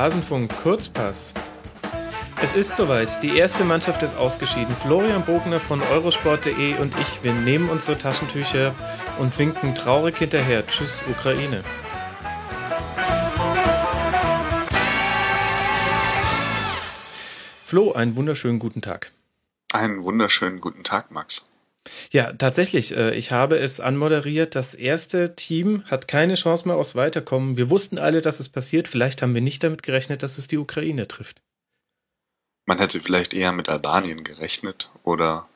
Rasenfunk 0.00 0.50
Kurzpass. 0.62 1.34
Es 2.40 2.54
ist 2.54 2.74
soweit. 2.74 3.22
Die 3.22 3.36
erste 3.36 3.64
Mannschaft 3.64 4.02
ist 4.02 4.16
ausgeschieden. 4.16 4.74
Florian 4.74 5.26
Bogner 5.26 5.60
von 5.60 5.82
Eurosport.de 5.82 6.78
und 6.78 6.98
ich, 6.98 7.22
wir 7.22 7.34
nehmen 7.34 7.68
unsere 7.68 7.98
Taschentücher 7.98 8.74
und 9.18 9.38
winken 9.38 9.74
traurig 9.74 10.16
hinterher. 10.16 10.66
Tschüss, 10.66 11.04
Ukraine. 11.06 11.62
Flo, 17.66 17.92
einen 17.92 18.16
wunderschönen 18.16 18.58
guten 18.58 18.80
Tag. 18.80 19.12
Einen 19.70 20.02
wunderschönen 20.02 20.62
guten 20.62 20.82
Tag, 20.82 21.10
Max. 21.10 21.46
Ja, 22.10 22.32
tatsächlich. 22.32 22.96
Äh, 22.96 23.14
ich 23.14 23.32
habe 23.32 23.58
es 23.58 23.80
anmoderiert. 23.80 24.54
Das 24.54 24.74
erste 24.74 25.34
Team 25.34 25.84
hat 25.86 26.08
keine 26.08 26.34
Chance 26.34 26.68
mehr 26.68 26.76
aufs 26.76 26.94
Weiterkommen. 26.94 27.56
Wir 27.56 27.70
wussten 27.70 27.98
alle, 27.98 28.20
dass 28.20 28.40
es 28.40 28.48
passiert. 28.48 28.88
Vielleicht 28.88 29.22
haben 29.22 29.34
wir 29.34 29.40
nicht 29.40 29.62
damit 29.64 29.82
gerechnet, 29.82 30.22
dass 30.22 30.38
es 30.38 30.48
die 30.48 30.58
Ukraine 30.58 31.08
trifft. 31.08 31.40
Man 32.66 32.78
hätte 32.78 33.00
vielleicht 33.00 33.34
eher 33.34 33.52
mit 33.52 33.68
Albanien 33.68 34.22
gerechnet 34.24 34.90
oder 35.02 35.48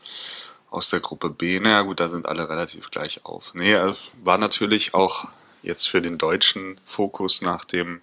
aus 0.70 0.91
der 0.91 1.00
Gruppe 1.00 1.30
B. 1.30 1.60
Naja 1.60 1.83
gut, 1.83 2.00
da 2.00 2.09
sind 2.09 2.27
alle 2.27 2.48
relativ 2.48 2.91
gleich 2.91 3.25
auf. 3.25 3.55
Nee, 3.55 3.75
äh, 3.75 3.95
war 4.22 4.38
natürlich 4.38 4.95
auch 4.95 5.28
jetzt 5.62 5.86
für 5.86 6.02
den 6.02 6.19
deutschen 6.19 6.80
Fokus 6.84 7.42
nach 7.42 7.64
dem 7.64 8.00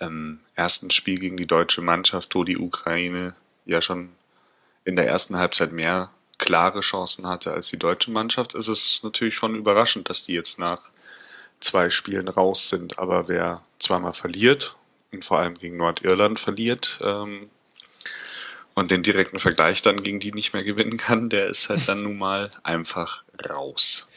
ähm, 0.00 0.40
ersten 0.54 0.90
Spiel 0.90 1.18
gegen 1.18 1.36
die 1.36 1.46
deutsche 1.46 1.82
Mannschaft, 1.82 2.34
wo 2.34 2.44
die 2.44 2.58
Ukraine 2.58 3.34
ja 3.66 3.80
schon 3.80 4.10
in 4.84 4.96
der 4.96 5.06
ersten 5.06 5.36
Halbzeit 5.36 5.72
mehr 5.72 6.10
klare 6.40 6.80
Chancen 6.80 7.26
hatte 7.26 7.52
als 7.52 7.68
die 7.68 7.78
deutsche 7.78 8.10
Mannschaft, 8.10 8.54
ist 8.54 8.68
es 8.68 9.02
natürlich 9.04 9.34
schon 9.34 9.54
überraschend, 9.54 10.08
dass 10.08 10.24
die 10.24 10.34
jetzt 10.34 10.58
nach 10.58 10.90
zwei 11.60 11.90
Spielen 11.90 12.28
raus 12.28 12.68
sind. 12.68 12.98
Aber 12.98 13.28
wer 13.28 13.62
zweimal 13.78 14.14
verliert 14.14 14.74
und 15.12 15.24
vor 15.24 15.38
allem 15.38 15.56
gegen 15.56 15.76
Nordirland 15.76 16.40
verliert 16.40 16.98
ähm, 17.02 17.50
und 18.74 18.90
den 18.90 19.02
direkten 19.02 19.40
Vergleich 19.40 19.82
dann 19.82 20.02
gegen 20.02 20.20
die 20.20 20.32
nicht 20.32 20.52
mehr 20.52 20.64
gewinnen 20.64 20.96
kann, 20.96 21.28
der 21.28 21.48
ist 21.48 21.68
halt 21.68 21.88
dann 21.88 22.02
nun 22.02 22.18
mal 22.18 22.50
einfach 22.62 23.24
raus. 23.48 24.08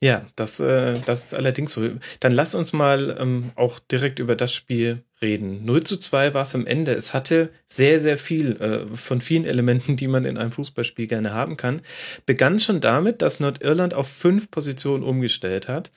Ja, 0.00 0.26
das, 0.36 0.60
äh, 0.60 0.94
das 1.06 1.26
ist 1.26 1.34
allerdings 1.34 1.72
so. 1.72 1.88
Dann 2.20 2.32
lass 2.32 2.54
uns 2.54 2.72
mal 2.72 3.16
ähm, 3.18 3.52
auch 3.54 3.78
direkt 3.78 4.18
über 4.18 4.36
das 4.36 4.52
Spiel 4.52 5.02
reden. 5.22 5.64
0 5.64 5.84
zu 5.84 5.96
2 5.96 6.34
war 6.34 6.42
es 6.42 6.54
am 6.54 6.66
Ende. 6.66 6.92
Es 6.92 7.14
hatte 7.14 7.50
sehr, 7.66 7.98
sehr 7.98 8.18
viel 8.18 8.56
äh, 8.60 8.96
von 8.96 9.22
vielen 9.22 9.46
Elementen, 9.46 9.96
die 9.96 10.08
man 10.08 10.26
in 10.26 10.36
einem 10.36 10.52
Fußballspiel 10.52 11.06
gerne 11.06 11.32
haben 11.32 11.56
kann. 11.56 11.80
Begann 12.26 12.60
schon 12.60 12.82
damit, 12.82 13.22
dass 13.22 13.40
Nordirland 13.40 13.94
auf 13.94 14.08
fünf 14.08 14.50
Positionen 14.50 15.02
umgestellt 15.02 15.66
hat. 15.66 15.90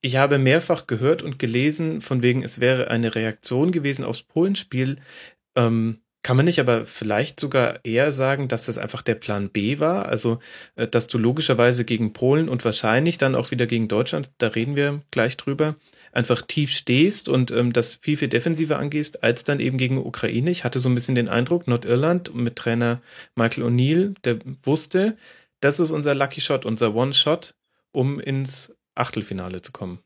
Ich 0.00 0.16
habe 0.16 0.38
mehrfach 0.38 0.86
gehört 0.86 1.22
und 1.22 1.38
gelesen, 1.38 2.00
von 2.00 2.22
wegen, 2.22 2.42
es 2.42 2.60
wäre 2.60 2.88
eine 2.90 3.14
Reaktion 3.14 3.72
gewesen 3.72 4.04
aufs 4.04 4.22
Polenspiel, 4.22 4.96
ähm, 5.54 6.00
kann 6.26 6.36
man 6.36 6.46
nicht 6.46 6.58
aber 6.58 6.86
vielleicht 6.86 7.38
sogar 7.38 7.84
eher 7.84 8.10
sagen, 8.10 8.48
dass 8.48 8.66
das 8.66 8.78
einfach 8.78 9.02
der 9.02 9.14
Plan 9.14 9.48
B 9.48 9.78
war? 9.78 10.06
Also, 10.06 10.40
äh, 10.74 10.88
dass 10.88 11.06
du 11.06 11.18
logischerweise 11.18 11.84
gegen 11.84 12.12
Polen 12.14 12.48
und 12.48 12.64
wahrscheinlich 12.64 13.16
dann 13.16 13.36
auch 13.36 13.52
wieder 13.52 13.68
gegen 13.68 13.86
Deutschland, 13.86 14.32
da 14.38 14.48
reden 14.48 14.74
wir 14.74 15.02
gleich 15.12 15.36
drüber, 15.36 15.76
einfach 16.10 16.42
tief 16.42 16.72
stehst 16.72 17.28
und 17.28 17.52
ähm, 17.52 17.72
das 17.72 17.94
viel, 17.94 18.16
viel 18.16 18.26
defensiver 18.26 18.76
angehst, 18.76 19.22
als 19.22 19.44
dann 19.44 19.60
eben 19.60 19.78
gegen 19.78 19.98
Ukraine. 19.98 20.50
Ich 20.50 20.64
hatte 20.64 20.80
so 20.80 20.88
ein 20.88 20.96
bisschen 20.96 21.14
den 21.14 21.28
Eindruck, 21.28 21.68
Nordirland 21.68 22.34
mit 22.34 22.56
Trainer 22.56 23.00
Michael 23.36 23.62
O'Neill, 23.62 24.16
der 24.24 24.40
wusste, 24.64 25.16
das 25.60 25.78
ist 25.78 25.92
unser 25.92 26.16
Lucky 26.16 26.40
Shot, 26.40 26.64
unser 26.64 26.92
One-Shot, 26.96 27.54
um 27.92 28.18
ins 28.18 28.76
Achtelfinale 28.96 29.62
zu 29.62 29.70
kommen. 29.70 30.00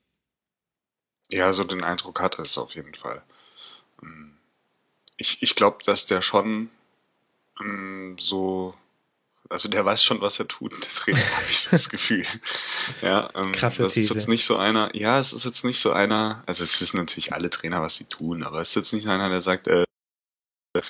Ja, 1.30 1.50
so 1.54 1.64
den 1.64 1.82
Eindruck 1.82 2.20
hatte 2.20 2.42
es 2.42 2.58
auf 2.58 2.74
jeden 2.74 2.94
Fall. 2.94 3.22
Ich, 5.20 5.42
ich 5.42 5.54
glaube, 5.54 5.78
dass 5.84 6.06
der 6.06 6.22
schon 6.22 6.70
ähm, 7.60 8.16
so, 8.18 8.74
also 9.50 9.68
der 9.68 9.84
weiß 9.84 10.02
schon, 10.02 10.22
was 10.22 10.38
er 10.38 10.48
tut. 10.48 10.72
Deswegen 10.84 11.18
habe 11.18 11.44
ich 11.50 11.60
so 11.60 11.70
das 11.72 11.88
Gefühl. 11.90 12.24
Ja, 13.02 13.30
ähm, 13.34 13.52
Krasse 13.52 13.82
das 13.82 13.94
These. 13.94 14.12
ist 14.12 14.16
jetzt 14.16 14.28
nicht 14.28 14.44
so 14.44 14.56
einer, 14.56 14.94
ja, 14.96 15.18
es 15.18 15.34
ist 15.34 15.44
jetzt 15.44 15.64
nicht 15.64 15.78
so 15.78 15.92
einer, 15.92 16.42
also 16.46 16.64
es 16.64 16.80
wissen 16.80 16.96
natürlich 16.96 17.32
alle 17.34 17.50
Trainer, 17.50 17.82
was 17.82 17.96
sie 17.96 18.04
tun, 18.04 18.42
aber 18.42 18.60
es 18.60 18.70
ist 18.70 18.74
jetzt 18.76 18.92
nicht 18.94 19.08
einer, 19.08 19.28
der 19.28 19.42
sagt, 19.42 19.68
äh, 19.68 19.84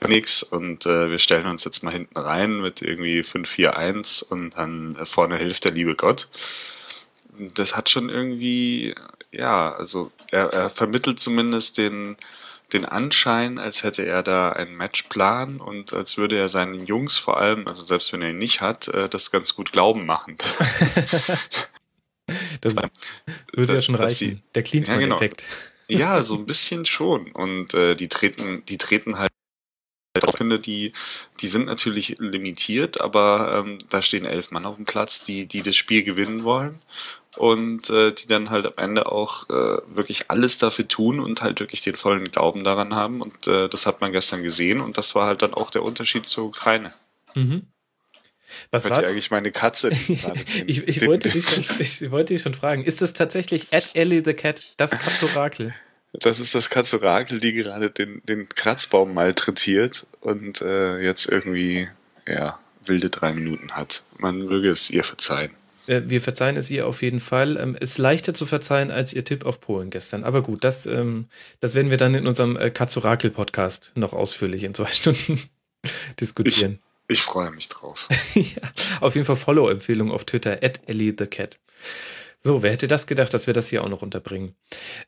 nix 0.06 0.42
und 0.42 0.86
äh, 0.86 1.10
wir 1.10 1.18
stellen 1.18 1.46
uns 1.46 1.64
jetzt 1.64 1.82
mal 1.82 1.92
hinten 1.92 2.18
rein 2.18 2.60
mit 2.60 2.82
irgendwie 2.82 3.22
5-4-1 3.22 4.22
und 4.24 4.56
dann 4.56 4.94
äh, 4.96 5.06
vorne 5.06 5.38
hilft 5.38 5.64
der 5.64 5.72
liebe 5.72 5.96
Gott. 5.96 6.28
Das 7.54 7.76
hat 7.76 7.88
schon 7.88 8.10
irgendwie, 8.10 8.94
ja, 9.32 9.72
also 9.72 10.12
er, 10.30 10.52
er 10.52 10.70
vermittelt 10.70 11.18
zumindest 11.18 11.78
den, 11.78 12.16
den 12.72 12.84
Anschein, 12.84 13.58
als 13.58 13.82
hätte 13.82 14.04
er 14.04 14.22
da 14.22 14.50
einen 14.50 14.76
Matchplan 14.76 15.60
und 15.60 15.92
als 15.92 16.16
würde 16.16 16.38
er 16.38 16.48
seinen 16.48 16.86
Jungs 16.86 17.18
vor 17.18 17.38
allem, 17.38 17.66
also 17.66 17.84
selbst 17.84 18.12
wenn 18.12 18.22
er 18.22 18.30
ihn 18.30 18.38
nicht 18.38 18.60
hat, 18.60 18.88
äh, 18.88 19.08
das 19.08 19.30
ganz 19.30 19.54
gut 19.54 19.72
glauben 19.72 20.06
machen. 20.06 20.38
das 22.60 22.74
würde 23.52 23.74
ja 23.74 23.80
schon 23.80 23.94
reichen. 23.94 24.36
Sie, 24.36 24.42
Der 24.54 24.62
Klinsmann-Effekt. 24.62 25.42
Ja, 25.88 25.98
genau. 25.98 26.00
ja, 26.00 26.22
so 26.22 26.36
ein 26.36 26.46
bisschen 26.46 26.86
schon. 26.86 27.32
Und 27.32 27.74
äh, 27.74 27.94
die 27.94 28.08
treten, 28.08 28.64
die 28.66 28.78
treten 28.78 29.18
halt 29.18 29.30
ich 30.16 30.36
finde, 30.36 30.58
die, 30.58 30.92
die 31.40 31.46
sind 31.46 31.66
natürlich 31.66 32.16
limitiert, 32.18 33.00
aber 33.00 33.62
ähm, 33.64 33.78
da 33.90 34.02
stehen 34.02 34.24
elf 34.24 34.50
Mann 34.50 34.66
auf 34.66 34.74
dem 34.74 34.84
Platz, 34.84 35.22
die, 35.22 35.46
die 35.46 35.62
das 35.62 35.76
Spiel 35.76 36.02
gewinnen 36.02 36.42
wollen 36.42 36.80
und 37.36 37.90
äh, 37.90 38.12
die 38.12 38.26
dann 38.26 38.50
halt 38.50 38.66
am 38.66 38.72
Ende 38.76 39.06
auch 39.06 39.48
äh, 39.48 39.78
wirklich 39.94 40.30
alles 40.30 40.58
dafür 40.58 40.88
tun 40.88 41.20
und 41.20 41.42
halt 41.42 41.60
wirklich 41.60 41.82
den 41.82 41.96
vollen 41.96 42.24
Glauben 42.24 42.64
daran 42.64 42.94
haben. 42.94 43.22
Und 43.22 43.46
äh, 43.46 43.68
das 43.68 43.86
hat 43.86 44.00
man 44.00 44.12
gestern 44.12 44.42
gesehen 44.42 44.80
und 44.80 44.98
das 44.98 45.14
war 45.14 45.26
halt 45.26 45.42
dann 45.42 45.54
auch 45.54 45.70
der 45.70 45.82
Unterschied 45.82 46.26
zur 46.26 46.46
Ukraine. 46.46 46.92
Mhm. 47.34 47.66
Was 48.72 48.84
Hört 48.84 48.96
war 48.96 49.04
eigentlich 49.08 49.30
meine 49.30 49.52
Katze? 49.52 49.90
ich, 50.66 50.88
ich, 50.88 51.06
wollte 51.06 51.28
dich 51.28 51.48
schon, 51.48 51.64
ich 51.78 52.10
wollte 52.10 52.34
dich 52.34 52.42
schon 52.42 52.54
fragen, 52.54 52.82
ist 52.82 53.00
das 53.00 53.12
tatsächlich 53.12 53.72
at 53.72 53.90
Ellie 53.94 54.22
the 54.24 54.34
Cat, 54.34 54.74
das 54.76 54.90
Katzorakel? 54.90 55.74
Das 56.12 56.40
ist 56.40 56.56
das 56.56 56.70
Katzorakel, 56.70 57.38
die 57.38 57.52
gerade 57.52 57.90
den, 57.90 58.20
den 58.24 58.48
Kratzbaum 58.48 59.14
malträtiert 59.14 60.06
und 60.20 60.60
äh, 60.60 60.98
jetzt 60.98 61.26
irgendwie, 61.26 61.88
ja, 62.26 62.58
wilde 62.84 63.10
drei 63.10 63.32
Minuten 63.32 63.72
hat. 63.72 64.02
Man 64.18 64.38
möge 64.38 64.70
es 64.70 64.90
ihr 64.90 65.04
verzeihen. 65.04 65.52
Äh, 65.90 66.08
wir 66.08 66.20
verzeihen 66.20 66.56
es 66.56 66.70
ihr 66.70 66.86
auf 66.86 67.02
jeden 67.02 67.20
Fall. 67.20 67.56
Ähm, 67.56 67.76
ist 67.78 67.98
leichter 67.98 68.32
zu 68.32 68.46
verzeihen 68.46 68.90
als 68.90 69.12
ihr 69.12 69.24
Tipp 69.24 69.44
auf 69.44 69.60
Polen 69.60 69.90
gestern. 69.90 70.24
Aber 70.24 70.42
gut, 70.42 70.62
das, 70.62 70.86
ähm, 70.86 71.28
das 71.58 71.74
werden 71.74 71.90
wir 71.90 71.96
dann 71.96 72.14
in 72.14 72.26
unserem 72.26 72.56
äh, 72.56 72.70
Katzorakel-Podcast 72.70 73.92
noch 73.96 74.12
ausführlich 74.12 74.62
in 74.62 74.74
zwei 74.74 74.86
Stunden 74.90 75.42
diskutieren. 76.20 76.78
Ich, 77.08 77.18
ich 77.18 77.22
freue 77.22 77.50
mich 77.50 77.68
drauf. 77.68 78.08
ja, 78.34 78.62
auf 79.00 79.16
jeden 79.16 79.26
Fall 79.26 79.36
Follow-Empfehlung 79.36 80.12
auf 80.12 80.24
Twitter, 80.24 80.58
at 80.62 80.80
Ellie 80.86 81.14
the 81.18 81.26
Cat. 81.26 81.58
So, 82.38 82.62
wer 82.62 82.70
hätte 82.70 82.88
das 82.88 83.06
gedacht, 83.06 83.34
dass 83.34 83.46
wir 83.46 83.52
das 83.52 83.68
hier 83.68 83.84
auch 83.84 83.88
noch 83.88 84.00
unterbringen? 84.00 84.54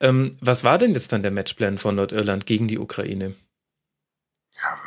Ähm, 0.01 0.37
was 0.41 0.65
war 0.65 0.77
denn 0.79 0.93
jetzt 0.93 1.13
dann 1.13 1.23
der 1.23 1.31
Matchplan 1.31 1.79
von 1.79 1.95
Nordirland 1.95 2.45
gegen 2.45 2.69
die 2.69 2.79
Ukraine? 2.79 3.35
Ja, 4.57 4.79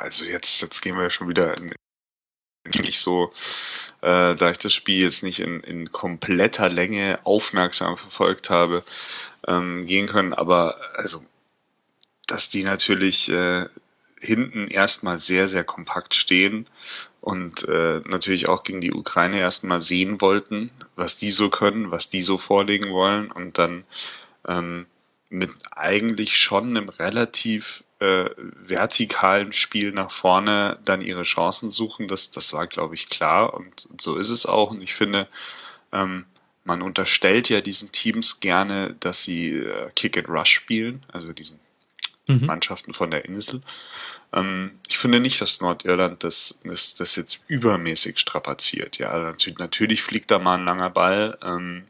also 0.00 0.24
jetzt, 0.24 0.62
jetzt 0.62 0.80
gehen 0.80 0.96
wir 0.96 1.10
schon 1.10 1.28
wieder 1.28 1.56
in, 1.58 1.74
nicht 2.64 3.00
so, 3.00 3.32
äh, 4.02 4.34
da 4.34 4.50
ich 4.50 4.58
das 4.58 4.72
Spiel 4.72 5.02
jetzt 5.02 5.22
nicht 5.22 5.40
in, 5.40 5.60
in 5.60 5.92
kompletter 5.92 6.68
Länge 6.68 7.18
aufmerksam 7.24 7.96
verfolgt 7.96 8.50
habe, 8.50 8.84
ähm, 9.46 9.86
gehen 9.86 10.06
können. 10.06 10.32
Aber 10.32 10.76
also, 10.94 11.24
dass 12.26 12.48
die 12.48 12.62
natürlich 12.62 13.28
äh, 13.30 13.66
hinten 14.18 14.68
erstmal 14.68 15.18
sehr, 15.18 15.48
sehr 15.48 15.64
kompakt 15.64 16.14
stehen 16.14 16.66
und 17.20 17.68
äh, 17.68 18.00
natürlich 18.04 18.48
auch 18.48 18.62
gegen 18.62 18.80
die 18.80 18.92
Ukraine 18.92 19.38
erstmal 19.38 19.80
sehen 19.80 20.20
wollten, 20.20 20.70
was 20.96 21.18
die 21.18 21.30
so 21.30 21.50
können, 21.50 21.90
was 21.90 22.08
die 22.08 22.20
so 22.20 22.38
vorlegen 22.38 22.90
wollen 22.90 23.30
und 23.30 23.58
dann 23.58 23.84
ähm, 24.46 24.86
mit 25.28 25.50
eigentlich 25.70 26.36
schon 26.36 26.76
einem 26.76 26.88
relativ 26.88 27.82
äh, 28.02 28.30
vertikalen 28.36 29.52
Spiel 29.52 29.92
nach 29.92 30.10
vorne 30.10 30.78
dann 30.84 31.02
ihre 31.02 31.22
Chancen 31.22 31.70
suchen, 31.70 32.08
das, 32.08 32.30
das 32.30 32.52
war, 32.52 32.66
glaube 32.66 32.96
ich, 32.96 33.08
klar 33.08 33.54
und, 33.54 33.86
und 33.86 34.00
so 34.00 34.16
ist 34.16 34.30
es 34.30 34.44
auch. 34.44 34.72
Und 34.72 34.82
ich 34.82 34.94
finde, 34.94 35.28
ähm, 35.92 36.24
man 36.64 36.82
unterstellt 36.82 37.48
ja 37.48 37.60
diesen 37.60 37.92
Teams 37.92 38.40
gerne, 38.40 38.96
dass 38.98 39.22
sie 39.22 39.50
äh, 39.50 39.90
Kick 39.94 40.16
and 40.16 40.28
Rush 40.28 40.50
spielen, 40.50 41.04
also 41.12 41.32
diesen 41.32 41.60
mhm. 42.26 42.46
Mannschaften 42.46 42.92
von 42.92 43.10
der 43.10 43.24
Insel. 43.24 43.60
Ähm, 44.32 44.72
ich 44.88 44.98
finde 44.98 45.20
nicht, 45.20 45.40
dass 45.40 45.60
Nordirland 45.60 46.24
das, 46.24 46.58
das, 46.64 46.94
das 46.94 47.14
jetzt 47.14 47.40
übermäßig 47.46 48.18
strapaziert. 48.18 48.98
Ja, 48.98 49.16
natürlich, 49.16 49.58
natürlich 49.58 50.02
fliegt 50.02 50.30
da 50.30 50.40
mal 50.40 50.58
ein 50.58 50.64
langer 50.64 50.90
Ball. 50.90 51.38
Ähm, 51.42 51.84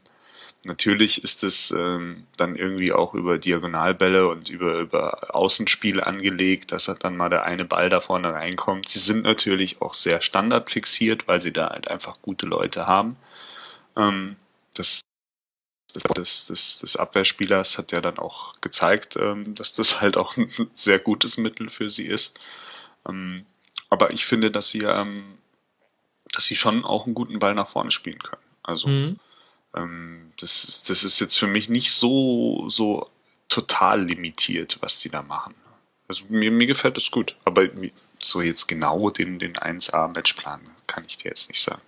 natürlich 0.63 1.23
ist 1.23 1.43
es 1.43 1.71
ähm, 1.71 2.25
dann 2.37 2.55
irgendwie 2.55 2.93
auch 2.93 3.13
über 3.13 3.37
Diagonalbälle 3.37 4.27
und 4.27 4.49
über, 4.49 4.79
über 4.79 5.35
Außenspiel 5.35 6.01
angelegt, 6.01 6.71
dass 6.71 6.85
dann 6.85 7.17
mal 7.17 7.29
der 7.29 7.43
eine 7.43 7.65
Ball 7.65 7.89
da 7.89 8.01
vorne 8.01 8.33
reinkommt. 8.33 8.89
Sie 8.89 8.99
sind 8.99 9.23
natürlich 9.23 9.81
auch 9.81 9.93
sehr 9.93 10.21
standardfixiert, 10.21 11.27
weil 11.27 11.39
sie 11.39 11.51
da 11.51 11.69
halt 11.69 11.87
einfach 11.87 12.21
gute 12.21 12.45
Leute 12.45 12.87
haben. 12.87 13.17
Ähm, 13.95 14.37
das 14.75 15.01
des, 16.17 16.47
des, 16.47 16.79
des 16.79 16.95
Abwehrspielers 16.95 17.77
hat 17.77 17.91
ja 17.91 18.01
dann 18.01 18.17
auch 18.17 18.59
gezeigt, 18.61 19.15
ähm, 19.17 19.55
dass 19.55 19.73
das 19.73 20.01
halt 20.01 20.17
auch 20.17 20.37
ein 20.37 20.51
sehr 20.73 20.99
gutes 20.99 21.37
Mittel 21.37 21.69
für 21.69 21.89
sie 21.89 22.05
ist. 22.05 22.39
Ähm, 23.07 23.45
aber 23.89 24.11
ich 24.11 24.25
finde, 24.25 24.49
dass 24.49 24.69
sie, 24.69 24.81
ähm, 24.81 25.37
dass 26.31 26.45
sie 26.45 26.55
schon 26.55 26.83
auch 26.83 27.05
einen 27.05 27.15
guten 27.15 27.39
Ball 27.39 27.53
nach 27.53 27.69
vorne 27.69 27.91
spielen 27.91 28.19
können. 28.19 28.41
Also 28.63 28.87
mhm. 28.87 29.19
Ähm, 29.75 30.31
das, 30.39 30.63
ist, 30.63 30.89
das 30.89 31.03
ist 31.03 31.19
jetzt 31.19 31.37
für 31.37 31.47
mich 31.47 31.69
nicht 31.69 31.91
so, 31.91 32.69
so 32.69 33.09
total 33.49 34.01
limitiert, 34.01 34.77
was 34.81 34.99
die 34.99 35.09
da 35.09 35.21
machen. 35.21 35.55
Also 36.07 36.25
mir, 36.29 36.51
mir 36.51 36.67
gefällt 36.67 36.97
das 36.97 37.11
gut. 37.11 37.35
Aber 37.45 37.67
so 38.19 38.41
jetzt 38.41 38.67
genau 38.67 39.09
den, 39.09 39.39
den 39.39 39.53
1A-Matchplan 39.53 40.61
kann 40.87 41.05
ich 41.07 41.17
dir 41.17 41.29
jetzt 41.29 41.49
nicht 41.49 41.61
sagen. 41.61 41.81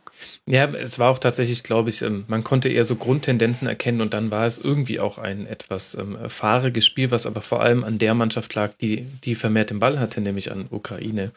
Ja, 0.47 0.65
es 0.65 0.99
war 0.99 1.09
auch 1.09 1.17
tatsächlich, 1.17 1.63
glaube 1.63 1.89
ich, 1.89 2.03
ähm, 2.03 2.23
man 2.27 2.43
konnte 2.43 2.69
eher 2.69 2.83
so 2.85 2.97
Grundtendenzen 2.97 3.67
erkennen 3.67 3.99
und 4.01 4.13
dann 4.13 4.29
war 4.29 4.45
es 4.45 4.59
irgendwie 4.59 4.99
auch 4.99 5.17
ein 5.17 5.47
etwas 5.47 5.95
ähm, 5.95 6.17
fahriges 6.29 6.85
Spiel, 6.85 7.09
was 7.09 7.25
aber 7.25 7.41
vor 7.41 7.61
allem 7.61 7.83
an 7.83 7.97
der 7.97 8.13
Mannschaft 8.13 8.53
lag, 8.53 8.73
die, 8.79 9.07
die 9.23 9.33
vermehrt 9.33 9.71
den 9.71 9.79
Ball 9.79 9.99
hatte, 9.99 10.21
nämlich 10.21 10.51
an 10.51 10.67
Ukraine. 10.69 11.31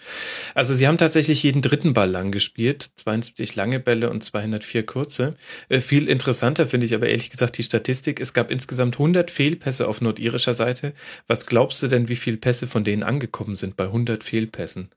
Also 0.55 0.75
sie 0.75 0.87
haben 0.87 0.99
tatsächlich 0.99 1.43
jeden 1.43 1.63
dritten 1.63 1.95
Ball 1.95 2.11
lang 2.11 2.33
gespielt, 2.33 2.91
72 2.97 3.57
lange 3.57 3.81
Bälle 3.81 4.11
und 4.11 4.23
204 4.23 4.85
kurze. 4.85 5.37
Äh, 5.71 5.81
viel 5.81 6.07
interessanter 6.07 6.67
finde 6.67 6.85
ich 6.85 6.95
aber 6.95 7.09
ehrlich 7.09 7.31
gesagt 7.31 7.57
die 7.57 7.63
Statistik. 7.63 8.21
Es 8.21 8.35
gab 8.35 8.51
insgesamt 8.51 8.97
100 8.97 9.31
Fehlpässe 9.31 9.89
auf 9.89 10.03
nordirischer 10.03 10.53
Seite. 10.53 10.93
Was 11.27 11.47
glaubst 11.47 11.83
du 11.83 11.89
denn, 11.89 12.11
wie 12.11 12.17
viele 12.17 12.37
Pässe 12.37 12.67
von 12.67 12.85
denen 12.85 13.05
angekommen 13.05 13.57
sind 13.57 13.79
bei 13.79 13.85
100 13.85 14.23
Fehlpässen? 14.23 14.91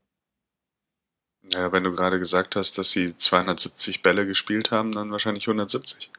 Ja, 1.52 1.72
wenn 1.72 1.84
du 1.84 1.92
gerade 1.92 2.18
gesagt 2.18 2.56
hast, 2.56 2.78
dass 2.78 2.90
sie 2.92 3.16
270 3.16 4.02
Bälle 4.02 4.26
gespielt 4.26 4.70
haben, 4.70 4.92
dann 4.92 5.10
wahrscheinlich 5.10 5.46
170. 5.46 6.10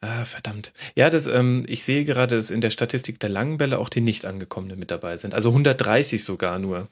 Ah, 0.00 0.24
verdammt. 0.26 0.74
Ja, 0.96 1.08
das, 1.08 1.26
ähm, 1.26 1.64
ich 1.66 1.82
sehe 1.84 2.04
gerade, 2.04 2.36
dass 2.36 2.50
in 2.50 2.60
der 2.60 2.70
Statistik 2.70 3.20
der 3.20 3.30
langen 3.30 3.56
Bälle 3.56 3.78
auch 3.78 3.88
die 3.88 4.02
nicht 4.02 4.26
angekommenen 4.26 4.78
mit 4.78 4.90
dabei 4.90 5.16
sind. 5.16 5.32
Also 5.32 5.48
130 5.48 6.22
sogar 6.22 6.58
nur. 6.58 6.88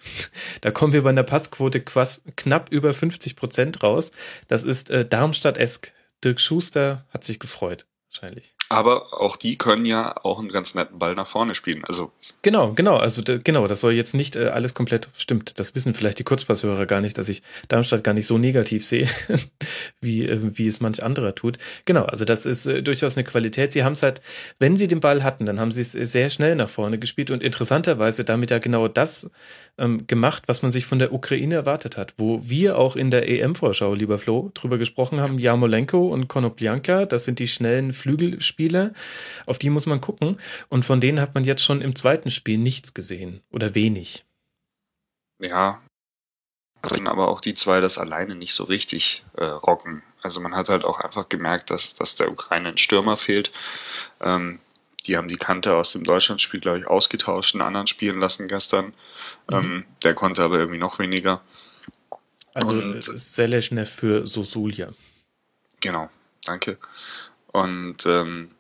Da 0.63 0.71
kommen 0.71 0.95
wir 0.95 1.03
bei 1.03 1.11
einer 1.11 1.23
Passquote 1.23 1.83
knapp 1.83 2.71
über 2.71 2.95
50 2.95 3.37
Prozent 3.37 3.83
raus. 3.83 4.13
Das 4.49 4.63
ist 4.63 4.91
äh, 4.91 5.05
Darmstadt-esk. 5.05 5.93
Dirk 6.25 6.41
Schuster 6.41 7.05
hat 7.11 7.25
sich 7.25 7.39
gefreut, 7.39 7.85
wahrscheinlich. 8.09 8.55
Aber 8.73 9.21
auch 9.21 9.37
die 9.37 9.59
können 9.59 9.85
ja 9.85 10.17
auch 10.25 10.39
einen 10.39 10.49
ganz 10.49 10.75
netten 10.75 10.99
Ball 10.99 11.15
nach 11.15 11.29
vorne 11.29 11.55
spielen. 11.55 11.85
Also 11.85 12.11
genau, 12.41 12.73
genau. 12.73 12.97
Also 12.97 13.23
genau, 13.45 13.69
das 13.69 13.83
soll 13.83 13.93
jetzt 13.93 14.15
nicht 14.15 14.35
äh, 14.35 14.47
alles 14.47 14.73
komplett 14.73 15.11
stimmt. 15.15 15.61
Das 15.61 15.75
wissen 15.75 15.93
vielleicht 15.93 16.19
die 16.19 16.25
Kurzpasshörer 16.25 16.87
gar 16.87 17.03
nicht, 17.03 17.19
dass 17.19 17.29
ich 17.29 17.43
Darmstadt 17.69 18.03
gar 18.03 18.15
nicht 18.15 18.27
so 18.27 18.39
negativ 18.39 18.87
sehe, 18.87 19.07
wie 20.01 20.27
äh, 20.27 20.39
wie 20.57 20.67
es 20.67 20.81
manch 20.81 21.05
anderer 21.05 21.35
tut. 21.35 21.59
Genau, 21.85 22.05
also 22.05 22.25
das 22.25 22.47
ist 22.47 22.65
äh, 22.65 22.83
durchaus 22.83 23.15
eine 23.15 23.25
Qualität. 23.25 23.73
Sie 23.73 23.85
haben 23.85 23.93
es 23.93 24.03
halt, 24.03 24.23
wenn 24.59 24.79
sie 24.79 24.89
den 24.89 25.01
Ball 25.01 25.23
hatten, 25.23 25.45
dann 25.45 25.61
haben 25.61 25.71
sie 25.71 25.83
es 25.83 25.93
sehr 25.93 26.31
schnell 26.31 26.57
nach 26.57 26.71
vorne 26.71 26.99
gespielt 26.99 27.31
und 27.31 27.43
interessanterweise 27.43 28.25
damit 28.25 28.51
ja 28.51 28.59
genau 28.59 28.89
das 28.89 29.31
ähm, 29.77 30.07
gemacht, 30.07 30.45
was 30.47 30.63
man 30.63 30.71
sich 30.71 30.87
von 30.87 30.99
der 30.99 31.13
Ukraine 31.13 31.57
erwartet 31.57 31.99
hat, 31.99 32.15
wo 32.17 32.49
wir 32.49 32.79
auch 32.79 32.97
in 32.97 33.11
der 33.11 33.29
EM-Vorschau, 33.29 33.93
lieber 33.93 34.19
Flo, 34.19 34.51
drüber 34.55 34.79
gesprochen 34.79 35.21
haben. 35.21 35.39
Jamolenko 35.39 36.09
und 36.09 36.29
Konoplyanka, 36.29 37.05
das 37.05 37.27
sind 37.27 37.39
die 37.39 37.49
schnellen 37.49 37.93
Flügelspieler 37.93 38.62
Spiele, 38.63 38.95
auf 39.47 39.59
die 39.59 39.71
muss 39.71 39.87
man 39.87 40.01
gucken. 40.01 40.37
Und 40.69 40.85
von 40.85 41.01
denen 41.01 41.21
hat 41.21 41.35
man 41.35 41.45
jetzt 41.45 41.65
schon 41.65 41.81
im 41.81 41.97
zweiten 41.97 42.31
Spiel 42.31 42.59
nichts 42.59 42.95
gesehen 42.95 43.43
oder 43.51 43.75
wenig. 43.75 44.25
Ja, 45.41 45.81
aber 46.83 47.29
auch 47.29 47.41
die 47.41 47.55
zwei 47.55 47.81
das 47.81 47.99
alleine 47.99 48.35
nicht 48.37 48.55
so 48.55 48.65
richtig 48.65 49.25
äh, 49.37 49.45
rocken. 49.45 50.03
Also 50.23 50.41
man 50.41 50.55
hat 50.55 50.69
halt 50.69 50.85
auch 50.85 51.01
einfach 51.01 51.29
gemerkt, 51.29 51.71
dass, 51.71 51.95
dass 51.95 52.15
der 52.15 52.31
Ukraine 52.31 52.69
ein 52.69 52.79
Stürmer 52.79 53.17
fehlt. 53.17 53.53
Ähm, 54.21 54.61
die 55.07 55.17
haben 55.17 55.27
die 55.27 55.37
Kante 55.37 55.75
aus 55.75 55.93
dem 55.93 56.05
Deutschlandspiel, 56.05 56.61
glaube 56.61 56.79
ich, 56.79 56.87
ausgetauscht, 56.87 57.55
einen 57.55 57.63
anderen 57.63 57.89
spielen 57.89 58.21
lassen 58.21 58.47
gestern. 58.47 58.87
Mhm. 59.51 59.55
Ähm, 59.55 59.85
der 60.05 60.15
konnte 60.15 60.45
aber 60.45 60.59
irgendwie 60.59 60.79
noch 60.79 61.01
weniger. 61.01 61.41
Also 62.55 63.01
Seleshnev 63.01 63.91
für 63.91 64.27
Sosulia. 64.27 64.93
Genau, 65.81 66.09
danke. 66.45 66.79
Und 67.53 68.07
ähm, 68.07 68.51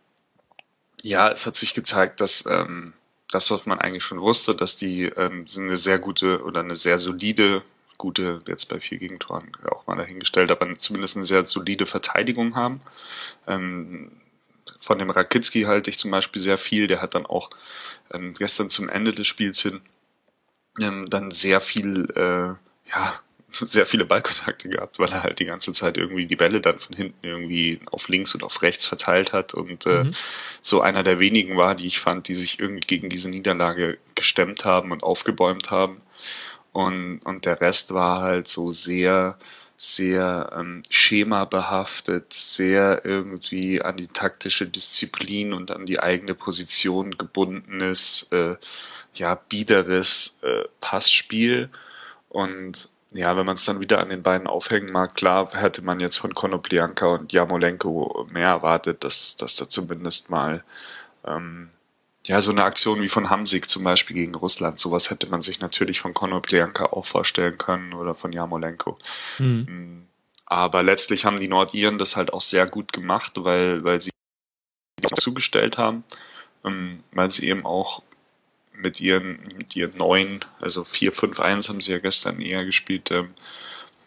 ja, 1.03 1.31
es 1.31 1.47
hat 1.47 1.57
sich 1.57 1.75
gezeigt, 1.75 2.21
dass 2.21 2.45
ähm, 2.47 2.93
das, 3.31 3.51
was 3.51 3.67
man 3.67 3.79
eigentlich 3.81 4.05
schon 4.05 4.21
wusste, 4.21 4.55
dass 4.55 4.77
die 4.77 5.05
ähm, 5.05 5.47
eine 5.57 5.77
sehr 5.77 5.99
gute 5.99 6.43
oder 6.45 6.61
eine 6.61 6.77
sehr 6.77 6.99
solide, 6.99 7.63
gute, 7.99 8.41
jetzt 8.47 8.69
bei 8.69 8.81
vier 8.81 8.99
Gegentoren 8.99 9.51
auch 9.71 9.87
mal 9.87 9.97
dahingestellt, 9.97 10.51
aber 10.51 10.77
zumindest 10.79 11.17
eine 11.17 11.25
sehr 11.25 11.47
solide 11.47 11.87
Verteidigung 11.87 12.55
haben. 12.55 12.83
Ähm, 13.47 14.13
von 14.79 14.99
dem 14.99 15.11
Rakitski 15.11 15.63
halte 15.63 15.91
ich 15.91 15.99
zum 15.99 16.11
Beispiel 16.11 16.43
sehr 16.43 16.59
viel. 16.59 16.87
Der 16.87 17.01
hat 17.01 17.15
dann 17.15 17.27
auch 17.27 17.51
ähm, 18.13 18.35
gestern 18.35 18.71
zum 18.71 18.89
Ende 18.89 19.13
des 19.13 19.27
Spiels 19.27 19.61
hin 19.61 19.81
ähm, 20.81 21.09
dann 21.09 21.31
sehr 21.31 21.61
viel, 21.61 22.11
äh, 22.15 22.89
ja, 22.91 23.21
sehr 23.53 23.87
viele 23.87 24.05
Ballkontakte 24.05 24.69
gehabt, 24.69 24.99
weil 24.99 25.11
er 25.11 25.23
halt 25.23 25.39
die 25.39 25.45
ganze 25.45 25.73
Zeit 25.73 25.97
irgendwie 25.97 26.27
die 26.27 26.37
Bälle 26.37 26.61
dann 26.61 26.79
von 26.79 26.97
hinten 26.97 27.27
irgendwie 27.27 27.81
auf 27.91 28.09
links 28.09 28.35
und 28.35 28.43
auf 28.43 28.63
rechts 28.63 28.87
verteilt 28.87 29.33
hat 29.33 29.55
und 29.55 29.87
äh, 29.87 30.05
mhm. 30.05 30.15
so 30.61 30.81
einer 30.81 31.03
der 31.03 31.19
wenigen 31.19 31.57
war, 31.57 31.75
die 31.75 31.87
ich 31.87 32.01
fand, 32.01 32.29
die 32.29 32.35
sich 32.35 32.59
irgendwie 32.59 32.87
gegen 32.87 33.09
diese 33.09 33.29
Niederlage 33.29 33.99
gestemmt 34.15 34.65
haben 34.65 34.93
und 34.93 35.03
aufgebäumt 35.03 35.71
haben. 35.71 36.01
Und, 36.73 37.21
und 37.21 37.45
der 37.45 37.61
Rest 37.61 37.93
war 37.93 38.23
halt 38.23 38.49
so 38.49 38.71
sehr, 38.71 39.39
sehr 39.77 40.53
ähm, 40.57 40.83
schemabehaftet, 40.89 42.33
sehr 42.33 43.05
irgendwie 43.05 43.83
an 43.83 43.97
die 43.97 44.09
taktische 44.09 44.67
Disziplin 44.67 45.53
und 45.53 45.71
an 45.71 45.87
die 45.87 46.01
eigene 46.01 46.35
Position 46.35 47.19
gebundenes, 47.19 48.29
äh, 48.31 48.55
ja, 49.15 49.35
biederes 49.35 50.39
äh, 50.43 50.65
Passspiel. 50.81 51.69
Und 52.31 52.89
ja, 53.15 53.37
wenn 53.37 53.47
man 53.47 53.55
es 53.55 53.65
dann 53.65 53.81
wieder 53.81 54.01
an 54.01 54.09
den 54.09 54.23
beiden 54.23 54.47
aufhängen 54.47 54.91
mag, 54.91 55.15
klar 55.15 55.51
hätte 55.53 55.83
man 55.83 56.01
jetzt 56.01 56.17
von 56.17 56.35
Konoplianka 56.35 57.07
und 57.07 57.33
Jamolenko 57.33 58.27
mehr 58.31 58.49
erwartet, 58.49 59.05
dass, 59.05 59.37
dass 59.37 59.57
da 59.57 59.69
zumindest 59.69 60.31
mal 60.31 60.65
ähm, 61.27 61.71
ja 62.25 62.41
so 62.41 62.53
eine 62.53 62.65
Aktion 62.65 63.03
wie 63.03 63.09
von 63.09 63.31
Hamsik 63.31 63.69
zum 63.69 63.85
Beispiel 63.85 64.15
gegen 64.15 64.35
Russland, 64.35 64.79
sowas 64.79 65.11
hätte 65.11 65.27
man 65.27 65.43
sich 65.43 65.61
natürlich 65.61 66.01
von 66.01 66.15
Konoplianka 66.15 66.87
auch 66.87 67.05
vorstellen 67.05 67.59
können 67.59 67.93
oder 67.93 68.15
von 68.15 68.33
Jamolenko. 68.33 68.99
Mhm. 69.39 70.07
Aber 70.47 70.83
letztlich 70.83 71.25
haben 71.25 71.41
die 71.41 71.49
Nordiren 71.49 71.99
das 71.99 72.17
halt 72.17 72.33
auch 72.33 72.43
sehr 72.43 72.67
gut 72.67 72.93
gemacht, 72.93 73.33
weil, 73.37 73.85
weil 73.85 74.01
sie 74.01 74.11
zugestellt 75.19 75.79
haben, 75.79 76.05
ähm, 76.65 77.03
weil 77.13 77.31
sie 77.31 77.47
eben 77.49 77.65
auch 77.67 78.03
mit 78.75 79.01
ihren, 79.01 79.39
mit 79.57 79.77
ihren 79.77 79.97
neuen, 79.97 80.45
also 80.61 80.83
4-5-1 80.83 81.69
haben 81.69 81.81
sie 81.81 81.93
ja 81.93 81.99
gestern 81.99 82.41
eher 82.41 82.65
gespielt, 82.65 83.11
ähm, 83.11 83.35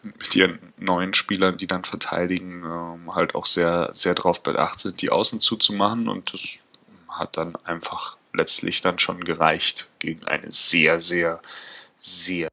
mit 0.02 0.36
ihren 0.36 0.58
neuen 0.76 1.14
Spielern, 1.14 1.56
die 1.56 1.66
dann 1.66 1.84
verteidigen, 1.84 2.62
ähm, 2.64 3.14
halt 3.14 3.34
auch 3.34 3.46
sehr, 3.46 3.88
sehr 3.92 4.14
darauf 4.14 4.42
bedacht 4.42 4.78
sind, 4.80 5.02
die 5.02 5.10
Außen 5.10 5.40
zuzumachen 5.40 6.08
und 6.08 6.32
das 6.32 6.58
hat 7.08 7.36
dann 7.36 7.56
einfach 7.64 8.16
letztlich 8.32 8.82
dann 8.82 8.98
schon 8.98 9.24
gereicht 9.24 9.88
gegen 9.98 10.24
eine 10.24 10.52
sehr, 10.52 11.00
sehr, 11.00 11.40
sehr 11.98 12.48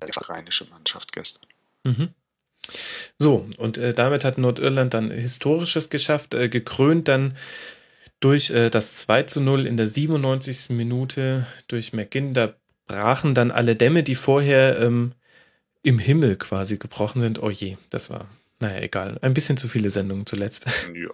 rheinische 0.00 0.66
Mannschaft 0.66 1.12
gestern. 1.12 1.46
Mhm. 1.84 2.14
So, 3.18 3.48
und 3.56 3.78
äh, 3.78 3.94
damit 3.94 4.24
hat 4.24 4.38
Nordirland 4.38 4.94
dann 4.94 5.10
Historisches 5.10 5.90
geschafft, 5.90 6.34
äh, 6.34 6.48
gekrönt 6.48 7.08
dann 7.08 7.36
durch 8.20 8.50
äh, 8.50 8.70
das 8.70 8.96
2 8.96 9.24
zu 9.24 9.40
0 9.40 9.66
in 9.66 9.76
der 9.76 9.88
97. 9.88 10.70
Minute 10.70 11.46
durch 11.68 11.92
McGinn, 11.92 12.34
da 12.34 12.54
brachen 12.86 13.34
dann 13.34 13.50
alle 13.50 13.76
Dämme, 13.76 14.02
die 14.02 14.14
vorher 14.14 14.80
ähm, 14.80 15.12
im 15.82 15.98
Himmel 15.98 16.36
quasi 16.36 16.78
gebrochen 16.78 17.20
sind. 17.20 17.40
Oh 17.42 17.50
je, 17.50 17.76
das 17.90 18.10
war, 18.10 18.26
naja, 18.60 18.80
egal. 18.80 19.18
Ein 19.22 19.34
bisschen 19.34 19.56
zu 19.56 19.68
viele 19.68 19.90
Sendungen 19.90 20.26
zuletzt. 20.26 20.66
Ja. 20.92 21.10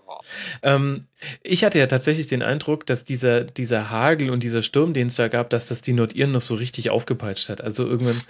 ähm, 0.63 1.05
ich 1.43 1.65
hatte 1.65 1.79
ja 1.79 1.87
tatsächlich 1.87 2.27
den 2.27 2.43
Eindruck, 2.43 2.87
dass 2.87 3.05
dieser, 3.05 3.45
dieser 3.45 3.91
Hagel 3.91 4.31
und 4.31 4.43
dieser 4.43 4.63
Sturm, 4.63 4.95
den 4.95 5.09
es 5.09 5.17
da 5.17 5.29
gab, 5.29 5.51
dass 5.51 5.67
das 5.67 5.83
die 5.83 5.93
Nordiren 5.93 6.33
noch 6.33 6.41
so 6.41 6.55
richtig 6.55 6.89
aufgepeitscht 6.89 7.51
hat. 7.51 7.61
Also 7.61 7.87
irgendwann. 7.87 8.23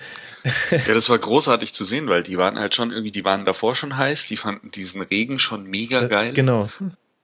ja, 0.71 0.95
das 0.95 1.09
war 1.09 1.19
großartig 1.19 1.73
zu 1.73 1.85
sehen, 1.85 2.09
weil 2.09 2.25
die 2.25 2.39
waren 2.39 2.59
halt 2.59 2.75
schon 2.75 2.91
irgendwie, 2.91 3.13
die 3.13 3.25
waren 3.25 3.45
davor 3.45 3.77
schon 3.77 3.97
heiß, 3.97 4.27
die 4.27 4.37
fanden 4.37 4.73
diesen 4.73 5.01
Regen 5.03 5.39
schon 5.39 5.65
mega 5.65 6.09
geil. 6.09 6.33
Genau. 6.33 6.69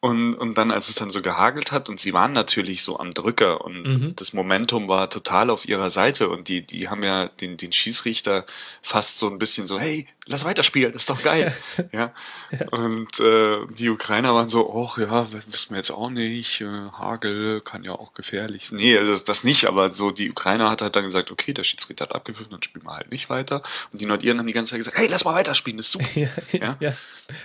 Und, 0.03 0.35
und 0.35 0.57
dann, 0.57 0.71
als 0.71 0.89
es 0.89 0.95
dann 0.95 1.11
so 1.11 1.21
gehagelt 1.21 1.73
hat, 1.73 1.91
und 1.91 2.01
sie 2.01 2.15
waren 2.15 2.33
natürlich 2.33 2.83
so 2.83 2.99
am 2.99 3.13
Drücker 3.13 3.63
und 3.63 3.83
mhm. 3.83 4.17
das 4.17 4.33
Momentum 4.33 4.89
war 4.89 5.11
total 5.11 5.51
auf 5.51 5.69
ihrer 5.69 5.91
Seite 5.91 6.31
und 6.31 6.49
die, 6.49 6.67
die 6.67 6.89
haben 6.89 7.03
ja 7.03 7.29
den, 7.29 7.59
den 7.59 7.71
Schießrichter 7.71 8.47
fast 8.81 9.19
so 9.19 9.29
ein 9.29 9.39
bisschen 9.39 9.67
so, 9.67 9.79
hey, 9.79 10.09
lass 10.27 10.45
weiterspielen, 10.45 10.93
das 10.93 11.03
ist 11.03 11.11
doch 11.11 11.23
geil. 11.23 11.55
ja. 11.93 12.13
ja. 12.51 12.69
Und 12.71 13.21
äh, 13.21 13.59
die 13.77 13.91
Ukrainer 13.91 14.35
waren 14.35 14.49
so, 14.49 14.69
oh 14.69 14.91
ja, 14.99 15.27
wissen 15.33 15.71
wir 15.71 15.77
jetzt 15.79 15.91
auch 15.91 16.11
nicht, 16.11 16.61
äh, 16.61 16.67
Hagel 16.93 17.61
kann 17.61 17.85
ja 17.85 17.93
auch 17.93 18.15
gefährlich 18.15 18.69
sein. 18.69 18.79
Nee, 18.79 19.03
das, 19.03 19.25
das 19.25 19.45
nicht, 19.45 19.67
aber 19.67 19.93
so 19.93 20.11
die 20.11 20.31
Ukrainer 20.31 20.71
hat 20.71 20.83
halt 20.83 20.97
dann 20.97 21.05
gesagt, 21.05 21.31
okay, 21.31 21.53
der 21.53 21.65
Schiedsrichter 21.65 22.05
hat 22.05 22.15
abgepfiffen, 22.15 22.51
dann 22.51 22.63
spielen 22.63 22.85
wir 22.85 22.95
halt 22.95 23.11
nicht 23.11 23.31
weiter. 23.31 23.63
Und 23.93 24.01
die 24.01 24.07
Nordiren 24.07 24.39
haben 24.39 24.47
die 24.47 24.53
ganze 24.53 24.71
Zeit 24.71 24.79
gesagt, 24.79 24.99
hey, 24.99 25.09
lass 25.09 25.25
mal 25.25 25.35
weiterspielen, 25.35 25.79
das 25.79 25.87
ist 25.87 25.93
super. 25.93 26.07
ja, 26.15 26.29
ja. 26.53 26.77
ja. 26.81 26.93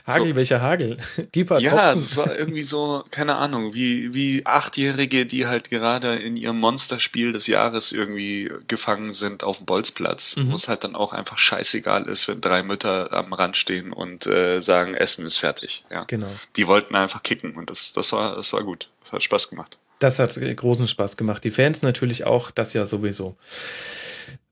Hagel, 0.05 0.29
so. 0.29 0.35
welcher 0.35 0.61
Hagel? 0.61 0.97
Deeper 1.35 1.59
ja, 1.59 1.95
das 1.95 2.17
war 2.17 2.35
irgendwie 2.35 2.63
so, 2.63 3.03
keine 3.11 3.35
Ahnung, 3.35 3.73
wie, 3.73 4.13
wie 4.13 4.45
Achtjährige, 4.45 5.25
die 5.25 5.47
halt 5.47 5.69
gerade 5.69 6.15
in 6.15 6.37
ihrem 6.37 6.59
Monsterspiel 6.59 7.31
des 7.31 7.47
Jahres 7.47 7.91
irgendwie 7.91 8.51
gefangen 8.67 9.13
sind 9.13 9.43
auf 9.43 9.57
dem 9.57 9.65
Bolzplatz, 9.65 10.35
mhm. 10.35 10.51
wo 10.51 10.55
es 10.55 10.67
halt 10.67 10.83
dann 10.83 10.95
auch 10.95 11.13
einfach 11.13 11.37
scheißegal 11.37 12.07
ist, 12.07 12.27
wenn 12.27 12.41
drei 12.41 12.63
Mütter 12.75 13.13
am 13.13 13.31
Rand 13.31 13.55
stehen 13.55 13.93
und 13.93 14.27
äh, 14.27 14.59
sagen, 14.59 14.95
Essen 14.95 15.25
ist 15.25 15.37
fertig. 15.37 15.85
Ja. 15.89 16.03
Genau. 16.03 16.29
Die 16.57 16.67
wollten 16.67 16.93
einfach 16.95 17.23
kicken 17.23 17.55
und 17.55 17.69
das, 17.69 17.93
das 17.93 18.11
war, 18.11 18.35
das 18.35 18.51
war 18.51 18.63
gut. 18.63 18.89
Das 19.03 19.13
hat 19.13 19.23
Spaß 19.23 19.49
gemacht. 19.49 19.77
Das 19.99 20.19
hat 20.19 20.37
großen 20.57 20.89
Spaß 20.89 21.15
gemacht. 21.15 21.45
Die 21.45 21.51
Fans 21.51 21.81
natürlich 21.81 22.25
auch, 22.25 22.51
das 22.51 22.73
ja 22.73 22.85
sowieso. 22.85 23.37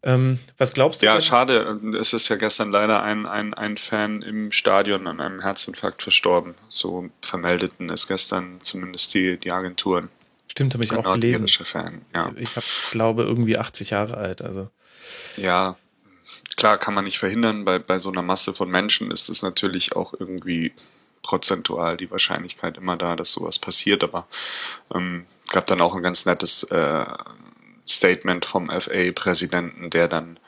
Ähm, 0.03 0.39
was 0.57 0.73
glaubst 0.73 1.01
du? 1.01 1.05
Ja, 1.05 1.13
denn? 1.13 1.21
schade. 1.21 1.79
Es 1.99 2.13
ist 2.13 2.29
ja 2.29 2.37
gestern 2.37 2.71
leider 2.71 3.03
ein, 3.03 3.25
ein, 3.25 3.53
ein 3.53 3.75
Fan 3.75 4.21
im 4.21 4.53
Stadion 4.53 5.05
an 5.07 5.19
einem 5.19 5.41
Herzinfarkt 5.41 6.01
verstorben. 6.01 6.55
So 6.69 7.09
vermeldeten 7.21 7.89
es 7.89 8.07
gestern 8.07 8.59
zumindest 8.61 9.13
die, 9.13 9.37
die 9.37 9.51
Agenturen. 9.51 10.09
Stimmt, 10.47 10.73
habe 10.75 10.83
ich 10.85 10.93
auch 10.93 11.13
gelesen. 11.13 11.47
Fan, 11.47 12.03
ja. 12.15 12.31
Ich 12.37 12.55
hab, 12.55 12.63
glaube 12.91 13.23
irgendwie 13.23 13.57
80 13.57 13.89
Jahre 13.89 14.15
alt. 14.15 14.41
Also 14.41 14.69
ja, 15.35 15.75
klar 16.55 16.77
kann 16.77 16.93
man 16.93 17.03
nicht 17.03 17.19
verhindern. 17.19 17.65
Bei, 17.65 17.79
bei 17.79 17.97
so 17.97 18.09
einer 18.09 18.21
Masse 18.21 18.53
von 18.53 18.69
Menschen 18.69 19.11
ist 19.11 19.29
es 19.29 19.41
natürlich 19.41 19.95
auch 19.95 20.13
irgendwie 20.17 20.73
prozentual 21.21 21.97
die 21.97 22.11
Wahrscheinlichkeit 22.11 22.77
immer 22.77 22.97
da, 22.97 23.15
dass 23.15 23.31
sowas 23.31 23.57
passiert. 23.57 24.03
Aber 24.03 24.27
ähm, 24.93 25.25
gab 25.51 25.67
dann 25.67 25.81
auch 25.81 25.95
ein 25.95 26.03
ganz 26.03 26.25
nettes 26.25 26.63
äh, 26.63 27.05
Statement 27.87 28.45
vom 28.45 28.69
FA-Präsidenten, 28.69 29.89
der 29.89 30.07
dann, 30.07 30.39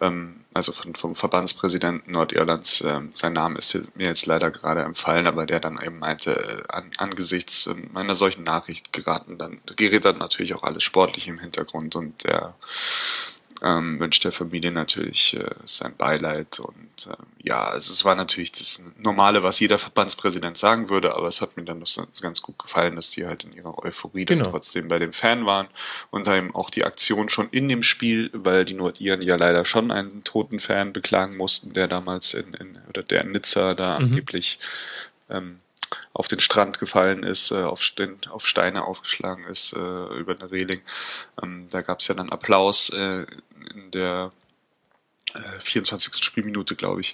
ähm, 0.00 0.44
also 0.52 0.72
von, 0.72 0.94
vom 0.94 1.14
Verbandspräsidenten 1.14 2.12
Nordirlands, 2.12 2.80
äh, 2.80 3.00
sein 3.14 3.32
Name 3.32 3.58
ist 3.58 3.74
mir 3.96 4.06
jetzt 4.06 4.26
leider 4.26 4.50
gerade 4.50 4.82
empfallen, 4.82 5.26
aber 5.26 5.46
der 5.46 5.60
dann 5.60 5.80
eben 5.80 5.98
meinte, 5.98 6.64
äh, 6.68 6.72
an, 6.72 6.90
angesichts 6.98 7.66
äh, 7.66 7.74
einer 7.94 8.14
solchen 8.14 8.42
Nachricht 8.42 8.92
geraten 8.92 9.38
dann, 9.38 9.60
gerät 9.76 10.04
dann 10.04 10.18
natürlich 10.18 10.54
auch 10.54 10.64
alles 10.64 10.82
sportlich 10.82 11.28
im 11.28 11.38
Hintergrund 11.38 11.94
und 11.94 12.24
der 12.24 12.54
ähm, 13.62 14.00
wünscht 14.00 14.24
der 14.24 14.32
Familie 14.32 14.72
natürlich 14.72 15.36
äh, 15.36 15.54
sein 15.66 15.94
Beileid 15.96 16.58
und 16.58 17.06
äh, 17.08 17.14
ja, 17.42 17.64
also 17.64 17.92
es 17.92 18.04
war 18.04 18.16
natürlich 18.16 18.50
das 18.52 18.82
Normale, 18.98 19.42
was 19.42 19.60
jeder 19.60 19.78
Verbandspräsident 19.78 20.56
sagen 20.56 20.90
würde, 20.90 21.14
aber 21.14 21.28
es 21.28 21.40
hat 21.40 21.56
mir 21.56 21.64
dann 21.64 21.78
noch 21.78 21.88
ganz 22.20 22.42
gut 22.42 22.58
gefallen, 22.58 22.96
dass 22.96 23.10
die 23.10 23.24
halt 23.26 23.44
in 23.44 23.52
ihrer 23.52 23.82
Euphorie 23.84 24.24
genau. 24.24 24.44
dann 24.44 24.52
trotzdem 24.52 24.88
bei 24.88 24.98
dem 24.98 25.12
Fan 25.12 25.46
waren 25.46 25.68
und 26.10 26.26
da 26.26 26.36
eben 26.36 26.54
auch 26.54 26.70
die 26.70 26.84
Aktion 26.84 27.28
schon 27.28 27.48
in 27.50 27.68
dem 27.68 27.82
Spiel, 27.82 28.30
weil 28.32 28.64
die 28.64 28.74
Nordiren 28.74 29.22
ja 29.22 29.36
leider 29.36 29.64
schon 29.64 29.92
einen 29.92 30.24
toten 30.24 30.58
Fan 30.58 30.92
beklagen 30.92 31.36
mussten, 31.36 31.72
der 31.72 31.86
damals 31.86 32.34
in, 32.34 32.54
in 32.54 32.78
oder 32.88 33.02
der 33.02 33.22
in 33.22 33.32
Nizza 33.32 33.74
da 33.74 33.98
mhm. 33.98 34.06
angeblich 34.06 34.58
ähm, 35.30 35.60
auf 36.12 36.28
den 36.28 36.40
Strand 36.40 36.78
gefallen 36.78 37.22
ist, 37.22 37.50
äh, 37.50 37.62
auf 37.62 37.82
Steine 37.82 38.84
aufgeschlagen 38.84 39.44
ist 39.44 39.72
äh, 39.72 39.78
über 39.78 40.34
eine 40.38 40.50
Reling. 40.50 40.80
Ähm, 41.42 41.68
da 41.70 41.82
gab 41.82 42.00
es 42.00 42.08
ja 42.08 42.14
dann 42.14 42.30
Applaus 42.30 42.90
äh, 42.90 43.26
in 43.74 43.90
der 43.90 44.32
äh, 45.34 45.60
24. 45.60 46.24
Spielminute, 46.24 46.76
glaube 46.76 47.00
ich, 47.00 47.12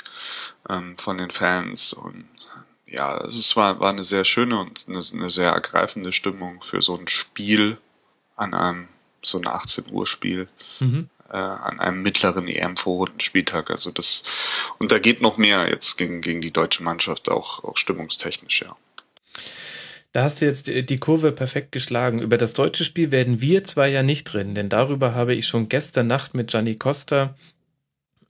ähm, 0.68 0.96
von 0.98 1.18
den 1.18 1.30
Fans. 1.30 1.92
Und 1.92 2.28
ja, 2.86 3.24
es 3.24 3.56
war, 3.56 3.80
war 3.80 3.90
eine 3.90 4.04
sehr 4.04 4.24
schöne 4.24 4.58
und 4.58 4.86
eine, 4.88 5.00
eine 5.12 5.30
sehr 5.30 5.50
ergreifende 5.50 6.12
Stimmung 6.12 6.62
für 6.62 6.82
so 6.82 6.96
ein 6.96 7.08
Spiel 7.08 7.78
an 8.36 8.54
einem 8.54 8.88
so 9.22 9.38
ein 9.38 9.46
18 9.46 9.90
Uhr 9.90 10.06
Spiel. 10.06 10.48
Mhm. 10.80 11.08
Äh, 11.30 11.36
an 11.36 11.78
einem 11.78 12.00
mittleren 12.00 12.48
EM-Vorrundenspieltag. 12.48 13.70
Also 13.70 13.90
das 13.90 14.22
und 14.78 14.90
da 14.90 14.98
geht 14.98 15.20
noch 15.20 15.36
mehr 15.36 15.68
jetzt 15.68 15.98
gegen, 15.98 16.22
gegen 16.22 16.40
die 16.40 16.52
deutsche 16.52 16.82
Mannschaft, 16.82 17.28
auch, 17.28 17.62
auch 17.64 17.76
stimmungstechnisch, 17.76 18.62
ja. 18.62 18.74
Da 20.12 20.24
hast 20.24 20.40
du 20.40 20.46
jetzt 20.46 20.68
die 20.68 20.98
Kurve 20.98 21.32
perfekt 21.32 21.70
geschlagen. 21.72 22.18
Über 22.20 22.38
das 22.38 22.54
deutsche 22.54 22.84
Spiel 22.84 23.10
werden 23.10 23.40
wir 23.40 23.62
zwei 23.64 23.88
ja 23.88 24.02
nicht 24.02 24.32
reden, 24.34 24.54
denn 24.54 24.68
darüber 24.68 25.14
habe 25.14 25.34
ich 25.34 25.46
schon 25.46 25.68
gestern 25.68 26.06
Nacht 26.06 26.34
mit 26.34 26.50
Gianni 26.50 26.76
Costa 26.76 27.34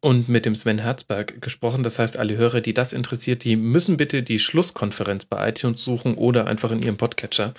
und 0.00 0.28
mit 0.28 0.46
dem 0.46 0.54
Sven 0.54 0.78
Herzberg 0.78 1.40
gesprochen. 1.40 1.82
Das 1.82 1.98
heißt, 1.98 2.16
alle 2.16 2.36
Hörer, 2.36 2.60
die 2.60 2.74
das 2.74 2.92
interessiert, 2.92 3.42
die 3.42 3.56
müssen 3.56 3.96
bitte 3.96 4.22
die 4.22 4.38
Schlusskonferenz 4.38 5.24
bei 5.24 5.48
iTunes 5.48 5.84
suchen 5.84 6.14
oder 6.14 6.46
einfach 6.46 6.70
in 6.70 6.80
ihrem 6.80 6.96
Podcatcher. 6.96 7.52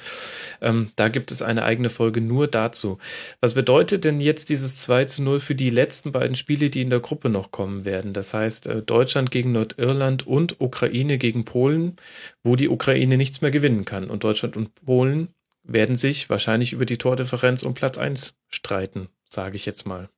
Ähm, 0.61 0.91
da 0.95 1.09
gibt 1.09 1.31
es 1.31 1.41
eine 1.41 1.63
eigene 1.63 1.89
Folge 1.89 2.21
nur 2.21 2.47
dazu. 2.47 2.97
Was 3.41 3.55
bedeutet 3.55 4.05
denn 4.05 4.21
jetzt 4.21 4.49
dieses 4.49 4.77
2 4.77 5.05
zu 5.05 5.23
0 5.23 5.39
für 5.41 5.55
die 5.55 5.69
letzten 5.69 6.13
beiden 6.13 6.37
Spiele, 6.37 6.69
die 6.69 6.81
in 6.81 6.89
der 6.89 7.01
Gruppe 7.01 7.29
noch 7.29 7.51
kommen 7.51 7.83
werden? 7.83 8.13
Das 8.13 8.33
heißt, 8.33 8.67
äh, 8.67 8.81
Deutschland 8.83 9.31
gegen 9.31 9.51
Nordirland 9.51 10.25
und 10.25 10.61
Ukraine 10.61 11.17
gegen 11.17 11.43
Polen, 11.43 11.97
wo 12.43 12.55
die 12.55 12.69
Ukraine 12.69 13.17
nichts 13.17 13.41
mehr 13.41 13.51
gewinnen 13.51 13.83
kann. 13.83 14.09
Und 14.09 14.23
Deutschland 14.23 14.55
und 14.55 14.73
Polen 14.85 15.29
werden 15.63 15.97
sich 15.97 16.29
wahrscheinlich 16.29 16.71
über 16.71 16.85
die 16.85 16.97
Tordifferenz 16.97 17.63
um 17.63 17.73
Platz 17.73 17.97
1 17.97 18.37
streiten, 18.47 19.09
sage 19.27 19.57
ich 19.57 19.65
jetzt 19.65 19.85
mal. 19.85 20.09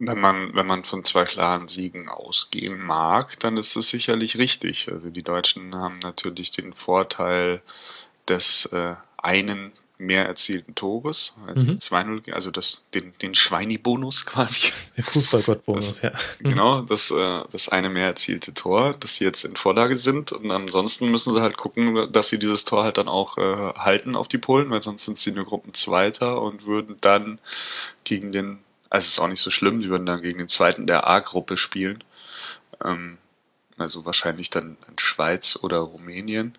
Wenn 0.00 0.20
man, 0.20 0.54
wenn 0.54 0.66
man 0.66 0.84
von 0.84 1.04
zwei 1.04 1.24
klaren 1.24 1.66
Siegen 1.66 2.08
ausgehen 2.08 2.80
mag, 2.80 3.38
dann 3.40 3.56
ist 3.56 3.74
es 3.74 3.88
sicherlich 3.88 4.38
richtig. 4.38 4.90
Also 4.92 5.10
die 5.10 5.24
Deutschen 5.24 5.74
haben 5.74 5.98
natürlich 6.00 6.52
den 6.52 6.72
Vorteil 6.72 7.62
des 8.28 8.66
äh, 8.66 8.94
einen 9.16 9.72
mehr 9.98 10.26
erzielten 10.26 10.76
Tores, 10.76 11.34
also 11.46 11.66
mhm. 11.66 11.78
2-0, 11.78 12.32
also 12.32 12.52
das, 12.52 12.84
den, 12.94 13.12
den 13.20 13.34
Schweini-Bonus 13.34 14.26
quasi. 14.26 14.70
Der 14.96 15.04
Fußballgott-Bonus, 15.04 16.02
ja. 16.02 16.12
Genau, 16.38 16.82
das, 16.82 17.10
äh, 17.10 17.42
das 17.50 17.68
eine 17.68 17.90
mehr 17.90 18.06
erzielte 18.06 18.54
Tor, 18.54 18.94
dass 18.94 19.16
sie 19.16 19.24
jetzt 19.24 19.44
in 19.44 19.56
Vorlage 19.56 19.96
sind 19.96 20.30
und 20.30 20.50
ansonsten 20.52 21.10
müssen 21.10 21.34
sie 21.34 21.40
halt 21.40 21.56
gucken, 21.56 22.12
dass 22.12 22.28
sie 22.28 22.38
dieses 22.38 22.64
Tor 22.64 22.84
halt 22.84 22.96
dann 22.96 23.08
auch 23.08 23.38
äh, 23.38 23.74
halten 23.74 24.14
auf 24.14 24.28
die 24.28 24.38
Polen, 24.38 24.70
weil 24.70 24.82
sonst 24.82 25.04
sind 25.04 25.18
sie 25.18 25.32
nur 25.32 25.44
Gruppenzweiter 25.44 26.40
und 26.40 26.64
würden 26.64 26.96
dann 27.00 27.40
gegen 28.04 28.30
den 28.30 28.58
also 28.90 29.06
es 29.06 29.12
ist 29.12 29.18
auch 29.18 29.28
nicht 29.28 29.40
so 29.40 29.50
schlimm, 29.50 29.80
die 29.80 29.88
würden 29.88 30.06
dann 30.06 30.22
gegen 30.22 30.38
den 30.38 30.48
zweiten 30.48 30.86
der 30.86 31.06
A-Gruppe 31.06 31.56
spielen. 31.56 32.02
Ähm, 32.84 33.18
also 33.76 34.04
wahrscheinlich 34.04 34.50
dann 34.50 34.76
in 34.88 34.98
Schweiz 34.98 35.58
oder 35.62 35.78
Rumänien. 35.78 36.56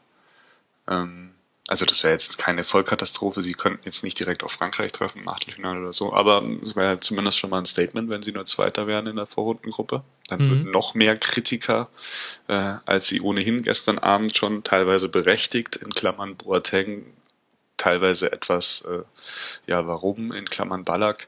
Ähm, 0.87 1.31
also 1.67 1.85
das 1.85 2.01
wäre 2.01 2.13
jetzt 2.13 2.39
keine 2.39 2.63
Vollkatastrophe. 2.63 3.43
Sie 3.43 3.53
könnten 3.53 3.81
jetzt 3.85 4.03
nicht 4.03 4.19
direkt 4.19 4.43
auf 4.43 4.53
Frankreich 4.53 4.91
treffen 4.91 5.19
im 5.19 5.27
Achtelfinale 5.27 5.79
oder 5.79 5.93
so, 5.93 6.13
aber 6.13 6.43
es 6.63 6.75
wäre 6.75 6.99
zumindest 6.99 7.37
schon 7.37 7.51
mal 7.51 7.59
ein 7.59 7.67
Statement, 7.67 8.09
wenn 8.09 8.23
sie 8.23 8.31
nur 8.31 8.45
Zweiter 8.45 8.87
wären 8.87 9.05
in 9.05 9.17
der 9.17 9.27
Vorrundengruppe. 9.27 10.03
Dann 10.27 10.41
mhm. 10.43 10.49
würden 10.49 10.71
noch 10.71 10.95
mehr 10.95 11.15
Kritiker, 11.15 11.89
äh, 12.47 12.75
als 12.85 13.07
sie 13.07 13.21
ohnehin 13.21 13.61
gestern 13.61 13.99
Abend 13.99 14.35
schon 14.35 14.63
teilweise 14.63 15.09
berechtigt, 15.09 15.75
in 15.75 15.91
Klammern 15.91 16.37
Boateng, 16.37 17.05
teilweise 17.79 18.31
etwas, 18.31 18.85
äh, 18.87 19.01
ja, 19.65 19.87
warum, 19.87 20.31
in 20.31 20.45
Klammern 20.45 20.83
Ballack, 20.83 21.27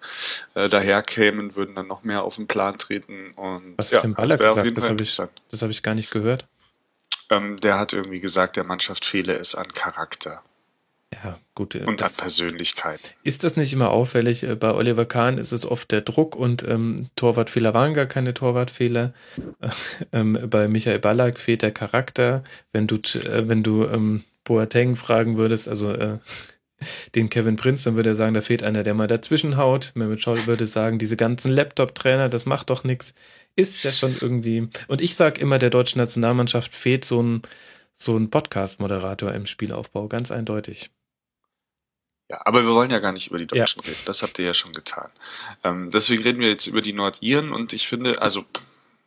äh, 0.53 0.69
daherkämen, 0.69 1.55
würden 1.55 1.73
dann 1.73 1.87
noch 1.87 2.03
mehr 2.03 2.21
auf 2.21 2.35
den 2.35 2.47
Plan 2.47 2.77
treten. 2.77 3.31
Und, 3.31 3.77
Was 3.77 3.89
ja, 3.89 3.97
hat 3.97 4.03
denn 4.03 4.13
Ballack 4.13 4.39
gesagt? 4.39 4.77
Das 4.77 4.89
habe 4.89 5.01
ich, 5.01 5.15
das 5.49 5.61
hab 5.61 5.69
ich 5.69 5.81
gar 5.81 5.95
nicht 5.95 6.11
gehört. 6.11 6.45
Ähm, 7.31 7.59
der 7.59 7.79
hat 7.79 7.93
irgendwie 7.93 8.19
gesagt, 8.19 8.57
der 8.57 8.65
Mannschaft 8.65 9.05
fehle 9.05 9.35
es 9.35 9.55
an 9.55 9.73
Charakter. 9.73 10.43
Ja, 11.13 11.37
gut. 11.55 11.75
Äh, 11.75 11.83
und 11.83 12.01
an 12.01 12.11
Persönlichkeit. 12.15 13.15
Ist 13.23 13.43
das 13.43 13.57
nicht 13.57 13.73
immer 13.73 13.89
auffällig? 13.89 14.43
Äh, 14.43 14.55
bei 14.55 14.73
Oliver 14.73 15.05
Kahn 15.05 15.37
ist 15.37 15.51
es 15.51 15.65
oft 15.65 15.91
der 15.91 16.01
Druck 16.01 16.35
und 16.35 16.63
ähm, 16.67 17.09
Torwartfehler 17.15 17.73
waren 17.73 17.93
gar 17.93 18.05
keine 18.05 18.33
Torwartfehler. 18.33 19.13
ähm, 20.13 20.37
bei 20.49 20.67
Michael 20.67 20.99
Ballack 20.99 21.39
fehlt 21.39 21.63
der 21.63 21.71
Charakter. 21.71 22.43
Wenn 22.71 22.87
du, 22.87 22.95
äh, 22.95 23.47
wenn 23.49 23.63
du 23.63 23.85
ähm, 23.85 24.23
Boateng 24.43 24.95
fragen 24.95 25.37
würdest, 25.37 25.67
also 25.67 25.91
äh, 25.91 26.19
den 27.15 27.29
Kevin 27.29 27.55
Prince, 27.55 27.85
dann 27.85 27.95
würde 27.95 28.09
er 28.09 28.15
sagen, 28.15 28.33
da 28.33 28.41
fehlt 28.41 28.63
einer, 28.63 28.83
der 28.83 28.93
mal 28.93 29.07
dazwischen 29.07 29.57
haut. 29.57 29.91
Mehmet 29.95 30.21
Scholl 30.21 30.45
würde 30.47 30.65
sagen, 30.65 30.97
diese 30.97 31.17
ganzen 31.17 31.51
Laptop-Trainer, 31.51 32.29
das 32.29 32.45
macht 32.45 32.69
doch 32.69 32.83
nichts. 32.83 33.13
Ist 33.55 33.83
ja 33.83 33.91
schon 33.91 34.17
irgendwie. 34.19 34.69
Und 34.87 35.01
ich 35.01 35.15
sag 35.15 35.37
immer, 35.37 35.59
der 35.59 35.69
deutschen 35.69 35.99
Nationalmannschaft 35.99 36.73
fehlt 36.73 37.05
so 37.05 37.21
ein, 37.21 37.41
so 37.93 38.17
ein 38.17 38.29
Podcast-Moderator 38.29 39.33
im 39.33 39.45
Spielaufbau, 39.45 40.07
ganz 40.07 40.31
eindeutig. 40.31 40.89
Ja, 42.29 42.41
aber 42.45 42.63
wir 42.63 42.71
wollen 42.71 42.91
ja 42.91 42.99
gar 42.99 43.11
nicht 43.11 43.27
über 43.27 43.37
die 43.37 43.47
Deutschen 43.47 43.81
ja. 43.83 43.89
reden. 43.89 44.01
Das 44.05 44.23
habt 44.23 44.39
ihr 44.39 44.45
ja 44.45 44.53
schon 44.53 44.71
getan. 44.73 45.09
Ähm, 45.65 45.91
deswegen 45.91 46.23
reden 46.23 46.39
wir 46.39 46.47
jetzt 46.47 46.65
über 46.65 46.81
die 46.81 46.93
Nordiren 46.93 47.51
und 47.51 47.73
ich 47.73 47.87
finde, 47.89 48.21
also, 48.21 48.45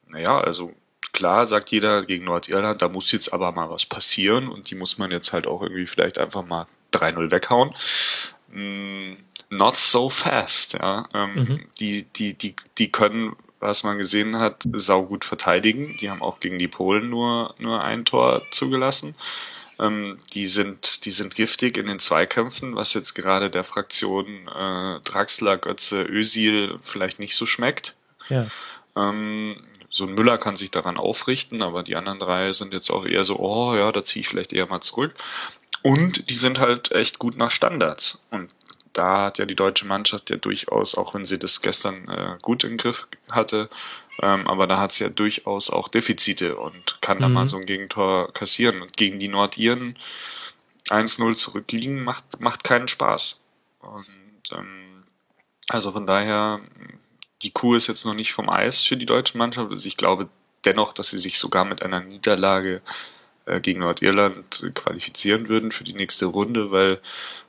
naja, 0.06 0.38
also 0.38 0.74
klar 1.14 1.46
sagt 1.46 1.70
jeder 1.70 2.04
gegen 2.04 2.26
Nordirland, 2.26 2.82
da 2.82 2.88
muss 2.88 3.10
jetzt 3.12 3.32
aber 3.32 3.50
mal 3.52 3.70
was 3.70 3.86
passieren 3.86 4.48
und 4.48 4.70
die 4.70 4.74
muss 4.74 4.98
man 4.98 5.10
jetzt 5.10 5.32
halt 5.32 5.46
auch 5.46 5.62
irgendwie 5.62 5.86
vielleicht 5.86 6.18
einfach 6.18 6.44
mal 6.44 6.66
3-0 6.92 7.30
weghauen. 7.30 7.74
Mm, 8.52 9.14
not 9.48 9.78
so 9.78 10.10
fast, 10.10 10.74
ja. 10.74 11.08
Ähm, 11.14 11.34
mhm. 11.34 11.60
Die, 11.80 12.02
die, 12.02 12.34
die, 12.34 12.54
die 12.76 12.92
können 12.92 13.36
was 13.64 13.82
man 13.82 13.96
gesehen 13.96 14.36
hat, 14.36 14.62
saugut 14.74 15.24
verteidigen. 15.24 15.96
Die 15.96 16.10
haben 16.10 16.20
auch 16.20 16.38
gegen 16.38 16.58
die 16.58 16.68
Polen 16.68 17.08
nur, 17.08 17.54
nur 17.58 17.82
ein 17.82 18.04
Tor 18.04 18.42
zugelassen. 18.50 19.14
Ähm, 19.78 20.18
die 20.34 20.46
sind, 20.46 21.04
die 21.04 21.10
sind 21.10 21.34
giftig 21.34 21.76
in 21.76 21.86
den 21.86 21.98
Zweikämpfen, 21.98 22.76
was 22.76 22.94
jetzt 22.94 23.14
gerade 23.14 23.50
der 23.50 23.64
Fraktion 23.64 24.48
äh, 24.48 25.00
Draxler, 25.00 25.56
Götze, 25.56 26.02
Ösil 26.02 26.78
vielleicht 26.82 27.18
nicht 27.18 27.34
so 27.34 27.46
schmeckt. 27.46 27.96
Ja. 28.28 28.48
Ähm, 28.96 29.56
so 29.94 30.04
ein 30.04 30.14
Müller 30.14 30.38
kann 30.38 30.56
sich 30.56 30.70
daran 30.70 30.98
aufrichten, 30.98 31.62
aber 31.62 31.84
die 31.84 31.96
anderen 31.96 32.18
drei 32.18 32.52
sind 32.52 32.74
jetzt 32.74 32.90
auch 32.90 33.06
eher 33.06 33.24
so, 33.24 33.38
oh 33.38 33.74
ja, 33.76 33.92
da 33.92 34.02
ziehe 34.02 34.22
ich 34.22 34.28
vielleicht 34.28 34.52
eher 34.52 34.66
mal 34.66 34.80
zurück. 34.80 35.14
Und 35.82 36.28
die 36.28 36.34
sind 36.34 36.58
halt 36.58 36.90
echt 36.92 37.18
gut 37.18 37.36
nach 37.36 37.50
Standards. 37.50 38.20
Und 38.30 38.50
da 38.92 39.26
hat 39.26 39.38
ja 39.38 39.46
die 39.46 39.54
deutsche 39.54 39.86
Mannschaft 39.86 40.30
ja 40.30 40.36
durchaus, 40.36 40.96
auch 40.96 41.14
wenn 41.14 41.24
sie 41.24 41.38
das 41.38 41.60
gestern 41.60 42.08
äh, 42.08 42.38
gut 42.42 42.64
im 42.64 42.76
Griff 42.76 43.06
hatte, 43.30 43.70
ähm, 44.20 44.46
aber 44.46 44.66
da 44.66 44.78
hat 44.80 44.92
sie 44.92 45.04
ja 45.04 45.10
durchaus 45.10 45.70
auch 45.70 45.88
Defizite 45.88 46.56
und 46.56 46.98
kann 47.00 47.18
mhm. 47.18 47.22
da 47.22 47.28
mal 47.28 47.46
so 47.46 47.56
ein 47.56 47.66
Gegentor 47.66 48.32
kassieren. 48.32 48.82
Und 48.82 48.96
gegen 48.96 49.18
die 49.18 49.28
Nordiren 49.28 49.96
1-0 50.88 51.34
zurückliegen 51.34 52.02
macht, 52.04 52.40
macht 52.40 52.64
keinen 52.64 52.88
Spaß. 52.88 53.42
Und 53.80 54.52
ähm, 54.52 55.04
also 55.68 55.92
von 55.92 56.06
daher, 56.06 56.60
die 57.44 57.50
Kuh 57.50 57.74
ist 57.74 57.86
jetzt 57.86 58.04
noch 58.04 58.14
nicht 58.14 58.32
vom 58.32 58.48
Eis 58.48 58.82
für 58.82 58.96
die 58.96 59.06
deutsche 59.06 59.38
Mannschaft. 59.38 59.70
Also 59.70 59.86
ich 59.86 59.96
glaube 59.96 60.28
dennoch, 60.64 60.92
dass 60.92 61.10
sie 61.10 61.18
sich 61.18 61.38
sogar 61.38 61.64
mit 61.64 61.82
einer 61.82 62.00
Niederlage 62.00 62.80
äh, 63.46 63.60
gegen 63.60 63.80
Nordirland 63.80 64.70
qualifizieren 64.74 65.48
würden 65.48 65.70
für 65.70 65.84
die 65.84 65.94
nächste 65.94 66.26
Runde, 66.26 66.70
weil 66.70 67.00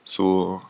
so 0.04 0.62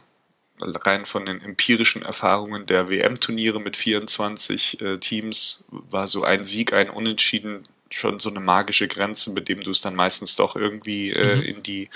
rein 0.61 1.05
von 1.05 1.27
den 1.27 1.43
empirischen 1.43 2.03
Erfahrungen 2.03 2.67
der 2.67 2.89
WM-Turniere 2.89 3.61
mit 3.61 3.77
24 3.77 4.81
äh, 4.81 4.99
Teams 4.99 5.65
war 5.69 6.07
so 6.07 6.23
ein 6.23 6.45
Sieg, 6.45 6.73
ein 6.73 6.89
Unentschieden 6.89 7.65
schon 7.91 8.19
so 8.21 8.31
eine 8.31 8.41
magische 8.41 8.89
Grenze, 8.89 9.31
mit 9.31 9.49
dem 9.49 9.61
du 9.61 9.71
es 9.71 9.81
dann 9.81 9.95
meistens 9.95 10.37
doch 10.37 10.57
irgendwie 10.57 11.11
äh, 11.11 11.37
mhm. 11.37 11.43
in 11.43 11.63
die 11.63 11.91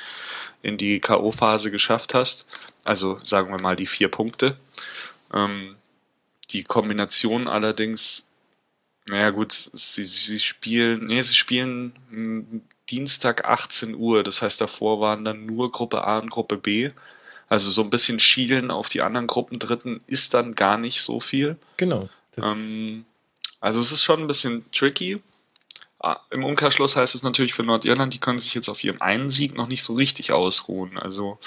in 0.63 0.77
die 0.77 1.01
KO-Phase 1.01 1.71
geschafft 1.71 2.13
hast. 2.13 2.47
Also 2.85 3.19
sagen 3.23 3.51
wir 3.51 3.61
mal 3.61 3.77
die 3.77 3.87
vier 3.87 4.09
Punkte. 4.09 4.57
Ähm, 5.33 5.77
die 6.53 6.65
Kombination 6.65 7.49
allerdings, 7.49 8.27
naja 9.09 9.31
gut, 9.31 9.53
sie, 9.53 10.05
sie 10.05 10.39
spielen, 10.39 11.07
nee, 11.07 11.23
sie 11.23 11.35
spielen 11.35 12.63
Dienstag 12.91 13.45
18 13.45 13.95
Uhr. 13.95 14.23
Das 14.23 14.43
heißt, 14.43 14.61
davor 14.61 15.01
waren 15.01 15.25
dann 15.25 15.47
nur 15.47 15.71
Gruppe 15.73 16.05
A 16.05 16.19
und 16.19 16.31
Gruppe 16.31 16.57
B. 16.57 16.91
Also 17.49 17.71
so 17.71 17.83
ein 17.83 17.91
bisschen 17.91 18.21
schielen 18.21 18.71
auf 18.71 18.89
die 18.89 19.03
anderen 19.03 19.27
Gruppen 19.27 19.59
Dritten 19.59 20.03
ist 20.07 20.35
dann 20.35 20.55
gar 20.55 20.79
nicht 20.79 21.03
so 21.03 21.19
viel. 21.19 21.57
Genau. 21.77 22.09
Ähm, 22.37 23.05
also 23.61 23.81
es 23.81 23.91
ist 23.93 24.05
schon 24.05 24.21
ein 24.21 24.27
bisschen 24.27 24.65
tricky. 24.73 25.21
Ah, 25.99 26.21
Im 26.31 26.45
Umkehrschluss 26.45 26.97
heißt 26.97 27.15
es 27.15 27.23
natürlich 27.23 27.53
für 27.53 27.63
Nordirland, 27.63 28.15
die 28.15 28.21
können 28.21 28.39
sich 28.39 28.55
jetzt 28.55 28.69
auf 28.69 28.83
ihrem 28.83 29.03
einen 29.03 29.29
Sieg 29.29 29.55
noch 29.55 29.67
nicht 29.67 29.83
so 29.83 29.95
richtig 29.95 30.33
ausruhen. 30.33 30.97
Also 30.97 31.39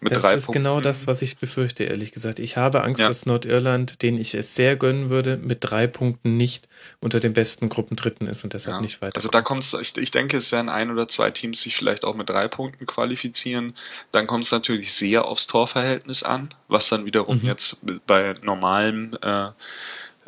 mit 0.00 0.12
das 0.12 0.22
drei 0.22 0.34
ist 0.34 0.46
Punkten. 0.46 0.62
genau 0.64 0.80
das, 0.80 1.06
was 1.06 1.20
ich 1.22 1.36
befürchte, 1.38 1.84
ehrlich 1.84 2.12
gesagt. 2.12 2.38
Ich 2.38 2.56
habe 2.56 2.82
Angst, 2.82 3.00
Ja. 3.00 3.08
dass 3.08 3.26
Nordirland, 3.26 4.00
den 4.02 4.16
ich 4.18 4.34
es 4.34 4.54
sehr 4.54 4.76
gönnen 4.76 5.10
würde, 5.10 5.36
mit 5.36 5.58
drei 5.60 5.86
Punkten 5.86 6.36
nicht 6.38 6.68
unter 7.00 7.20
den 7.20 7.34
besten 7.34 7.68
Gruppendritten 7.68 8.26
ist 8.26 8.42
und 8.44 8.54
deshalb 8.54 8.76
Ja. 8.76 8.80
nicht 8.80 9.02
weiter. 9.02 9.16
Also 9.16 9.28
da 9.28 9.42
kommt 9.42 9.62
es, 9.62 9.74
ich, 9.74 9.96
ich 9.98 10.10
denke, 10.10 10.36
es 10.38 10.52
werden 10.52 10.68
ein 10.70 10.90
oder 10.90 11.06
zwei 11.06 11.30
Teams 11.30 11.60
sich 11.60 11.76
vielleicht 11.76 12.04
auch 12.04 12.14
mit 12.14 12.30
drei 12.30 12.48
Punkten 12.48 12.86
qualifizieren. 12.86 13.74
Dann 14.10 14.26
kommt 14.26 14.44
es 14.44 14.52
natürlich 14.52 14.92
sehr 14.94 15.24
aufs 15.26 15.46
Torverhältnis 15.46 16.22
an, 16.22 16.54
was 16.68 16.88
dann 16.88 17.04
wiederum 17.04 17.38
Mhm. 17.40 17.46
jetzt 17.46 17.78
bei 18.06 18.34
normalem 18.42 19.16
äh, 19.22 19.48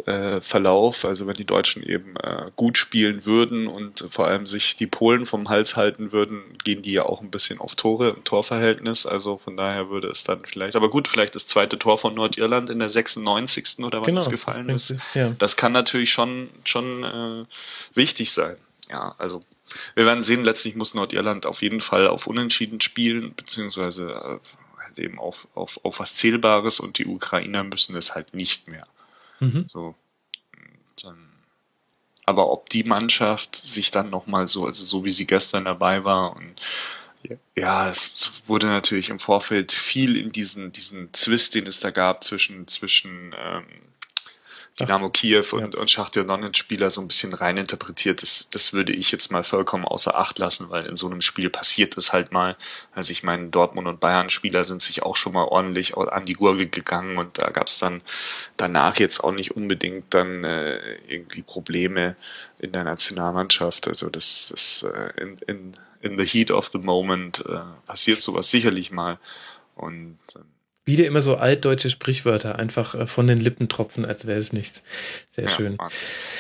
äh, 0.06 0.40
Verlauf, 0.40 1.04
also 1.04 1.26
wenn 1.26 1.34
die 1.34 1.44
Deutschen 1.44 1.82
eben 1.82 2.16
äh, 2.16 2.50
gut 2.56 2.76
spielen 2.78 3.24
würden 3.24 3.66
und 3.68 4.04
vor 4.10 4.26
allem 4.26 4.46
sich 4.46 4.76
die 4.76 4.86
Polen 4.86 5.26
vom 5.26 5.48
Hals 5.48 5.76
halten 5.76 6.12
würden, 6.12 6.42
gehen 6.64 6.82
die 6.82 6.92
ja 6.92 7.04
auch 7.04 7.20
ein 7.22 7.30
bisschen 7.30 7.60
auf 7.60 7.74
Tore 7.76 8.10
im 8.10 8.24
Torverhältnis. 8.24 9.06
Also 9.06 9.38
von 9.38 9.56
daher 9.56 9.90
würde 9.90 10.08
es 10.08 10.24
dann 10.24 10.44
vielleicht, 10.44 10.76
aber 10.76 10.90
gut, 10.90 11.08
vielleicht 11.08 11.34
das 11.34 11.46
zweite 11.46 11.78
Tor 11.78 11.98
von 11.98 12.14
Nordirland 12.14 12.68
in 12.70 12.78
der 12.78 12.88
96. 12.88 13.78
oder 13.84 13.98
wann 14.00 14.06
genau, 14.06 14.18
es 14.18 14.24
das 14.24 14.32
gefallen 14.32 14.66
bringt 14.66 14.76
ist. 14.76 14.88
sie- 14.88 14.98
Ja. 15.14 15.34
Das 15.38 15.56
kann 15.56 15.72
natürlich 15.72 16.10
schon, 16.12 16.48
schon 16.64 17.04
äh, 17.04 17.44
wichtig 17.94 18.32
sein. 18.32 18.56
Ja, 18.90 19.14
also 19.18 19.42
wir 19.94 20.04
werden 20.04 20.22
sehen, 20.22 20.44
letztlich 20.44 20.74
muss 20.76 20.94
Nordirland 20.94 21.46
auf 21.46 21.62
jeden 21.62 21.80
Fall 21.80 22.06
auf 22.06 22.26
Unentschieden 22.26 22.80
spielen, 22.80 23.32
beziehungsweise 23.34 24.10
äh, 24.10 24.82
halt 24.84 24.98
eben 24.98 25.18
auf, 25.18 25.46
auf, 25.54 25.80
auf 25.84 26.00
was 26.00 26.16
Zählbares 26.16 26.78
und 26.80 26.98
die 26.98 27.06
Ukrainer 27.06 27.64
müssen 27.64 27.96
es 27.96 28.14
halt 28.14 28.34
nicht 28.34 28.68
mehr. 28.68 28.86
Mhm. 29.40 29.66
So. 29.72 29.94
Ähm, 31.04 31.28
aber 32.24 32.50
ob 32.50 32.68
die 32.68 32.84
Mannschaft 32.84 33.56
sich 33.56 33.90
dann 33.90 34.10
nochmal 34.10 34.46
so, 34.46 34.66
also 34.66 34.84
so 34.84 35.04
wie 35.04 35.10
sie 35.10 35.26
gestern 35.26 35.64
dabei 35.64 36.04
war 36.04 36.36
und 36.36 36.54
ja, 37.54 37.88
es 37.88 38.32
wurde 38.46 38.66
natürlich 38.66 39.08
im 39.08 39.18
Vorfeld 39.18 39.72
viel 39.72 40.16
in 40.16 40.32
diesen, 40.32 40.72
diesen 40.72 41.12
Zwist, 41.12 41.54
den 41.54 41.66
es 41.66 41.78
da 41.80 41.90
gab 41.90 42.24
zwischen, 42.24 42.66
zwischen 42.66 43.34
ähm, 43.38 43.64
Dynamo 44.80 45.10
Kiew 45.10 45.44
und, 45.52 45.74
und 45.74 45.90
Schachtar 45.90 46.24
Donetsk-Spieler 46.24 46.88
so 46.88 47.02
ein 47.02 47.08
bisschen 47.08 47.34
reininterpretiert. 47.34 48.22
Das, 48.22 48.48
das 48.50 48.72
würde 48.72 48.92
ich 48.92 49.12
jetzt 49.12 49.30
mal 49.30 49.44
vollkommen 49.44 49.84
außer 49.84 50.16
Acht 50.16 50.38
lassen, 50.38 50.70
weil 50.70 50.86
in 50.86 50.96
so 50.96 51.06
einem 51.06 51.20
Spiel 51.20 51.50
passiert 51.50 51.96
es 51.98 52.12
halt 52.12 52.32
mal. 52.32 52.56
Also 52.94 53.12
ich 53.12 53.22
meine, 53.22 53.48
Dortmund 53.48 53.86
und 53.86 54.00
Bayern-Spieler 54.00 54.64
sind 54.64 54.80
sich 54.80 55.02
auch 55.02 55.16
schon 55.16 55.34
mal 55.34 55.44
ordentlich 55.44 55.96
an 55.96 56.24
die 56.24 56.32
Gurgel 56.32 56.68
gegangen 56.68 57.18
und 57.18 57.38
da 57.38 57.50
gab 57.50 57.66
es 57.66 57.78
dann 57.78 58.00
danach 58.56 58.98
jetzt 58.98 59.22
auch 59.22 59.32
nicht 59.32 59.54
unbedingt 59.54 60.14
dann 60.14 60.44
äh, 60.44 60.96
irgendwie 61.06 61.42
Probleme 61.42 62.16
in 62.58 62.72
der 62.72 62.84
Nationalmannschaft. 62.84 63.88
Also 63.88 64.08
das 64.08 64.50
ist 64.50 64.84
äh, 64.84 65.20
in, 65.20 65.36
in, 65.46 65.76
in 66.00 66.18
the 66.18 66.26
heat 66.26 66.50
of 66.50 66.70
the 66.72 66.78
moment 66.78 67.44
äh, 67.46 67.60
passiert 67.86 68.22
sowas 68.22 68.50
sicherlich 68.50 68.90
mal. 68.90 69.18
Und 69.74 70.18
ähm, 70.34 70.51
Wieder 70.84 71.06
immer 71.06 71.22
so 71.22 71.36
altdeutsche 71.36 71.90
Sprichwörter, 71.90 72.58
einfach 72.58 72.94
äh, 72.94 73.06
von 73.06 73.26
den 73.28 73.38
Lippen 73.38 73.68
tropfen, 73.68 74.04
als 74.04 74.26
wäre 74.26 74.38
es 74.38 74.52
nichts. 74.52 74.82
Sehr 75.28 75.44
Ja, 75.44 75.50
schön. 75.50 75.78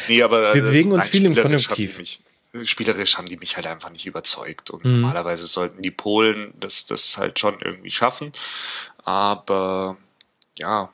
Nee, 0.08 0.22
aber 0.22 0.54
Wir 0.54 0.62
bewegen 0.62 0.90
uns 0.92 1.06
viel 1.06 1.24
im 1.24 1.34
Konjunktiv. 1.34 1.92
haben 1.98 2.04
die 2.04 2.58
Mich, 2.58 2.68
spielerisch 2.70 3.16
haben 3.18 3.26
die 3.26 3.36
mich 3.36 3.56
halt 3.56 3.66
einfach 3.68 3.90
nicht 3.90 4.04
überzeugt. 4.06 4.70
Und 4.70 4.84
Mhm. 4.84 5.00
normalerweise 5.02 5.46
sollten 5.46 5.80
die 5.80 5.90
Polen 5.92 6.52
das, 6.58 6.86
das 6.86 7.16
halt 7.18 7.38
schon 7.38 7.60
irgendwie 7.60 7.90
schaffen. 7.92 8.32
Aber 9.04 9.96
ja, 10.58 10.90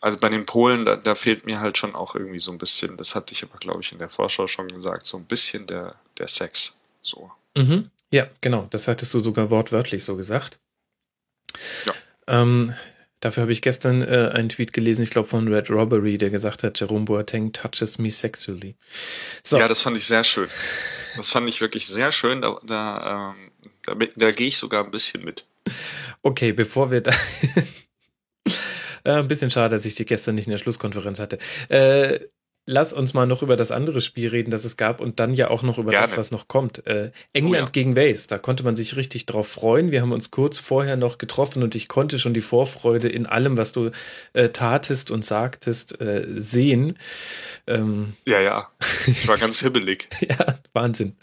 also 0.00 0.18
bei 0.18 0.28
den 0.28 0.44
Polen, 0.46 0.84
da, 0.84 0.96
da 0.96 1.14
fehlt 1.14 1.46
mir 1.46 1.60
halt 1.60 1.78
schon 1.78 1.94
auch 1.94 2.14
irgendwie 2.14 2.40
so 2.40 2.50
ein 2.52 2.58
bisschen, 2.58 2.96
das 2.96 3.14
hatte 3.14 3.32
ich 3.32 3.42
aber, 3.42 3.58
glaube 3.58 3.80
ich, 3.82 3.92
in 3.92 3.98
der 3.98 4.10
Vorschau 4.10 4.46
schon 4.46 4.68
gesagt, 4.68 5.06
so 5.06 5.16
ein 5.16 5.24
bisschen 5.24 5.66
der, 5.66 5.94
der 6.18 6.28
Sex. 6.28 6.76
So. 7.02 7.30
Mhm. 7.56 7.90
Ja, 8.10 8.26
genau. 8.40 8.66
Das 8.70 8.88
hattest 8.88 9.12
du 9.14 9.20
sogar 9.20 9.50
wortwörtlich 9.50 10.04
so 10.04 10.16
gesagt. 10.16 10.58
Ja. 11.84 11.92
Ähm, 12.28 12.74
dafür 13.20 13.42
habe 13.42 13.52
ich 13.52 13.62
gestern 13.62 14.02
äh, 14.02 14.30
einen 14.32 14.48
Tweet 14.48 14.72
gelesen, 14.72 15.02
ich 15.02 15.10
glaube 15.10 15.28
von 15.28 15.48
Red 15.52 15.70
Robbery, 15.70 16.18
der 16.18 16.30
gesagt 16.30 16.62
hat, 16.62 16.78
Jerome 16.78 17.06
Boateng 17.06 17.52
touches 17.52 17.98
me 17.98 18.10
sexually. 18.10 18.76
So, 19.42 19.58
Ja, 19.58 19.66
das 19.66 19.80
fand 19.80 19.96
ich 19.96 20.06
sehr 20.06 20.24
schön. 20.24 20.48
Das 21.16 21.30
fand 21.30 21.48
ich 21.48 21.60
wirklich 21.60 21.86
sehr 21.86 22.12
schön. 22.12 22.42
Da, 22.42 22.58
da, 22.64 23.34
ähm, 23.34 23.50
da, 23.84 23.94
da 24.16 24.30
gehe 24.30 24.48
ich 24.48 24.58
sogar 24.58 24.84
ein 24.84 24.90
bisschen 24.90 25.24
mit. 25.24 25.46
okay, 26.22 26.52
bevor 26.52 26.90
wir 26.90 27.00
da... 27.00 27.12
Äh, 29.04 29.12
Ein 29.12 29.28
bisschen 29.28 29.50
schade, 29.50 29.74
dass 29.74 29.86
ich 29.86 29.94
die 29.94 30.04
gestern 30.04 30.34
nicht 30.34 30.46
in 30.46 30.50
der 30.50 30.58
Schlusskonferenz 30.58 31.18
hatte. 31.18 31.38
Äh, 31.68 32.18
lass 32.70 32.92
uns 32.92 33.14
mal 33.14 33.26
noch 33.26 33.42
über 33.42 33.56
das 33.56 33.70
andere 33.70 34.02
Spiel 34.02 34.28
reden, 34.28 34.50
das 34.50 34.64
es 34.64 34.76
gab 34.76 35.00
und 35.00 35.18
dann 35.18 35.32
ja 35.32 35.48
auch 35.48 35.62
noch 35.62 35.78
über 35.78 35.90
das, 35.90 36.10
Gerne. 36.10 36.20
was 36.20 36.30
noch 36.30 36.48
kommt. 36.48 36.86
Äh, 36.86 37.12
England 37.32 37.62
Oh 37.62 37.66
ja. 37.66 37.70
gegen 37.72 37.96
Wales, 37.96 38.26
da 38.26 38.36
konnte 38.36 38.62
man 38.62 38.76
sich 38.76 38.94
richtig 38.96 39.24
drauf 39.24 39.48
freuen. 39.48 39.90
Wir 39.90 40.02
haben 40.02 40.12
uns 40.12 40.30
kurz 40.30 40.58
vorher 40.58 40.96
noch 40.96 41.16
getroffen 41.16 41.62
und 41.62 41.74
ich 41.74 41.88
konnte 41.88 42.18
schon 42.18 42.34
die 42.34 42.42
Vorfreude 42.42 43.08
in 43.08 43.24
allem, 43.26 43.56
was 43.56 43.72
du 43.72 43.90
äh, 44.34 44.50
tatest 44.50 45.10
und 45.10 45.24
sagtest, 45.24 45.98
äh, 46.02 46.26
sehen. 46.36 46.98
Ähm, 47.66 48.14
Ja, 48.26 48.40
ja. 48.40 48.68
Ich 49.06 49.26
war 49.26 49.38
ganz 49.38 49.60
hibbelig. 49.60 50.08
ja, 50.20 50.58
Wahnsinn. 50.74 51.16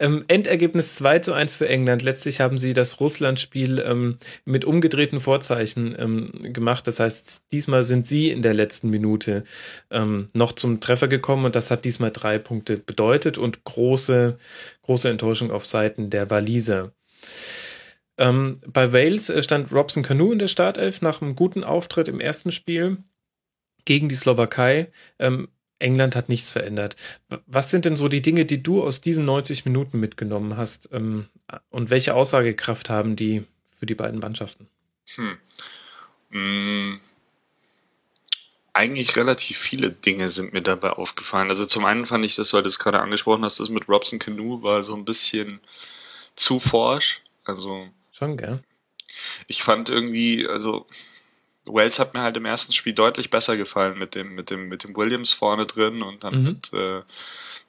Ähm, 0.00 0.24
Endergebnis 0.28 0.94
2 0.96 1.20
zu 1.20 1.32
1 1.32 1.54
für 1.54 1.68
England. 1.68 2.02
Letztlich 2.02 2.40
haben 2.40 2.58
sie 2.58 2.74
das 2.74 3.00
Russland-Spiel 3.00 3.82
ähm, 3.86 4.18
mit 4.44 4.64
umgedrehten 4.64 5.20
Vorzeichen 5.20 5.96
ähm, 5.98 6.30
gemacht. 6.52 6.86
Das 6.86 7.00
heißt, 7.00 7.42
diesmal 7.52 7.82
sind 7.82 8.06
sie 8.06 8.30
in 8.30 8.42
der 8.42 8.54
letzten 8.54 8.90
Minute 8.90 9.44
ähm, 9.90 10.28
noch 10.34 10.52
zum 10.52 10.80
Treffer 10.80 11.08
gekommen 11.08 11.44
und 11.44 11.56
das 11.56 11.70
hat 11.70 11.84
diesmal 11.84 12.10
drei 12.10 12.38
Punkte 12.38 12.76
bedeutet 12.76 13.38
und 13.38 13.64
große, 13.64 14.38
große 14.82 15.08
Enttäuschung 15.08 15.50
auf 15.50 15.66
Seiten 15.66 16.10
der 16.10 16.30
Waliser. 16.30 16.92
Ähm, 18.18 18.60
bei 18.66 18.92
Wales 18.92 19.28
äh, 19.30 19.42
stand 19.42 19.72
Robson 19.72 20.02
Canoe 20.02 20.32
in 20.32 20.38
der 20.38 20.48
Startelf 20.48 21.02
nach 21.02 21.20
einem 21.20 21.36
guten 21.36 21.64
Auftritt 21.64 22.08
im 22.08 22.20
ersten 22.20 22.52
Spiel 22.52 22.98
gegen 23.84 24.08
die 24.08 24.16
Slowakei. 24.16 24.90
Ähm, 25.18 25.48
England 25.78 26.16
hat 26.16 26.28
nichts 26.28 26.50
verändert. 26.50 26.96
Was 27.46 27.70
sind 27.70 27.84
denn 27.84 27.96
so 27.96 28.08
die 28.08 28.22
Dinge, 28.22 28.46
die 28.46 28.62
du 28.62 28.82
aus 28.82 29.00
diesen 29.00 29.24
90 29.24 29.64
Minuten 29.64 30.00
mitgenommen 30.00 30.56
hast? 30.56 30.88
Ähm, 30.92 31.28
und 31.70 31.90
welche 31.90 32.14
Aussagekraft 32.14 32.88
haben 32.88 33.16
die 33.16 33.44
für 33.78 33.86
die 33.86 33.94
beiden 33.94 34.20
Mannschaften? 34.20 34.68
Hm. 35.14 35.38
Mm. 36.30 37.00
eigentlich 38.72 39.16
relativ 39.16 39.58
viele 39.58 39.90
Dinge 39.90 40.28
sind 40.28 40.52
mir 40.52 40.60
dabei 40.60 40.90
aufgefallen. 40.90 41.48
Also 41.48 41.64
zum 41.66 41.84
einen 41.84 42.04
fand 42.04 42.24
ich 42.24 42.34
das, 42.34 42.52
weil 42.52 42.62
du 42.62 42.68
es 42.68 42.80
gerade 42.80 43.00
angesprochen 43.00 43.44
hast, 43.44 43.60
das 43.60 43.68
mit 43.68 43.88
Robson 43.88 44.18
Canoe 44.18 44.62
war 44.62 44.82
so 44.82 44.94
ein 44.94 45.04
bisschen 45.04 45.60
zu 46.34 46.58
forsch. 46.58 47.22
Also. 47.44 47.88
Schon, 48.10 48.36
gell? 48.36 48.62
Ich 49.46 49.62
fand 49.62 49.88
irgendwie, 49.88 50.46
also 50.46 50.86
Wells 51.66 51.98
hat 51.98 52.14
mir 52.14 52.22
halt 52.22 52.36
im 52.36 52.44
ersten 52.44 52.72
Spiel 52.72 52.92
deutlich 52.92 53.30
besser 53.30 53.56
gefallen 53.56 53.98
mit 53.98 54.14
dem, 54.14 54.34
mit 54.34 54.50
dem, 54.50 54.68
mit 54.68 54.84
dem 54.84 54.96
Williams 54.96 55.32
vorne 55.32 55.66
drin 55.66 56.02
und 56.02 56.24
dann 56.24 56.38
mhm. 56.38 56.44
mit, 56.44 56.72
äh, 56.72 57.02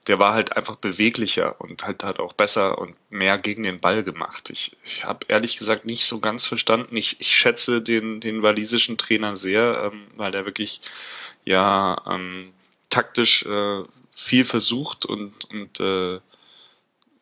der 0.06 0.18
war 0.18 0.32
halt 0.32 0.56
einfach 0.56 0.76
beweglicher 0.76 1.60
und 1.60 1.84
halt 1.84 2.02
hat 2.02 2.18
auch 2.18 2.32
besser 2.32 2.78
und 2.78 2.94
mehr 3.10 3.38
gegen 3.38 3.62
den 3.64 3.80
Ball 3.80 4.02
gemacht. 4.04 4.50
Ich, 4.50 4.76
ich 4.84 5.04
habe 5.04 5.26
ehrlich 5.28 5.58
gesagt 5.58 5.84
nicht 5.84 6.06
so 6.06 6.20
ganz 6.20 6.46
verstanden. 6.46 6.96
Ich, 6.96 7.20
ich 7.20 7.34
schätze 7.34 7.82
den, 7.82 8.20
den 8.20 8.42
walisischen 8.42 8.96
Trainer 8.96 9.36
sehr, 9.36 9.90
ähm, 9.92 10.06
weil 10.16 10.30
der 10.30 10.46
wirklich 10.46 10.80
ja 11.44 12.00
ähm, 12.06 12.52
taktisch 12.88 13.44
äh, 13.44 13.82
viel 14.14 14.44
versucht 14.44 15.04
und, 15.04 15.44
und 15.50 15.80
äh, 15.80 16.20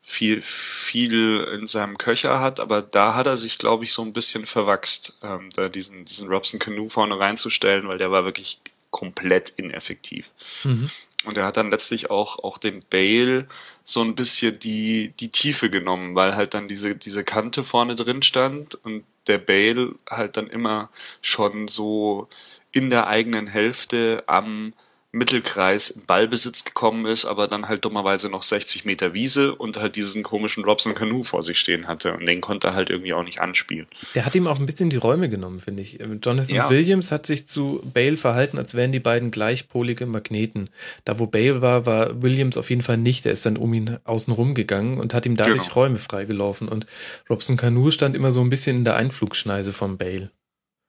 viel, 0.08 0.40
viel 0.40 1.40
in 1.52 1.66
seinem 1.66 1.98
Köcher 1.98 2.38
hat, 2.38 2.60
aber 2.60 2.80
da 2.80 3.14
hat 3.16 3.26
er 3.26 3.34
sich, 3.34 3.58
glaube 3.58 3.84
ich, 3.84 3.92
so 3.92 4.02
ein 4.02 4.12
bisschen 4.12 4.46
verwachst, 4.46 5.18
ähm, 5.22 5.50
da 5.56 5.68
diesen, 5.68 6.04
diesen 6.04 6.28
Robson 6.28 6.60
Canoe 6.60 6.88
vorne 6.88 7.18
reinzustellen, 7.18 7.88
weil 7.88 7.98
der 7.98 8.12
war 8.12 8.24
wirklich 8.24 8.60
komplett 8.92 9.52
ineffektiv. 9.56 10.30
Mhm. 10.62 10.88
Und 11.24 11.36
er 11.36 11.44
hat 11.44 11.56
dann 11.56 11.72
letztlich 11.72 12.08
auch, 12.08 12.38
auch 12.38 12.58
den 12.58 12.84
Bale 12.88 13.48
so 13.82 14.00
ein 14.00 14.14
bisschen 14.14 14.60
die, 14.60 15.12
die 15.18 15.30
Tiefe 15.30 15.70
genommen, 15.70 16.14
weil 16.14 16.36
halt 16.36 16.54
dann 16.54 16.68
diese, 16.68 16.94
diese 16.94 17.24
Kante 17.24 17.64
vorne 17.64 17.96
drin 17.96 18.22
stand 18.22 18.76
und 18.76 19.04
der 19.26 19.38
Bale 19.38 19.96
halt 20.08 20.36
dann 20.36 20.46
immer 20.46 20.88
schon 21.20 21.66
so 21.66 22.28
in 22.70 22.90
der 22.90 23.08
eigenen 23.08 23.48
Hälfte 23.48 24.22
am 24.28 24.72
Mittelkreis 25.16 25.90
in 25.90 26.04
Ballbesitz 26.04 26.64
gekommen 26.64 27.06
ist, 27.06 27.24
aber 27.24 27.48
dann 27.48 27.68
halt 27.68 27.84
dummerweise 27.84 28.28
noch 28.28 28.42
60 28.42 28.84
Meter 28.84 29.14
Wiese 29.14 29.54
und 29.54 29.76
halt 29.78 29.96
diesen 29.96 30.22
komischen 30.22 30.64
Robson 30.64 30.94
Canoe 30.94 31.24
vor 31.24 31.42
sich 31.42 31.58
stehen 31.58 31.88
hatte 31.88 32.12
und 32.12 32.26
den 32.26 32.40
konnte 32.40 32.68
er 32.68 32.74
halt 32.74 32.90
irgendwie 32.90 33.14
auch 33.14 33.22
nicht 33.22 33.40
anspielen. 33.40 33.86
Der 34.14 34.24
hat 34.26 34.34
ihm 34.34 34.46
auch 34.46 34.58
ein 34.58 34.66
bisschen 34.66 34.90
die 34.90 34.96
Räume 34.96 35.28
genommen, 35.28 35.60
finde 35.60 35.82
ich. 35.82 35.98
Jonathan 36.22 36.54
ja. 36.54 36.70
Williams 36.70 37.10
hat 37.10 37.26
sich 37.26 37.46
zu 37.46 37.82
Bale 37.92 38.16
verhalten, 38.16 38.58
als 38.58 38.74
wären 38.74 38.92
die 38.92 39.00
beiden 39.00 39.30
gleichpolige 39.30 40.06
Magneten. 40.06 40.70
Da 41.04 41.18
wo 41.18 41.26
Bale 41.26 41.62
war, 41.62 41.86
war 41.86 42.22
Williams 42.22 42.56
auf 42.56 42.70
jeden 42.70 42.82
Fall 42.82 42.98
nicht. 42.98 43.24
Der 43.24 43.32
ist 43.32 43.46
dann 43.46 43.56
um 43.56 43.72
ihn 43.72 43.98
außen 44.04 44.32
rum 44.32 44.54
gegangen 44.54 44.98
und 44.98 45.14
hat 45.14 45.26
ihm 45.26 45.36
dadurch 45.36 45.62
genau. 45.62 45.74
Räume 45.74 45.98
freigelaufen 45.98 46.68
und 46.68 46.86
Robson 47.30 47.56
Canoe 47.56 47.90
stand 47.90 48.14
immer 48.14 48.32
so 48.32 48.40
ein 48.40 48.50
bisschen 48.50 48.78
in 48.78 48.84
der 48.84 48.96
Einflugschneise 48.96 49.72
von 49.72 49.96
Bale. 49.96 50.30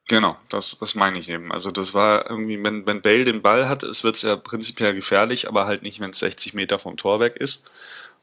Genau, 0.07 0.37
das, 0.47 0.77
das 0.79 0.95
meine 0.95 1.19
ich 1.19 1.27
eben. 1.27 1.51
Also 1.51 1.69
das 1.69 1.93
war 1.93 2.29
irgendwie, 2.29 2.61
wenn, 2.63 2.85
wenn 2.85 3.01
Bale 3.01 3.25
den 3.25 3.41
Ball 3.41 3.67
hat, 3.67 3.83
es 3.83 4.05
wird 4.05 4.21
ja 4.23 4.37
prinzipiell 4.37 4.95
gefährlich, 4.95 5.49
aber 5.49 5.65
halt 5.65 5.83
nicht, 5.83 5.99
wenn 5.99 6.11
es 6.11 6.19
60 6.19 6.53
Meter 6.53 6.79
vom 6.79 6.95
Tor 6.95 7.19
weg 7.19 7.35
ist. 7.35 7.65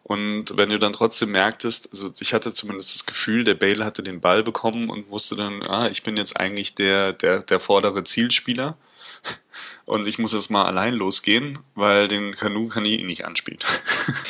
Und 0.03 0.57
wenn 0.57 0.71
du 0.71 0.79
dann 0.79 0.95
trotzdem 0.95 1.31
merktest, 1.31 1.91
also 1.93 2.13
ich 2.21 2.35
hatte 2.35 2.53
zumindest 2.53 2.95
das 2.95 3.07
Gefühl, 3.07 3.45
der 3.45 3.55
Bale 3.55 3.85
hatte 3.85 4.03
den 4.03 4.21
Ball 4.21 4.43
bekommen 4.43 4.91
und 4.91 5.11
wusste 5.11 5.37
dann, 5.37 5.63
ah, 5.63 5.89
ich 5.89 6.03
bin 6.03 6.17
jetzt 6.17 6.39
eigentlich 6.39 6.75
der, 6.75 7.13
der, 7.15 7.41
der 7.41 7.61
vordere 7.61 8.05
Zielspieler 8.05 8.77
und 9.87 10.07
ich 10.07 10.19
muss 10.19 10.35
jetzt 10.35 10.51
mal 10.51 10.65
allein 10.67 10.95
losgehen, 10.95 11.59
weil 11.75 12.09
den 12.09 12.37
Kanu 12.37 12.69
kann 12.69 12.85
ich 12.85 13.01
ihn 13.01 13.07
nicht 13.07 13.25
anspielen. 13.27 13.61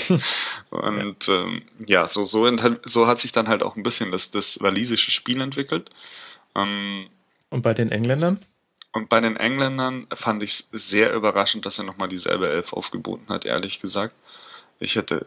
und 0.70 1.26
ja, 1.26 1.34
ähm, 1.34 1.62
ja 1.86 2.06
so, 2.06 2.24
so, 2.24 2.48
so 2.84 3.06
hat 3.06 3.20
sich 3.20 3.32
dann 3.32 3.48
halt 3.48 3.62
auch 3.62 3.76
ein 3.76 3.82
bisschen 3.82 4.12
das, 4.12 4.30
das 4.30 4.60
walisische 4.60 5.10
Spiel 5.10 5.40
entwickelt. 5.40 5.90
Ähm, 6.54 7.08
und 7.54 7.62
bei 7.62 7.72
den 7.72 7.90
Engländern? 7.90 8.44
Und 8.92 9.08
bei 9.08 9.20
den 9.20 9.36
Engländern 9.36 10.06
fand 10.14 10.42
ich 10.42 10.50
es 10.50 10.68
sehr 10.72 11.12
überraschend, 11.14 11.64
dass 11.64 11.78
er 11.78 11.84
nochmal 11.84 12.08
dieselbe 12.08 12.48
Elf 12.48 12.72
aufgeboten 12.72 13.28
hat, 13.28 13.44
ehrlich 13.44 13.80
gesagt. 13.80 14.14
Ich 14.78 14.96
hätte, 14.96 15.26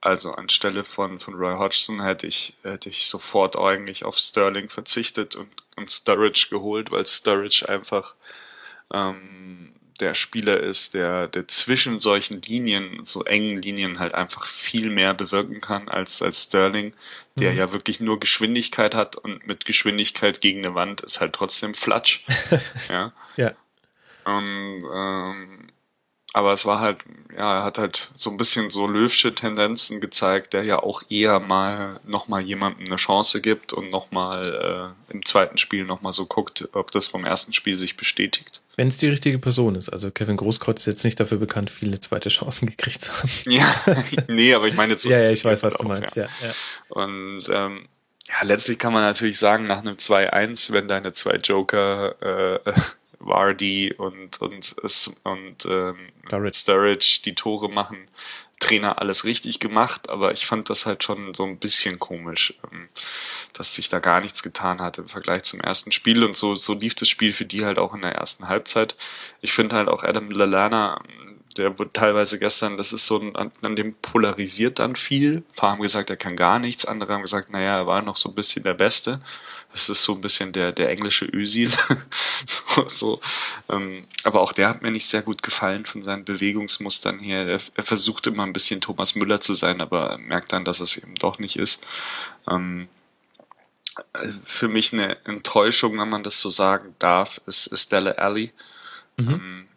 also 0.00 0.32
anstelle 0.32 0.84
von, 0.84 1.18
von 1.20 1.34
Roy 1.34 1.56
Hodgson 1.56 2.02
hätte 2.02 2.26
ich, 2.26 2.54
hätte 2.62 2.90
ich 2.90 3.06
sofort 3.06 3.56
eigentlich 3.56 4.04
auf 4.04 4.18
Sterling 4.18 4.68
verzichtet 4.68 5.36
und, 5.36 5.48
und 5.76 5.90
Sturridge 5.90 6.48
geholt, 6.50 6.90
weil 6.90 7.04
Sturridge 7.06 7.66
einfach 7.68 8.14
ähm, 8.92 9.72
der 10.00 10.14
Spieler 10.14 10.60
ist, 10.60 10.94
der, 10.94 11.28
der 11.28 11.48
zwischen 11.48 11.98
solchen 12.00 12.40
Linien, 12.42 13.04
so 13.04 13.24
engen 13.24 13.60
Linien 13.60 13.98
halt 13.98 14.14
einfach 14.14 14.46
viel 14.46 14.90
mehr 14.90 15.14
bewirken 15.14 15.60
kann 15.60 15.88
als, 15.88 16.22
als 16.22 16.44
Sterling, 16.44 16.92
der 17.36 17.52
mhm. 17.52 17.58
ja 17.58 17.72
wirklich 17.72 18.00
nur 18.00 18.20
Geschwindigkeit 18.20 18.94
hat 18.94 19.16
und 19.16 19.46
mit 19.46 19.64
Geschwindigkeit 19.64 20.40
gegen 20.40 20.64
eine 20.64 20.74
Wand 20.74 21.00
ist 21.00 21.20
halt 21.20 21.32
trotzdem 21.34 21.74
Flatsch. 21.74 22.24
ja. 22.88 23.12
ja. 23.36 23.52
Und 24.24 24.82
ähm, 24.92 25.68
aber 26.34 26.52
es 26.52 26.66
war 26.66 26.80
halt, 26.80 26.98
ja, 27.34 27.60
er 27.60 27.64
hat 27.64 27.78
halt 27.78 28.10
so 28.14 28.30
ein 28.30 28.36
bisschen 28.36 28.70
so 28.70 28.86
löwsche 28.86 29.34
Tendenzen 29.34 30.00
gezeigt, 30.00 30.52
der 30.52 30.62
ja 30.62 30.78
auch 30.78 31.02
eher 31.08 31.40
mal 31.40 32.00
nochmal 32.04 32.42
jemandem 32.42 32.86
eine 32.86 32.96
Chance 32.96 33.40
gibt 33.40 33.72
und 33.72 33.90
nochmal 33.90 34.94
äh, 35.08 35.12
im 35.12 35.24
zweiten 35.24 35.56
Spiel 35.56 35.84
nochmal 35.84 36.12
so 36.12 36.26
guckt, 36.26 36.68
ob 36.72 36.90
das 36.90 37.06
vom 37.06 37.24
ersten 37.24 37.54
Spiel 37.54 37.76
sich 37.76 37.96
bestätigt. 37.96 38.60
Wenn 38.76 38.88
es 38.88 38.98
die 38.98 39.08
richtige 39.08 39.38
Person 39.38 39.74
ist. 39.74 39.88
Also 39.88 40.10
Kevin 40.10 40.36
Großkreuz 40.36 40.80
ist 40.80 40.86
jetzt 40.86 41.04
nicht 41.04 41.18
dafür 41.18 41.38
bekannt, 41.38 41.70
viele 41.70 41.98
zweite 41.98 42.28
Chancen 42.28 42.66
gekriegt 42.70 43.00
zu 43.00 43.12
haben. 43.12 43.30
Ja, 43.46 43.74
nee, 44.28 44.52
aber 44.52 44.68
ich 44.68 44.76
meine 44.76 44.92
jetzt 44.92 45.04
so. 45.04 45.10
ja, 45.10 45.18
ja, 45.18 45.30
ich 45.30 45.44
weiß, 45.44 45.62
was 45.62 45.76
auch, 45.76 45.80
du 45.80 45.88
meinst, 45.88 46.16
ja. 46.16 46.24
ja, 46.24 46.46
ja. 46.46 46.54
Und 46.88 47.44
ähm, 47.50 47.88
ja, 48.28 48.42
letztlich 48.42 48.78
kann 48.78 48.92
man 48.92 49.02
natürlich 49.02 49.38
sagen, 49.38 49.66
nach 49.66 49.78
einem 49.78 49.96
2-1, 49.96 50.72
wenn 50.72 50.86
deine 50.86 51.12
zwei 51.12 51.36
Joker 51.36 52.60
äh, 52.66 52.72
Vardy 53.28 53.92
und, 53.92 54.40
und, 54.40 54.76
und 55.22 55.66
ähm, 55.66 55.96
Sturridge. 56.26 56.58
Sturridge 56.58 57.20
die 57.24 57.34
Tore 57.34 57.68
machen. 57.68 58.08
Trainer 58.60 59.00
alles 59.00 59.24
richtig 59.24 59.60
gemacht, 59.60 60.08
aber 60.08 60.32
ich 60.32 60.46
fand 60.46 60.68
das 60.68 60.84
halt 60.84 61.04
schon 61.04 61.32
so 61.32 61.44
ein 61.44 61.58
bisschen 61.58 62.00
komisch, 62.00 62.54
ähm, 62.72 62.88
dass 63.52 63.74
sich 63.74 63.88
da 63.88 64.00
gar 64.00 64.20
nichts 64.20 64.42
getan 64.42 64.80
hat 64.80 64.98
im 64.98 65.08
Vergleich 65.08 65.44
zum 65.44 65.60
ersten 65.60 65.92
Spiel 65.92 66.24
und 66.24 66.36
so, 66.36 66.56
so 66.56 66.74
lief 66.74 66.94
das 66.94 67.08
Spiel 67.08 67.32
für 67.32 67.44
die 67.44 67.64
halt 67.64 67.78
auch 67.78 67.94
in 67.94 68.02
der 68.02 68.16
ersten 68.16 68.48
Halbzeit. 68.48 68.96
Ich 69.42 69.52
finde 69.52 69.76
halt 69.76 69.88
auch 69.88 70.02
Adam 70.02 70.30
Lallana, 70.30 71.00
der 71.56 71.78
wurde 71.78 71.92
teilweise 71.92 72.38
gestern, 72.38 72.76
das 72.76 72.92
ist 72.92 73.06
so, 73.06 73.20
an, 73.34 73.52
an 73.62 73.76
dem 73.76 73.94
polarisiert 73.94 74.78
dann 74.78 74.96
viel. 74.96 75.38
Ein 75.38 75.54
paar 75.56 75.70
haben 75.72 75.82
gesagt, 75.82 76.10
er 76.10 76.16
kann 76.16 76.36
gar 76.36 76.58
nichts, 76.58 76.84
andere 76.84 77.12
haben 77.12 77.22
gesagt, 77.22 77.50
naja, 77.50 77.78
er 77.78 77.86
war 77.86 78.02
noch 78.02 78.16
so 78.16 78.28
ein 78.28 78.34
bisschen 78.34 78.64
der 78.64 78.74
Beste. 78.74 79.20
Das 79.78 79.88
ist 79.88 80.02
so 80.02 80.14
ein 80.14 80.20
bisschen 80.20 80.52
der, 80.52 80.72
der 80.72 80.90
englische 80.90 81.24
Ösil. 81.24 81.70
so, 82.46 82.88
so. 82.88 83.20
Ähm, 83.68 84.08
aber 84.24 84.40
auch 84.40 84.52
der 84.52 84.68
hat 84.68 84.82
mir 84.82 84.90
nicht 84.90 85.06
sehr 85.06 85.22
gut 85.22 85.44
gefallen 85.44 85.86
von 85.86 86.02
seinen 86.02 86.24
Bewegungsmustern 86.24 87.20
her. 87.20 87.46
Er, 87.46 87.60
er 87.74 87.82
versucht 87.84 88.26
immer 88.26 88.42
ein 88.42 88.52
bisschen 88.52 88.80
Thomas 88.80 89.14
Müller 89.14 89.40
zu 89.40 89.54
sein, 89.54 89.80
aber 89.80 90.18
merkt 90.18 90.52
dann, 90.52 90.64
dass 90.64 90.80
es 90.80 90.96
eben 90.96 91.14
doch 91.14 91.38
nicht 91.38 91.56
ist. 91.56 91.80
Ähm, 92.50 92.88
für 94.44 94.66
mich 94.66 94.92
eine 94.92 95.24
Enttäuschung, 95.24 95.96
wenn 96.00 96.08
man 96.08 96.24
das 96.24 96.40
so 96.40 96.50
sagen 96.50 96.96
darf, 96.98 97.40
ist, 97.46 97.68
ist 97.68 97.84
Stella 97.84 98.12
Alley. 98.12 98.52
Mhm. 99.16 99.68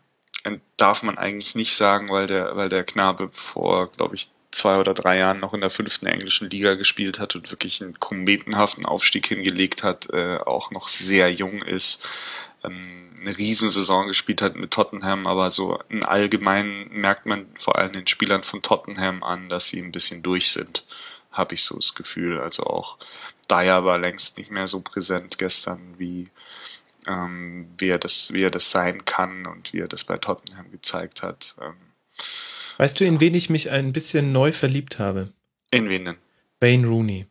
Ähm, 0.46 0.62
darf 0.78 1.04
man 1.04 1.20
eigentlich 1.20 1.54
nicht 1.54 1.76
sagen, 1.76 2.10
weil 2.10 2.26
der, 2.26 2.56
weil 2.56 2.70
der 2.70 2.84
Knabe 2.84 3.30
vor, 3.32 3.92
glaube 3.92 4.16
ich, 4.16 4.32
zwei 4.52 4.78
oder 4.80 4.94
drei 4.94 5.18
Jahren 5.18 5.40
noch 5.40 5.54
in 5.54 5.62
der 5.62 5.70
fünften 5.70 6.06
englischen 6.08 6.50
Liga 6.50 6.76
gespielt 6.76 7.20
hat 7.20 7.36
und 7.36 7.52
wirklich 7.52 7.82
einen 7.82 8.00
kometenhaften 8.00 8.86
Aufstieg 8.86 9.28
hingelegt 9.28 9.84
hat, 9.84 10.10
äh, 10.12 10.38
auch 10.38 10.72
noch 10.72 10.88
sehr 10.88 11.32
jung 11.32 11.62
ist, 11.62 12.06
ähm, 12.64 13.12
eine 13.22 13.38
Riesensaison 13.38 14.08
gespielt 14.08 14.42
hat 14.42 14.56
mit 14.56 14.72
Tottenham, 14.72 15.28
aber 15.28 15.52
so 15.52 15.80
in 15.90 16.04
allgemein 16.04 16.90
merkt 16.90 17.26
man 17.26 17.48
vor 17.60 17.78
allem 17.78 17.94
den 17.94 18.08
Spielern 18.08 18.44
von 18.44 18.62
Tottenham 18.62 19.24
an, 19.24 19.48
dass 19.50 19.70
sie 19.70 19.80
ein 19.80 19.92
bisschen 19.92 20.24
durch 20.24 20.52
sind, 20.52 20.86
habe 21.32 21.54
ich 21.56 21.64
so 21.64 21.76
das 21.76 21.96
Gefühl. 21.96 22.40
Also 22.40 22.64
auch 22.64 22.98
Dyer 23.50 23.86
war 23.86 23.98
längst 23.98 24.38
nicht 24.38 24.52
mehr 24.52 24.68
so 24.68 24.82
präsent 24.82 25.38
gestern 25.38 25.96
wie 25.98 26.30
ähm, 27.08 27.68
wie 27.78 27.90
er 27.90 28.00
das 28.00 28.34
wie 28.34 28.44
er 28.44 28.52
das 28.52 28.70
sein 28.72 29.06
kann 29.06 29.46
und 29.48 29.74
wie 29.74 29.80
er 29.80 29.88
das 29.88 30.04
bei 30.04 30.18
Tottenham 30.18 30.72
gezeigt 30.72 31.24
hat. 31.24 31.56
Ähm, 31.62 31.76
Weißt 32.82 33.00
du, 33.00 33.06
in 33.06 33.20
wen 33.20 33.36
ich 33.36 33.52
mich 33.52 33.70
ein 33.70 33.94
bisschen 33.94 34.32
neu 34.32 34.52
verliebt 34.52 34.98
habe? 34.98 35.28
In 35.70 35.88
wen 35.88 36.04
denn? 36.04 36.16
Wayne 36.62 36.88
Rooney. 36.88 37.28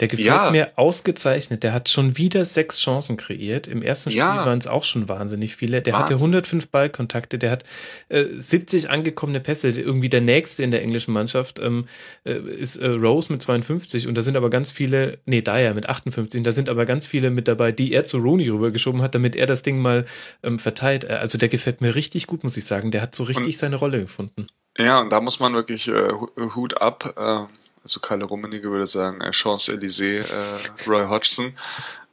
Der 0.00 0.08
gefällt 0.08 0.26
ja. 0.26 0.50
mir 0.50 0.72
ausgezeichnet. 0.74 1.62
Der 1.62 1.72
hat 1.72 1.88
schon 1.88 2.16
wieder 2.16 2.44
sechs 2.44 2.80
Chancen 2.80 3.16
kreiert. 3.16 3.68
Im 3.68 3.82
ersten 3.82 4.10
Spiel 4.10 4.18
ja. 4.18 4.44
waren 4.44 4.58
es 4.58 4.66
auch 4.66 4.82
schon 4.82 5.08
wahnsinnig 5.08 5.54
viele. 5.54 5.80
Der 5.80 5.92
Wahnsinn. 5.92 6.06
hatte 6.06 6.14
105 6.14 6.70
Ballkontakte. 6.70 7.38
Der 7.38 7.52
hat 7.52 7.64
äh, 8.08 8.24
70 8.36 8.90
angekommene 8.90 9.38
Pässe. 9.38 9.68
Irgendwie 9.68 10.08
der 10.08 10.22
nächste 10.22 10.64
in 10.64 10.72
der 10.72 10.82
englischen 10.82 11.12
Mannschaft 11.12 11.60
ähm, 11.60 11.86
äh, 12.24 12.40
ist 12.40 12.78
äh, 12.78 12.88
Rose 12.88 13.32
mit 13.32 13.40
52. 13.42 14.08
Und 14.08 14.16
da 14.16 14.22
sind 14.22 14.36
aber 14.36 14.50
ganz 14.50 14.72
viele, 14.72 15.18
nee, 15.24 15.40
Dyer 15.40 15.72
mit 15.72 15.88
58. 15.88 16.38
Und 16.40 16.44
da 16.44 16.50
sind 16.50 16.68
aber 16.68 16.84
ganz 16.84 17.06
viele 17.06 17.30
mit 17.30 17.46
dabei, 17.46 17.70
die 17.70 17.92
er 17.92 18.02
zu 18.02 18.18
Rooney 18.18 18.48
rübergeschoben 18.48 19.02
hat, 19.02 19.14
damit 19.14 19.36
er 19.36 19.46
das 19.46 19.62
Ding 19.62 19.78
mal 19.78 20.04
ähm, 20.42 20.58
verteilt. 20.58 21.04
Äh, 21.04 21.12
also 21.12 21.38
der 21.38 21.48
gefällt 21.48 21.80
mir 21.80 21.94
richtig 21.94 22.26
gut, 22.26 22.42
muss 22.42 22.56
ich 22.56 22.64
sagen. 22.64 22.90
Der 22.90 23.02
hat 23.02 23.14
so 23.14 23.22
richtig 23.22 23.46
und, 23.46 23.56
seine 23.56 23.76
Rolle 23.76 24.00
gefunden. 24.00 24.48
Ja, 24.78 25.00
und 25.00 25.10
da 25.10 25.20
muss 25.20 25.40
man 25.40 25.54
wirklich 25.54 25.88
äh, 25.88 26.12
Hut 26.54 26.80
ab. 26.80 27.14
Äh 27.16 27.60
also 27.82 28.00
Kalle 28.00 28.24
Rummenigge 28.24 28.70
würde 28.70 28.86
sagen, 28.86 29.20
äh, 29.20 29.32
Champs-Élysées, 29.32 30.30
äh, 30.30 30.88
Roy 30.88 31.06
Hodgson. 31.06 31.54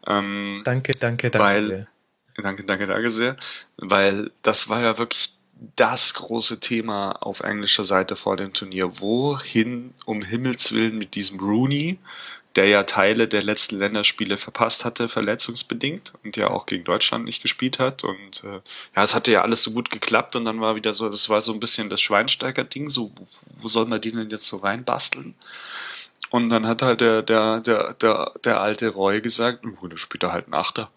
Ähm, 0.06 0.62
danke, 0.64 0.96
danke, 0.96 1.30
danke. 1.30 1.46
Weil, 1.46 1.88
Danke, 2.42 2.64
danke, 2.64 2.86
danke 2.86 3.10
sehr. 3.10 3.36
Weil 3.78 4.32
das 4.44 4.70
war 4.70 4.80
ja 4.82 4.98
wirklich 5.00 5.34
das 5.76 6.14
große 6.14 6.60
Thema 6.60 7.14
auf 7.14 7.40
englischer 7.40 7.84
Seite 7.84 8.16
vor 8.16 8.38
dem 8.38 8.54
Turnier. 8.54 9.02
Wohin 9.02 9.96
um 10.06 10.22
Himmels 10.22 10.72
Willen 10.72 11.00
mit 11.00 11.16
diesem 11.16 11.40
Rooney, 11.40 11.98
der 12.56 12.68
ja 12.68 12.84
Teile 12.84 13.28
der 13.28 13.44
letzten 13.44 13.78
Länderspiele 13.78 14.38
verpasst 14.38 14.84
hatte, 14.84 15.10
verletzungsbedingt 15.10 16.14
und 16.24 16.38
ja 16.38 16.50
auch 16.50 16.66
gegen 16.66 16.84
Deutschland 16.84 17.26
nicht 17.26 17.42
gespielt 17.42 17.78
hat. 17.78 18.04
Und 18.04 18.44
äh, 18.44 18.62
ja, 18.96 19.04
es 19.04 19.14
hatte 19.14 19.32
ja 19.32 19.42
alles 19.42 19.64
so 19.64 19.72
gut 19.72 19.92
geklappt 19.92 20.36
und 20.36 20.46
dann 20.46 20.60
war 20.60 20.76
wieder 20.76 20.94
so, 20.94 21.08
das 21.08 21.30
war 21.30 21.42
so 21.42 21.54
ein 21.54 21.60
bisschen 21.60 21.90
das 21.90 22.02
Schweinsteiger-Ding, 22.02 22.90
so, 22.90 23.12
wo 23.62 23.68
soll 23.68 23.86
man 23.86 24.02
die 24.02 24.12
denn 24.12 24.30
jetzt 24.30 24.48
so 24.48 24.58
reinbasteln? 24.58 25.36
Und 26.30 26.50
dann 26.50 26.68
hat 26.68 26.82
halt 26.82 27.02
der, 27.02 27.22
der, 27.22 27.62
der, 27.62 27.94
der, 27.94 28.34
der 28.44 28.60
alte 28.60 28.90
Roy 28.90 29.22
gesagt, 29.22 29.64
oh, 29.82 29.88
da 29.88 29.96
spielt 29.98 30.24
er 30.24 30.34
halt 30.34 30.48
ein 30.48 30.54
Achter. 30.54 30.90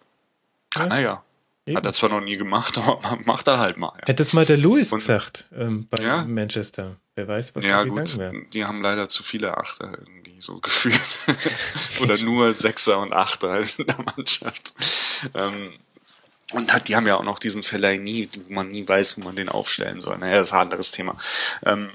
Kann 0.70 0.90
ja. 0.90 0.96
er 0.96 1.02
ja. 1.02 1.24
Eben. 1.66 1.76
Hat 1.76 1.84
er 1.84 1.92
zwar 1.92 2.08
noch 2.08 2.20
nie 2.20 2.36
gemacht, 2.36 2.78
aber 2.78 3.18
macht 3.24 3.46
er 3.46 3.58
halt 3.58 3.76
mal. 3.76 3.92
Ja. 4.00 4.06
Hätte 4.06 4.22
es 4.22 4.32
mal 4.32 4.46
der 4.46 4.56
Lewis 4.56 4.92
und, 4.92 4.98
gesagt 4.98 5.46
ähm, 5.56 5.86
bei 5.88 6.02
ja. 6.02 6.24
Manchester. 6.24 6.96
Wer 7.14 7.28
weiß, 7.28 7.54
was 7.54 7.64
ja, 7.64 7.70
da 7.70 7.84
gegangen 7.84 8.16
wäre. 8.16 8.44
Die 8.52 8.64
haben 8.64 8.82
leider 8.82 9.08
zu 9.08 9.22
viele 9.22 9.56
Achter 9.56 9.98
irgendwie 9.98 10.40
so 10.40 10.58
gefühlt. 10.60 11.00
Oder 12.00 12.18
nur 12.18 12.52
Sechser 12.52 12.98
und 13.00 13.12
Achter 13.12 13.60
in 13.60 13.86
der 13.86 14.02
Mannschaft. 14.02 14.74
Ähm, 15.34 15.74
und 16.52 16.72
hat, 16.72 16.88
die 16.88 16.96
haben 16.96 17.06
ja 17.06 17.16
auch 17.16 17.22
noch 17.22 17.38
diesen 17.38 17.62
Verleih 17.62 17.98
nie, 17.98 18.28
wo 18.46 18.52
man 18.52 18.68
nie 18.68 18.86
weiß, 18.86 19.18
wo 19.18 19.22
man 19.22 19.36
den 19.36 19.48
aufstellen 19.48 20.00
soll. 20.00 20.18
Naja, 20.18 20.36
das 20.36 20.48
ist 20.48 20.52
ein 20.52 20.60
anderes 20.60 20.90
Thema. 20.90 21.16
Ähm, 21.64 21.90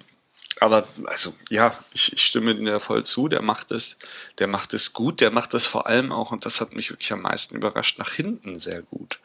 aber 0.60 0.88
also 1.06 1.36
ja, 1.50 1.78
ich, 1.94 2.14
ich 2.14 2.26
stimme 2.26 2.56
dir 2.56 2.80
voll 2.80 3.04
zu. 3.04 3.28
Der 3.28 3.42
macht 3.42 3.72
es, 3.72 3.98
der 4.40 4.48
macht 4.48 4.74
es 4.74 4.94
gut. 4.94 5.20
Der 5.20 5.32
macht 5.32 5.54
es 5.54 5.66
vor 5.66 5.88
allem 5.88 6.12
auch 6.12 6.32
und 6.32 6.46
das 6.46 6.62
hat 6.62 6.74
mich 6.74 6.90
wirklich 6.90 7.12
am 7.12 7.22
meisten 7.22 7.56
überrascht 7.56 8.00
nach 8.00 8.12
hinten 8.12 8.58
sehr 8.58 8.82
gut. 8.82 9.20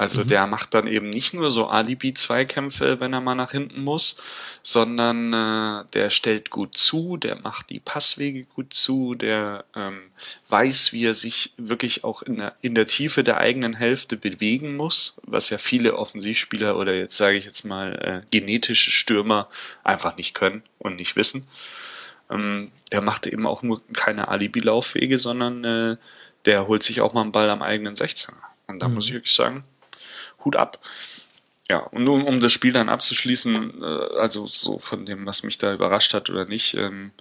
Also 0.00 0.24
mhm. 0.24 0.28
der 0.28 0.46
macht 0.46 0.72
dann 0.72 0.86
eben 0.86 1.10
nicht 1.10 1.34
nur 1.34 1.50
so 1.50 1.66
Alibi-Zweikämpfe, 1.66 3.00
wenn 3.00 3.12
er 3.12 3.20
mal 3.20 3.34
nach 3.34 3.50
hinten 3.50 3.84
muss, 3.84 4.16
sondern 4.62 5.34
äh, 5.34 5.84
der 5.92 6.08
stellt 6.08 6.48
gut 6.48 6.74
zu, 6.74 7.18
der 7.18 7.36
macht 7.36 7.68
die 7.68 7.80
Passwege 7.80 8.44
gut 8.44 8.72
zu, 8.72 9.14
der 9.14 9.66
ähm, 9.76 10.00
weiß, 10.48 10.94
wie 10.94 11.04
er 11.04 11.12
sich 11.12 11.52
wirklich 11.58 12.02
auch 12.02 12.22
in 12.22 12.38
der, 12.38 12.54
in 12.62 12.74
der 12.74 12.86
Tiefe 12.86 13.22
der 13.22 13.36
eigenen 13.36 13.74
Hälfte 13.74 14.16
bewegen 14.16 14.74
muss, 14.74 15.20
was 15.22 15.50
ja 15.50 15.58
viele 15.58 15.98
Offensivspieler 15.98 16.78
oder 16.78 16.94
jetzt 16.94 17.18
sage 17.18 17.36
ich 17.36 17.44
jetzt 17.44 17.66
mal 17.66 18.22
äh, 18.24 18.26
genetische 18.30 18.92
Stürmer 18.92 19.48
einfach 19.84 20.16
nicht 20.16 20.32
können 20.32 20.62
und 20.78 20.96
nicht 20.96 21.14
wissen. 21.14 21.46
Ähm, 22.30 22.72
der 22.90 23.02
macht 23.02 23.26
eben 23.26 23.46
auch 23.46 23.62
nur 23.62 23.82
keine 23.92 24.28
Alibi-Laufwege, 24.28 25.18
sondern 25.18 25.62
äh, 25.64 25.96
der 26.46 26.68
holt 26.68 26.82
sich 26.82 27.02
auch 27.02 27.12
mal 27.12 27.20
einen 27.20 27.32
Ball 27.32 27.50
am 27.50 27.60
eigenen 27.60 27.96
16er. 27.96 28.32
Und 28.66 28.78
da 28.78 28.88
mhm. 28.88 28.94
muss 28.94 29.04
ich 29.04 29.12
wirklich 29.12 29.34
sagen, 29.34 29.62
Hut 30.44 30.56
ab. 30.56 30.78
Ja, 31.70 31.78
und 31.78 32.08
um, 32.08 32.24
um 32.24 32.40
das 32.40 32.52
Spiel 32.52 32.72
dann 32.72 32.88
abzuschließen, 32.88 33.82
äh, 33.82 34.18
also 34.18 34.46
so 34.46 34.78
von 34.78 35.06
dem, 35.06 35.24
was 35.26 35.42
mich 35.44 35.58
da 35.58 35.72
überrascht 35.72 36.14
hat 36.14 36.28
oder 36.28 36.44
nicht, 36.46 36.74
ähm, 36.74 37.12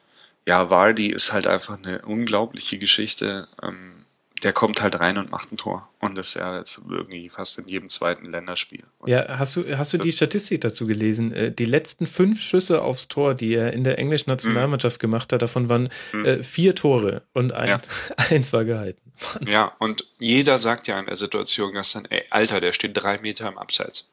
ja, 0.46 0.70
Vardy 0.70 1.12
ist 1.12 1.32
halt 1.32 1.46
einfach 1.46 1.78
eine 1.78 2.02
unglaubliche 2.02 2.80
Geschichte. 2.80 3.48
Ähm, 3.62 4.06
der 4.44 4.54
kommt 4.54 4.82
halt 4.82 5.00
rein 5.00 5.18
und 5.18 5.32
macht 5.32 5.52
ein 5.52 5.58
Tor. 5.58 5.90
Und 6.00 6.18
das 6.18 6.30
ist 6.30 6.34
ja 6.36 6.58
jetzt 6.58 6.80
irgendwie 6.90 7.30
fast 7.30 7.58
in 7.60 7.68
jedem 7.68 7.90
zweiten 7.90 8.26
Länderspiel. 8.26 8.84
Und 9.00 9.10
ja, 9.10 9.38
hast 9.38 9.56
du, 9.56 9.78
hast 9.78 9.94
du 9.94 9.98
die 9.98 10.12
Statistik 10.12 10.62
dazu 10.62 10.88
gelesen? 10.88 11.34
Äh, 11.34 11.52
die 11.52 11.66
letzten 11.66 12.08
fünf 12.08 12.42
Schüsse 12.42 12.82
aufs 12.82 13.08
Tor, 13.08 13.36
die 13.36 13.54
er 13.54 13.74
in 13.74 13.84
der 13.84 14.00
englischen 14.00 14.30
Nationalmannschaft 14.30 14.98
mhm. 14.98 15.02
gemacht 15.02 15.34
hat, 15.34 15.42
davon 15.42 15.70
waren 15.70 15.90
mhm. 16.14 16.26
äh, 16.26 16.44
vier 16.44 16.76
Tore 16.76 17.24
und 17.34 17.52
ein, 17.52 17.68
ja. 17.68 17.82
eins 18.30 18.54
war 18.54 18.64
gehalten. 18.66 19.02
Wahnsinn. 19.20 19.54
Ja, 19.54 19.74
und 19.80 20.06
jeder 20.20 20.58
sagt 20.58 20.88
ja 20.88 21.00
in 21.00 21.06
der 21.06 21.18
Situation 21.18 21.74
gestern, 21.74 22.06
ey, 22.06 22.24
Alter, 22.30 22.62
der 22.62 22.74
steht 22.74 22.96
drei 22.96 23.18
Meter 23.18 23.48
im 23.48 23.58
Abseits. 23.58 24.08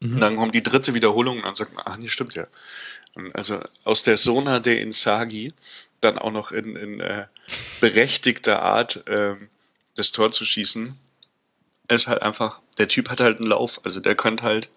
Mhm. 0.00 0.14
Und 0.14 0.20
dann 0.20 0.36
kommt 0.36 0.54
die 0.54 0.62
dritte 0.62 0.94
Wiederholung 0.94 1.38
und 1.38 1.44
dann 1.44 1.54
sagt 1.54 1.74
man, 1.74 1.84
ach 1.86 1.96
nee, 1.96 2.08
stimmt 2.08 2.34
ja. 2.34 2.46
Und 3.14 3.34
also 3.36 3.60
aus 3.84 4.02
der 4.02 4.16
Sona 4.16 4.58
der 4.58 4.80
Insagi 4.80 5.52
dann 6.00 6.18
auch 6.18 6.32
noch 6.32 6.50
in, 6.50 6.76
in 6.76 7.00
äh, 7.00 7.26
berechtigter 7.80 8.62
Art 8.62 9.04
ähm, 9.06 9.48
das 9.94 10.12
Tor 10.12 10.30
zu 10.32 10.44
schießen, 10.44 10.96
ist 11.88 12.06
halt 12.06 12.22
einfach, 12.22 12.60
der 12.78 12.88
Typ 12.88 13.10
hat 13.10 13.20
halt 13.20 13.38
einen 13.38 13.48
Lauf, 13.48 13.80
also 13.84 14.00
der 14.00 14.14
könnte 14.14 14.44
halt, 14.44 14.70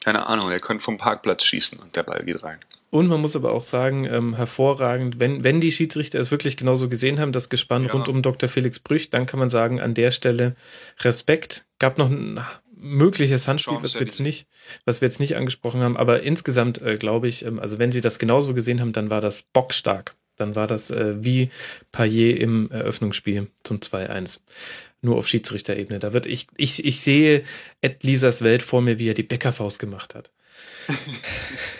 keine 0.00 0.26
Ahnung, 0.26 0.48
der 0.50 0.60
könnte 0.60 0.82
vom 0.84 0.98
Parkplatz 0.98 1.44
schießen 1.44 1.78
und 1.78 1.96
der 1.96 2.02
Ball 2.02 2.24
geht 2.24 2.42
rein. 2.42 2.58
Und 2.90 3.06
man 3.06 3.20
muss 3.20 3.36
aber 3.36 3.52
auch 3.52 3.62
sagen, 3.62 4.04
ähm, 4.04 4.34
hervorragend, 4.34 5.20
wenn, 5.20 5.44
wenn 5.44 5.60
die 5.60 5.70
Schiedsrichter 5.70 6.18
es 6.18 6.32
wirklich 6.32 6.56
genauso 6.56 6.88
gesehen 6.88 7.20
haben, 7.20 7.30
das 7.30 7.48
Gespann 7.48 7.84
ja. 7.84 7.92
rund 7.92 8.08
um 8.08 8.20
Dr. 8.20 8.48
Felix 8.48 8.80
Brüch, 8.80 9.10
dann 9.10 9.26
kann 9.26 9.38
man 9.38 9.48
sagen, 9.48 9.80
an 9.80 9.94
der 9.94 10.10
Stelle 10.10 10.56
Respekt. 10.98 11.66
Gab 11.78 11.98
noch 11.98 12.10
ein 12.10 12.40
mögliches 12.74 13.46
Handspiel, 13.46 13.78
was 13.80 13.94
wir 13.94 14.00
jetzt 14.00 14.20
nicht, 14.20 14.48
was 14.84 15.00
wir 15.00 15.06
jetzt 15.06 15.20
nicht 15.20 15.36
angesprochen 15.36 15.82
haben, 15.82 15.96
aber 15.96 16.22
insgesamt 16.22 16.82
äh, 16.82 16.96
glaube 16.96 17.28
ich, 17.28 17.44
ähm, 17.44 17.60
also 17.60 17.78
wenn 17.78 17.92
sie 17.92 18.00
das 18.00 18.18
genauso 18.18 18.54
gesehen 18.54 18.80
haben, 18.80 18.92
dann 18.92 19.10
war 19.10 19.20
das 19.20 19.42
bockstark. 19.42 20.16
Dann 20.40 20.56
war 20.56 20.66
das 20.66 20.90
äh, 20.90 21.22
wie 21.22 21.50
Payet 21.92 22.38
im 22.40 22.70
Eröffnungsspiel 22.70 23.48
zum 23.62 23.78
2-1. 23.78 24.40
Nur 25.02 25.16
auf 25.16 25.28
Schiedsrichterebene. 25.28 25.98
Da 25.98 26.12
wird 26.12 26.26
ich, 26.26 26.46
ich, 26.56 26.84
ich 26.84 27.00
sehe 27.00 27.44
Ed 27.80 28.02
Lisas 28.02 28.42
Welt 28.42 28.62
vor 28.62 28.82
mir, 28.82 28.98
wie 28.98 29.08
er 29.08 29.14
die 29.14 29.22
Bäckerfaust 29.22 29.78
gemacht 29.78 30.14
hat. 30.14 30.30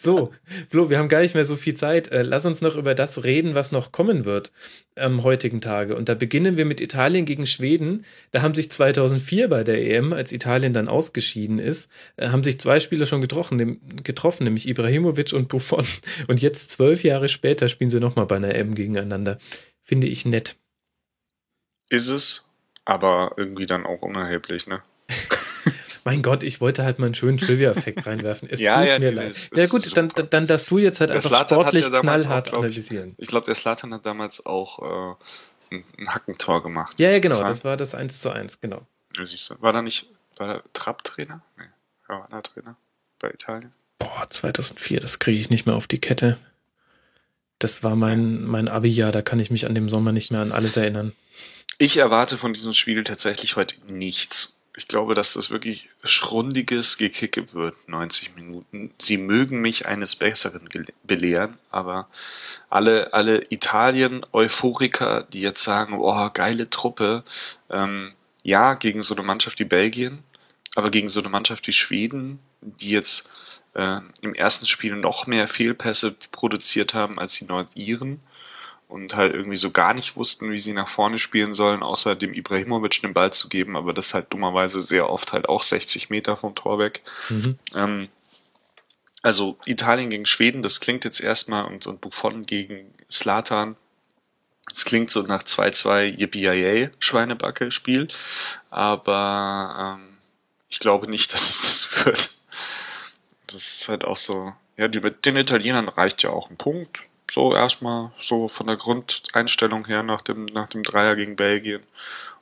So, 0.02 0.32
Flo, 0.70 0.88
wir 0.88 0.98
haben 0.98 1.10
gar 1.10 1.20
nicht 1.20 1.34
mehr 1.34 1.44
so 1.44 1.56
viel 1.56 1.74
Zeit. 1.74 2.08
Äh, 2.08 2.22
lass 2.22 2.46
uns 2.46 2.62
noch 2.62 2.76
über 2.76 2.94
das 2.94 3.22
reden, 3.22 3.54
was 3.54 3.70
noch 3.70 3.92
kommen 3.92 4.24
wird 4.24 4.50
am 4.96 5.22
heutigen 5.24 5.60
Tage. 5.60 5.94
Und 5.94 6.08
da 6.08 6.14
beginnen 6.14 6.56
wir 6.56 6.64
mit 6.64 6.80
Italien 6.80 7.26
gegen 7.26 7.46
Schweden. 7.46 8.06
Da 8.30 8.40
haben 8.40 8.54
sich 8.54 8.70
2004 8.70 9.48
bei 9.48 9.62
der 9.62 9.86
EM, 9.86 10.14
als 10.14 10.32
Italien 10.32 10.72
dann 10.72 10.88
ausgeschieden 10.88 11.58
ist, 11.58 11.90
äh, 12.16 12.28
haben 12.28 12.42
sich 12.42 12.58
zwei 12.58 12.80
Spieler 12.80 13.04
schon 13.04 13.20
getroffen, 13.20 13.78
getroffen 14.02 14.44
nämlich 14.44 14.66
Ibrahimovic 14.66 15.34
und 15.34 15.48
Buffon. 15.48 15.84
Und 16.28 16.40
jetzt 16.40 16.70
zwölf 16.70 17.04
Jahre 17.04 17.28
später 17.28 17.68
spielen 17.68 17.90
sie 17.90 18.00
nochmal 18.00 18.24
bei 18.24 18.36
einer 18.36 18.54
EM 18.54 18.74
gegeneinander. 18.74 19.36
Finde 19.82 20.06
ich 20.06 20.24
nett. 20.24 20.56
Ist 21.90 22.08
es, 22.08 22.48
aber 22.86 23.34
irgendwie 23.36 23.66
dann 23.66 23.84
auch 23.84 24.00
unerheblich, 24.00 24.66
ne? 24.66 24.82
mein 26.10 26.22
Gott, 26.22 26.42
ich 26.42 26.60
wollte 26.60 26.82
halt 26.82 26.98
mal 26.98 27.06
einen 27.06 27.14
schönen 27.14 27.38
Trivia-Effekt 27.38 28.04
reinwerfen. 28.06 28.48
Es 28.50 28.58
ja, 28.58 28.80
tut 28.80 28.88
ja, 28.88 28.98
mir 28.98 29.12
leid. 29.12 29.48
Ja 29.54 29.66
gut, 29.66 29.96
dann, 29.96 30.08
dann, 30.08 30.28
dann 30.28 30.46
darfst 30.48 30.68
du 30.68 30.78
jetzt 30.78 30.98
halt 30.98 31.10
der 31.10 31.16
einfach 31.16 31.30
Slatan 31.30 31.60
sportlich 31.60 31.86
ja 31.86 32.00
knallhart 32.00 32.52
auch, 32.52 32.58
analysieren. 32.58 33.12
Ich, 33.16 33.22
ich 33.22 33.28
glaube, 33.28 33.46
der 33.46 33.54
Slatan 33.54 33.94
hat 33.94 34.04
damals 34.04 34.44
auch 34.44 34.80
äh, 35.70 35.74
ein, 35.76 35.84
ein 35.98 36.08
Hackentor 36.08 36.64
gemacht. 36.64 36.98
Ja, 36.98 37.10
ja, 37.12 37.20
genau, 37.20 37.38
das 37.40 37.64
war 37.64 37.76
das 37.76 37.94
1 37.94 38.20
zu 38.20 38.30
1, 38.30 38.60
genau. 38.60 38.82
Ja, 39.16 39.24
siehst 39.24 39.50
du. 39.50 39.62
War 39.62 39.72
da 39.72 39.82
nicht, 39.82 40.06
war 40.36 40.54
der 40.54 40.62
Trapp-Trainer? 40.72 41.42
Nee, 41.56 41.64
war 42.08 42.26
der 42.28 42.42
Trainer 42.42 42.76
bei 43.20 43.30
Italien? 43.30 43.72
Boah, 44.00 44.26
2004, 44.28 44.98
das 44.98 45.20
kriege 45.20 45.38
ich 45.38 45.48
nicht 45.48 45.66
mehr 45.66 45.76
auf 45.76 45.86
die 45.86 46.00
Kette. 46.00 46.38
Das 47.60 47.84
war 47.84 47.94
mein, 47.94 48.42
mein 48.42 48.66
Abi-Jahr, 48.66 49.12
da 49.12 49.22
kann 49.22 49.38
ich 49.38 49.52
mich 49.52 49.64
an 49.64 49.76
dem 49.76 49.88
Sommer 49.88 50.10
nicht 50.10 50.32
mehr 50.32 50.40
an 50.40 50.50
alles 50.50 50.76
erinnern. 50.76 51.12
Ich 51.78 51.98
erwarte 51.98 52.36
von 52.36 52.52
diesem 52.52 52.74
Spiel 52.74 53.04
tatsächlich 53.04 53.54
heute 53.54 53.76
nichts. 53.86 54.59
Ich 54.80 54.88
glaube, 54.88 55.14
dass 55.14 55.34
das 55.34 55.50
wirklich 55.50 55.90
schrundiges 56.04 56.96
Gekicke 56.96 57.52
wird, 57.52 57.86
90 57.86 58.34
Minuten. 58.34 58.94
Sie 58.98 59.18
mögen 59.18 59.60
mich 59.60 59.84
eines 59.84 60.16
Besseren 60.16 60.66
belehren, 61.02 61.58
aber 61.70 62.08
alle, 62.70 63.12
alle 63.12 63.44
Italien-Euphoriker, 63.50 65.26
die 65.30 65.42
jetzt 65.42 65.62
sagen, 65.62 65.98
oh, 65.98 66.30
geile 66.32 66.70
Truppe, 66.70 67.24
ähm, 67.68 68.12
ja, 68.42 68.72
gegen 68.72 69.02
so 69.02 69.14
eine 69.14 69.22
Mannschaft 69.22 69.58
wie 69.58 69.64
Belgien, 69.64 70.20
aber 70.76 70.88
gegen 70.88 71.10
so 71.10 71.20
eine 71.20 71.28
Mannschaft 71.28 71.66
wie 71.66 71.74
Schweden, 71.74 72.38
die 72.62 72.88
jetzt 72.88 73.28
äh, 73.74 74.00
im 74.22 74.34
ersten 74.34 74.66
Spiel 74.66 74.96
noch 74.96 75.26
mehr 75.26 75.46
Fehlpässe 75.46 76.16
produziert 76.32 76.94
haben 76.94 77.18
als 77.18 77.34
die 77.34 77.44
Nordiren, 77.44 78.20
und 78.90 79.14
halt 79.14 79.34
irgendwie 79.34 79.56
so 79.56 79.70
gar 79.70 79.94
nicht 79.94 80.16
wussten, 80.16 80.50
wie 80.50 80.58
sie 80.58 80.72
nach 80.72 80.88
vorne 80.88 81.18
spielen 81.18 81.54
sollen, 81.54 81.82
außer 81.82 82.16
dem 82.16 82.34
Ibrahimovic 82.34 83.00
den 83.02 83.14
Ball 83.14 83.32
zu 83.32 83.48
geben, 83.48 83.76
aber 83.76 83.92
das 83.92 84.14
halt 84.14 84.32
dummerweise 84.32 84.80
sehr 84.80 85.08
oft 85.08 85.32
halt 85.32 85.48
auch 85.48 85.62
60 85.62 86.10
Meter 86.10 86.36
vom 86.36 86.54
Tor 86.54 86.78
weg. 86.78 87.02
Mhm. 87.28 87.58
Ähm, 87.74 88.08
also 89.22 89.58
Italien 89.64 90.10
gegen 90.10 90.26
Schweden, 90.26 90.62
das 90.62 90.80
klingt 90.80 91.04
jetzt 91.04 91.20
erstmal 91.20 91.66
und, 91.66 91.86
und 91.86 92.00
Buffon 92.00 92.44
gegen 92.44 92.92
Slatan. 93.10 93.76
Das 94.68 94.84
klingt 94.84 95.10
so 95.10 95.22
nach 95.22 95.42
2-2 95.42 96.18
Yippie 96.18 96.90
Schweinebacke 96.98 97.70
Spiel, 97.70 98.08
aber 98.70 99.98
ähm, 99.98 100.16
ich 100.68 100.80
glaube 100.80 101.08
nicht, 101.08 101.32
dass 101.32 101.48
es 101.48 101.62
das 101.62 102.06
wird. 102.06 102.30
Das 103.46 103.72
ist 103.72 103.88
halt 103.88 104.04
auch 104.04 104.16
so, 104.16 104.52
ja, 104.76 104.88
die, 104.88 105.00
den 105.00 105.36
Italienern 105.36 105.88
reicht 105.88 106.22
ja 106.22 106.30
auch 106.30 106.50
ein 106.50 106.56
Punkt 106.56 107.02
so 107.30 107.54
erstmal, 107.54 108.12
so 108.20 108.48
von 108.48 108.66
der 108.66 108.76
Grundeinstellung 108.76 109.86
her 109.86 110.02
nach 110.02 110.22
dem, 110.22 110.46
nach 110.46 110.68
dem 110.68 110.82
Dreier 110.82 111.16
gegen 111.16 111.36
Belgien. 111.36 111.82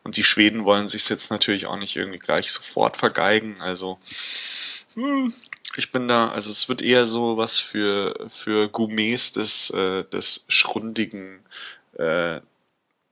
Und 0.02 0.16
die 0.16 0.24
Schweden 0.24 0.64
wollen 0.64 0.88
sich 0.88 1.08
jetzt 1.08 1.30
natürlich 1.30 1.66
auch 1.66 1.76
nicht 1.76 1.96
irgendwie 1.96 2.18
gleich 2.18 2.50
sofort 2.50 2.96
vergeigen. 2.96 3.60
Also, 3.60 3.98
hm, 4.94 5.34
ich 5.76 5.92
bin 5.92 6.08
da, 6.08 6.30
also 6.30 6.50
es 6.50 6.68
wird 6.68 6.80
eher 6.80 7.06
so 7.06 7.36
was 7.36 7.58
für, 7.58 8.28
für 8.30 8.68
Gourmets 8.68 9.32
des, 9.32 9.70
äh, 9.70 10.04
des 10.04 10.44
schrundigen 10.48 11.40
äh, 11.94 12.40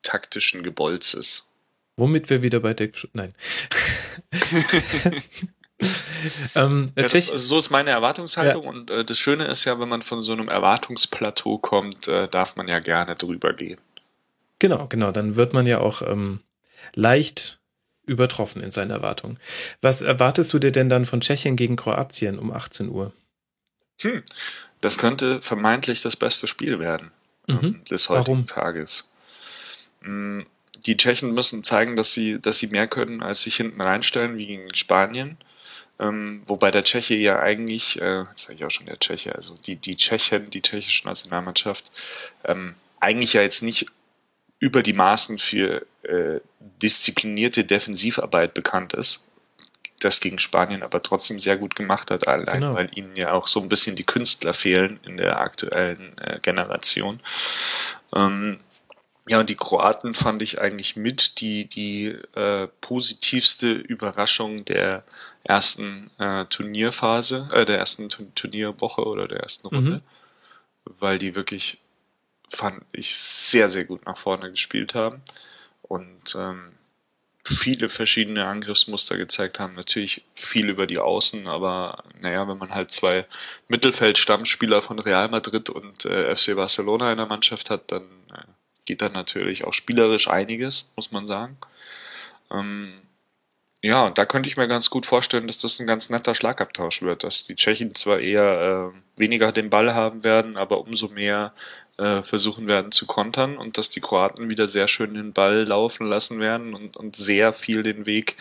taktischen 0.02 0.62
Gebolzes. 0.62 1.48
Womit 1.96 2.30
wir 2.30 2.42
wieder 2.42 2.60
bei 2.60 2.74
der. 2.74 2.90
Nein. 3.12 3.34
ähm, 6.54 6.92
ja, 6.96 7.02
das, 7.02 7.14
also 7.14 7.36
so 7.36 7.58
ist 7.58 7.70
meine 7.70 7.90
Erwartungshaltung 7.90 8.64
ja. 8.64 8.70
und 8.70 8.90
äh, 8.90 9.04
das 9.04 9.18
Schöne 9.18 9.46
ist 9.46 9.64
ja, 9.64 9.78
wenn 9.78 9.88
man 9.88 10.02
von 10.02 10.22
so 10.22 10.32
einem 10.32 10.48
Erwartungsplateau 10.48 11.58
kommt, 11.58 12.08
äh, 12.08 12.28
darf 12.28 12.56
man 12.56 12.66
ja 12.68 12.78
gerne 12.78 13.14
drüber 13.14 13.52
gehen. 13.52 13.78
Genau, 14.58 14.86
genau, 14.88 15.12
dann 15.12 15.36
wird 15.36 15.52
man 15.52 15.66
ja 15.66 15.78
auch 15.80 16.00
ähm, 16.00 16.40
leicht 16.94 17.60
übertroffen 18.06 18.62
in 18.62 18.70
seinen 18.70 18.90
Erwartungen. 18.90 19.38
Was 19.82 20.00
erwartest 20.00 20.52
du 20.54 20.58
dir 20.58 20.72
denn 20.72 20.88
dann 20.88 21.04
von 21.04 21.20
Tschechien 21.20 21.56
gegen 21.56 21.76
Kroatien 21.76 22.38
um 22.38 22.52
18 22.52 22.88
Uhr? 22.88 23.12
Hm, 24.00 24.22
das 24.80 24.98
könnte 24.98 25.42
vermeintlich 25.42 26.02
das 26.02 26.16
beste 26.16 26.46
Spiel 26.46 26.78
werden 26.78 27.10
ähm, 27.48 27.58
mhm. 27.60 27.84
des 27.90 28.08
heutigen 28.08 28.26
Warum? 28.26 28.46
Tages. 28.46 29.10
Hm, 30.02 30.46
die 30.84 30.96
Tschechen 30.96 31.34
müssen 31.34 31.64
zeigen, 31.64 31.96
dass 31.96 32.12
sie, 32.12 32.38
dass 32.40 32.58
sie 32.58 32.68
mehr 32.68 32.86
können, 32.86 33.22
als 33.22 33.42
sich 33.42 33.56
hinten 33.56 33.80
reinstellen, 33.80 34.38
wie 34.38 34.46
gegen 34.46 34.74
Spanien. 34.74 35.36
Ähm, 35.98 36.42
wobei 36.46 36.70
der 36.70 36.84
Tscheche 36.84 37.14
ja 37.14 37.38
eigentlich, 37.38 38.00
äh, 38.00 38.24
jetzt 38.30 38.42
sage 38.42 38.54
ich 38.54 38.64
auch 38.64 38.70
schon 38.70 38.86
der 38.86 38.98
Tscheche, 38.98 39.34
also 39.34 39.54
die, 39.54 39.76
die 39.76 39.96
Tschechen, 39.96 40.50
die 40.50 40.60
tschechische 40.60 41.06
Nationalmannschaft, 41.06 41.90
ähm, 42.44 42.74
eigentlich 43.00 43.32
ja 43.32 43.42
jetzt 43.42 43.62
nicht 43.62 43.86
über 44.58 44.82
die 44.82 44.92
Maßen 44.92 45.38
für 45.38 45.86
äh, 46.02 46.40
disziplinierte 46.82 47.64
Defensivarbeit 47.64 48.54
bekannt 48.54 48.94
ist. 48.94 49.24
Das 50.00 50.20
gegen 50.20 50.38
Spanien 50.38 50.82
aber 50.82 51.02
trotzdem 51.02 51.40
sehr 51.40 51.56
gut 51.56 51.74
gemacht 51.74 52.10
hat, 52.10 52.28
allein 52.28 52.60
genau. 52.60 52.74
weil 52.74 52.90
ihnen 52.94 53.16
ja 53.16 53.32
auch 53.32 53.46
so 53.46 53.60
ein 53.60 53.68
bisschen 53.68 53.96
die 53.96 54.04
Künstler 54.04 54.52
fehlen 54.52 55.00
in 55.04 55.16
der 55.16 55.40
aktuellen 55.40 56.16
äh, 56.18 56.38
Generation. 56.40 57.20
Ähm, 58.14 58.60
ja, 59.28 59.40
und 59.40 59.50
die 59.50 59.56
Kroaten 59.56 60.14
fand 60.14 60.40
ich 60.42 60.60
eigentlich 60.60 60.94
mit 60.94 61.40
die, 61.40 61.64
die 61.64 62.16
äh, 62.34 62.68
positivste 62.80 63.72
Überraschung 63.72 64.64
der 64.64 65.02
ersten 65.46 66.10
äh, 66.18 66.44
Turnierphase, 66.46 67.48
äh, 67.52 67.64
der 67.64 67.78
ersten 67.78 68.08
Turnierwoche 68.08 69.04
oder 69.04 69.28
der 69.28 69.40
ersten 69.40 69.68
Runde, 69.68 69.90
mhm. 69.90 70.02
weil 70.98 71.18
die 71.18 71.34
wirklich, 71.34 71.78
fand 72.50 72.84
ich, 72.92 73.16
sehr, 73.16 73.68
sehr 73.68 73.84
gut 73.84 74.04
nach 74.06 74.18
vorne 74.18 74.50
gespielt 74.50 74.94
haben 74.94 75.22
und 75.82 76.34
ähm, 76.36 76.72
viele 77.44 77.88
verschiedene 77.88 78.46
Angriffsmuster 78.46 79.16
gezeigt 79.16 79.60
haben. 79.60 79.74
Natürlich 79.74 80.22
viel 80.34 80.68
über 80.68 80.86
die 80.86 80.98
Außen, 80.98 81.46
aber 81.46 82.02
naja, 82.20 82.48
wenn 82.48 82.58
man 82.58 82.74
halt 82.74 82.90
zwei 82.90 83.26
Mittelfeld-Stammspieler 83.68 84.82
von 84.82 84.98
Real 84.98 85.28
Madrid 85.28 85.70
und 85.70 86.04
äh, 86.04 86.34
FC 86.34 86.56
Barcelona 86.56 87.12
in 87.12 87.18
der 87.18 87.26
Mannschaft 87.26 87.70
hat, 87.70 87.92
dann 87.92 88.02
äh, 88.32 88.42
geht 88.84 89.00
dann 89.00 89.12
natürlich 89.12 89.64
auch 89.64 89.74
spielerisch 89.74 90.28
einiges, 90.28 90.90
muss 90.96 91.12
man 91.12 91.28
sagen. 91.28 91.56
Ähm, 92.50 92.94
ja, 93.86 94.10
da 94.10 94.26
könnte 94.26 94.48
ich 94.48 94.56
mir 94.56 94.66
ganz 94.66 94.90
gut 94.90 95.06
vorstellen, 95.06 95.46
dass 95.46 95.58
das 95.58 95.78
ein 95.78 95.86
ganz 95.86 96.10
netter 96.10 96.34
Schlagabtausch 96.34 97.02
wird, 97.02 97.22
dass 97.22 97.44
die 97.44 97.54
Tschechen 97.54 97.94
zwar 97.94 98.18
eher 98.18 98.92
äh, 98.92 99.20
weniger 99.20 99.52
den 99.52 99.70
Ball 99.70 99.94
haben 99.94 100.24
werden, 100.24 100.56
aber 100.56 100.80
umso 100.80 101.06
mehr 101.08 101.52
äh, 101.98 102.24
versuchen 102.24 102.66
werden 102.66 102.90
zu 102.90 103.06
kontern 103.06 103.56
und 103.56 103.78
dass 103.78 103.88
die 103.88 104.00
Kroaten 104.00 104.48
wieder 104.48 104.66
sehr 104.66 104.88
schön 104.88 105.14
den 105.14 105.32
Ball 105.32 105.62
laufen 105.62 106.04
lassen 106.08 106.40
werden 106.40 106.74
und, 106.74 106.96
und 106.96 107.14
sehr 107.14 107.52
viel 107.52 107.84
den 107.84 108.06
Weg 108.06 108.36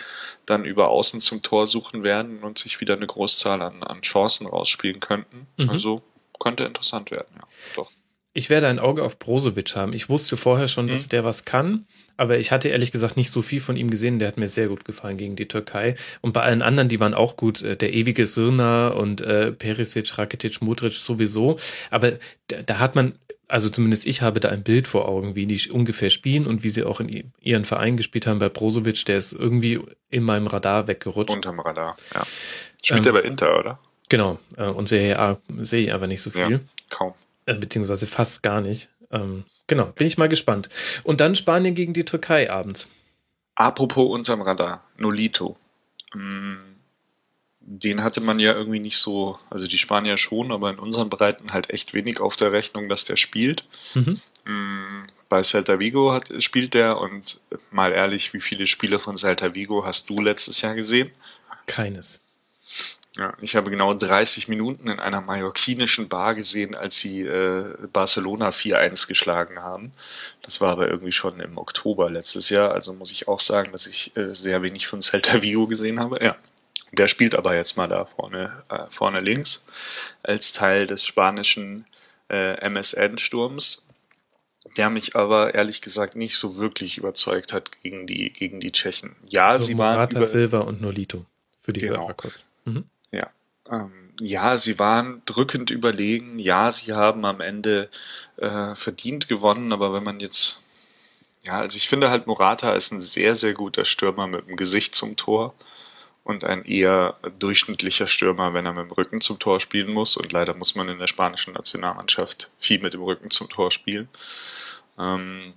dann 0.48 0.66
über 0.66 0.90
Außen 0.90 1.22
zum 1.22 1.44
Tor 1.44 1.68
suchen 1.68 2.02
werden 2.02 2.40
und 2.40 2.58
sich 2.58 2.82
wieder 2.82 2.96
eine 2.96 3.06
Großzahl 3.06 3.62
an, 3.62 3.84
an 3.84 4.02
Chancen 4.02 4.48
rausspielen 4.48 5.00
könnten. 5.00 5.46
Mhm. 5.58 5.70
Also 5.70 6.02
könnte 6.40 6.64
interessant 6.64 7.12
werden, 7.12 7.36
ja, 7.36 7.48
doch. 7.76 7.92
Ich 8.38 8.50
werde 8.50 8.68
ein 8.68 8.80
Auge 8.80 9.02
auf 9.02 9.18
Brozovic 9.18 9.78
haben. 9.78 9.94
Ich 9.94 10.10
wusste 10.10 10.36
vorher 10.36 10.68
schon, 10.68 10.90
dass 10.90 11.06
mhm. 11.06 11.10
der 11.12 11.24
was 11.24 11.46
kann, 11.46 11.88
aber 12.18 12.38
ich 12.38 12.52
hatte 12.52 12.68
ehrlich 12.68 12.92
gesagt 12.92 13.16
nicht 13.16 13.32
so 13.32 13.42
viel 13.42 13.62
von 13.62 13.78
ihm 13.78 13.90
gesehen. 13.90 14.20
Der 14.20 14.28
hat 14.28 14.36
mir 14.36 14.50
sehr 14.50 14.68
gut 14.68 14.84
gefallen 14.84 15.16
gegen 15.16 15.38
die 15.38 15.48
Türkei. 15.48 15.96
Und 16.20 16.34
bei 16.34 16.42
allen 16.42 16.62
anderen, 16.62 16.90
die 16.90 17.00
waren 17.00 17.14
auch 17.14 17.38
gut. 17.38 17.62
Äh, 17.62 17.78
der 17.78 17.94
ewige 17.94 18.26
Sirna 18.26 18.90
und 18.90 19.22
äh, 19.22 19.54
Perisic, 19.54 20.18
Rakitic, 20.18 20.62
Modric 20.62 20.92
sowieso. 20.92 21.58
Aber 21.92 22.12
da, 22.50 22.58
da 22.66 22.80
hat 22.80 22.96
man, 22.96 23.14
also 23.48 23.70
zumindest 23.70 24.06
ich 24.06 24.22
habe 24.22 24.42
da 24.42 24.50
ein 24.50 24.64
Bild 24.64 24.90
vor 24.90 25.08
Augen, 25.08 25.36
wie 25.36 25.46
die 25.46 25.72
ungefähr 25.72 26.10
spielen 26.10 26.46
und 26.46 26.62
wie 26.62 26.72
sie 26.72 26.84
auch 26.84 27.00
in 27.00 27.32
ihren 27.40 27.64
Verein 27.64 27.96
gespielt 27.96 28.28
haben. 28.28 28.40
Bei 28.40 28.50
Brozovic, 28.50 29.06
der 29.06 29.18
ist 29.18 29.32
irgendwie 29.32 29.80
in 30.12 30.24
meinem 30.24 30.48
Radar 30.48 30.90
weggerutscht. 30.90 31.34
Unterm 31.34 31.62
Radar, 31.62 31.96
ja. 32.14 32.24
Spielt 32.84 33.06
ähm, 33.06 33.06
er 33.06 33.14
bei 33.14 33.22
Inter, 33.22 33.58
oder? 33.58 33.80
Genau. 34.10 34.40
Äh, 34.58 34.66
und 34.66 34.90
sehe, 34.90 35.12
ja, 35.12 35.38
sehe 35.58 35.86
ich 35.86 35.94
aber 35.94 36.08
nicht 36.08 36.22
so 36.22 36.32
viel. 36.32 36.52
Ja, 36.52 36.60
kaum. 36.90 37.14
Äh, 37.46 37.56
beziehungsweise 37.56 38.08
fast 38.08 38.44
gar 38.44 38.62
nicht. 38.62 38.90
Ähm, 39.12 39.46
genau, 39.68 39.86
bin 39.86 40.08
ich 40.08 40.18
mal 40.18 40.30
gespannt. 40.30 40.70
Und 41.04 41.22
dann 41.22 41.36
Spanien 41.36 41.76
gegen 41.76 41.94
die 41.94 42.06
Türkei 42.06 42.52
abends. 42.52 42.90
Apropos 43.56 44.10
unterm 44.10 44.42
Radar, 44.42 44.84
Nolito. 44.98 45.58
Mm, 46.14 46.56
den 47.62 48.04
hatte 48.04 48.22
man 48.22 48.40
ja 48.40 48.54
irgendwie 48.54 48.80
nicht 48.80 48.98
so, 48.98 49.40
also 49.50 49.66
die 49.66 49.78
Spanier 49.78 50.18
schon, 50.18 50.52
aber 50.52 50.70
in 50.70 50.80
unseren 50.80 51.10
Breiten 51.10 51.54
halt 51.54 51.70
echt 51.70 51.94
wenig 51.94 52.20
auf 52.20 52.36
der 52.36 52.52
Rechnung, 52.52 52.90
dass 52.90 53.06
der 53.06 53.16
spielt. 53.16 53.66
Mhm. 53.94 54.22
Mm, 54.46 55.08
bei 55.30 55.42
Celta 55.42 55.80
Vigo 55.80 56.12
hat, 56.12 56.32
spielt 56.44 56.74
der 56.74 57.00
und 57.00 57.40
mal 57.72 57.92
ehrlich, 57.92 58.34
wie 58.34 58.42
viele 58.42 58.68
Spiele 58.68 59.00
von 59.00 59.18
Celta 59.18 59.56
Vigo 59.56 59.86
hast 59.86 60.10
du 60.10 60.22
letztes 60.22 60.62
Jahr 60.62 60.76
gesehen? 60.76 61.12
Keines. 61.66 62.22
Ja, 63.18 63.34
ich 63.40 63.56
habe 63.56 63.70
genau 63.70 63.94
30 63.94 64.50
Minuten 64.50 64.90
in 64.90 65.00
einer 65.00 65.22
mallorquinischen 65.22 66.10
Bar 66.10 66.36
gesehen, 66.36 66.76
als 66.76 67.00
sie 67.00 67.22
äh, 67.22 67.74
Barcelona 67.94 68.50
4-1 68.50 69.08
geschlagen 69.08 69.60
haben. 69.60 69.94
Das 70.42 70.60
war 70.60 70.72
aber 70.74 70.90
irgendwie 70.90 71.14
schon 71.14 71.40
im 71.40 71.58
Oktober 71.58 72.10
letztes 72.10 72.50
Jahr. 72.50 72.74
Also 72.74 72.94
muss 72.94 73.14
ich 73.14 73.30
auch 73.30 73.40
sagen, 73.40 73.72
dass 73.72 73.88
ich 73.88 74.16
äh, 74.18 74.34
sehr 74.34 74.62
wenig 74.64 74.88
von 74.88 75.02
Celta 75.02 75.42
Vigo 75.42 75.66
gesehen 75.66 76.02
habe. 76.02 76.22
Ja, 76.22 76.36
der 76.92 77.08
spielt 77.08 77.36
aber 77.36 77.56
jetzt 77.56 77.78
mal 77.78 77.88
da 77.88 78.04
vorne, 78.04 78.64
äh, 78.70 78.84
vorne 78.90 79.22
links 79.22 79.64
als 80.24 80.52
Teil 80.52 80.86
des 80.86 81.06
spanischen 81.06 81.86
äh, 82.30 82.60
MSN-Sturms, 82.70 83.88
der 84.76 84.90
mich 84.90 85.16
aber 85.16 85.56
ehrlich 85.56 85.82
gesagt 85.82 86.18
nicht 86.18 86.38
so 86.38 86.58
wirklich 86.58 86.98
überzeugt 86.98 87.54
hat 87.54 87.72
gegen 87.82 88.08
die, 88.08 88.34
gegen 88.34 88.60
die 88.60 88.74
Tschechen. 88.74 89.16
Ja, 89.30 89.52
also 89.52 89.64
sie 89.64 89.78
waren. 89.78 89.96
Morata, 89.96 90.26
Silva 90.26 90.60
und 90.60 90.82
Nolito 90.82 91.26
für 91.62 91.72
die 91.72 91.80
genau. 91.80 92.02
Hörer 92.02 92.14
kurz. 92.14 92.46
Mhm. 92.66 92.84
Ja. 93.12 93.30
Ähm, 93.70 94.12
ja, 94.20 94.58
sie 94.58 94.80
waren 94.80 95.22
drückend 95.26 95.70
überlegen. 95.72 96.40
Ja, 96.40 96.72
sie 96.72 96.94
haben 96.94 97.26
am 97.26 97.42
Ende 97.42 97.90
äh, 98.38 98.76
verdient 98.76 99.28
gewonnen, 99.28 99.74
aber 99.74 99.94
wenn 99.94 100.04
man 100.04 100.20
jetzt, 100.20 100.62
ja, 101.44 101.60
also 101.60 101.78
ich 101.78 101.90
finde 101.90 102.10
halt 102.10 102.28
Morata 102.28 102.74
ist 102.74 102.92
ein 102.92 103.02
sehr, 103.02 103.36
sehr 103.36 103.54
guter 103.54 103.86
Stürmer 103.86 104.28
mit 104.28 104.48
dem 104.48 104.56
Gesicht 104.56 104.96
zum 104.96 105.16
Tor 105.16 105.54
und 106.24 106.44
ein 106.44 106.66
eher 106.66 107.18
durchschnittlicher 107.40 108.08
Stürmer, 108.08 108.54
wenn 108.54 108.66
er 108.66 108.74
mit 108.74 108.86
dem 108.86 108.92
Rücken 108.92 109.22
zum 109.22 109.38
Tor 109.38 109.60
spielen 109.60 109.94
muss. 109.94 110.18
Und 110.18 110.32
leider 110.32 110.56
muss 110.56 110.76
man 110.76 110.90
in 110.90 111.00
der 111.00 111.08
spanischen 111.08 111.54
Nationalmannschaft 111.54 112.50
viel 112.60 112.82
mit 112.82 112.94
dem 112.94 113.04
Rücken 113.04 113.30
zum 113.30 113.48
Tor 113.48 113.70
spielen. 113.70 114.10
Ähm, 114.98 115.54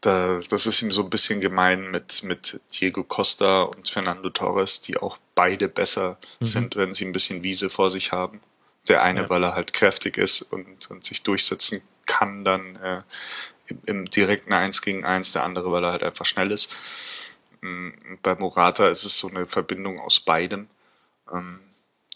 da, 0.00 0.40
das 0.48 0.66
ist 0.66 0.80
ihm 0.82 0.92
so 0.92 1.02
ein 1.02 1.10
bisschen 1.10 1.40
gemein 1.40 1.90
mit, 1.90 2.22
mit 2.22 2.60
Diego 2.74 3.02
Costa 3.02 3.62
und 3.62 3.88
Fernando 3.88 4.30
Torres, 4.30 4.80
die 4.80 4.96
auch 4.96 5.18
beide 5.34 5.68
besser 5.68 6.18
mhm. 6.40 6.46
sind, 6.46 6.76
wenn 6.76 6.94
sie 6.94 7.04
ein 7.04 7.12
bisschen 7.12 7.42
Wiese 7.42 7.68
vor 7.68 7.90
sich 7.90 8.12
haben. 8.12 8.40
Der 8.88 9.02
eine, 9.02 9.22
ja. 9.22 9.30
weil 9.30 9.42
er 9.42 9.54
halt 9.54 9.72
kräftig 9.72 10.16
ist 10.16 10.42
und, 10.42 10.90
und 10.90 11.04
sich 11.04 11.22
durchsetzen 11.22 11.82
kann, 12.06 12.44
dann 12.44 12.76
äh, 12.76 13.02
im, 13.66 13.80
im 13.86 14.10
direkten 14.10 14.52
Eins 14.52 14.82
gegen 14.82 15.04
Eins, 15.04 15.32
der 15.32 15.42
andere, 15.42 15.72
weil 15.72 15.84
er 15.84 15.92
halt 15.92 16.04
einfach 16.04 16.26
schnell 16.26 16.52
ist. 16.52 16.74
Mm, 17.60 17.90
bei 18.22 18.34
Morata 18.36 18.88
ist 18.88 19.04
es 19.04 19.18
so 19.18 19.28
eine 19.28 19.46
Verbindung 19.46 19.98
aus 19.98 20.20
beidem. 20.20 20.68
Ähm, 21.32 21.58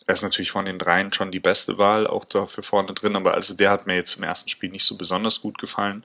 er 0.07 0.15
ist 0.15 0.23
natürlich 0.23 0.53
von 0.53 0.65
den 0.65 0.79
dreien 0.79 1.13
schon 1.13 1.31
die 1.31 1.41
beste 1.41 1.79
Wahl, 1.79 2.07
auch 2.07 2.25
da 2.25 2.47
für 2.47 2.63
vorne 2.63 2.93
drin, 2.95 3.17
aber 3.17 3.35
also 3.35 3.55
der 3.55 3.71
hat 3.71 3.87
mir 3.87 3.95
jetzt 3.95 4.17
im 4.17 4.25
ersten 4.25 4.49
Spiel 4.49 4.71
nicht 4.71 4.85
so 4.85 4.97
besonders 4.97 5.41
gut 5.41 5.59
gefallen. 5.59 6.05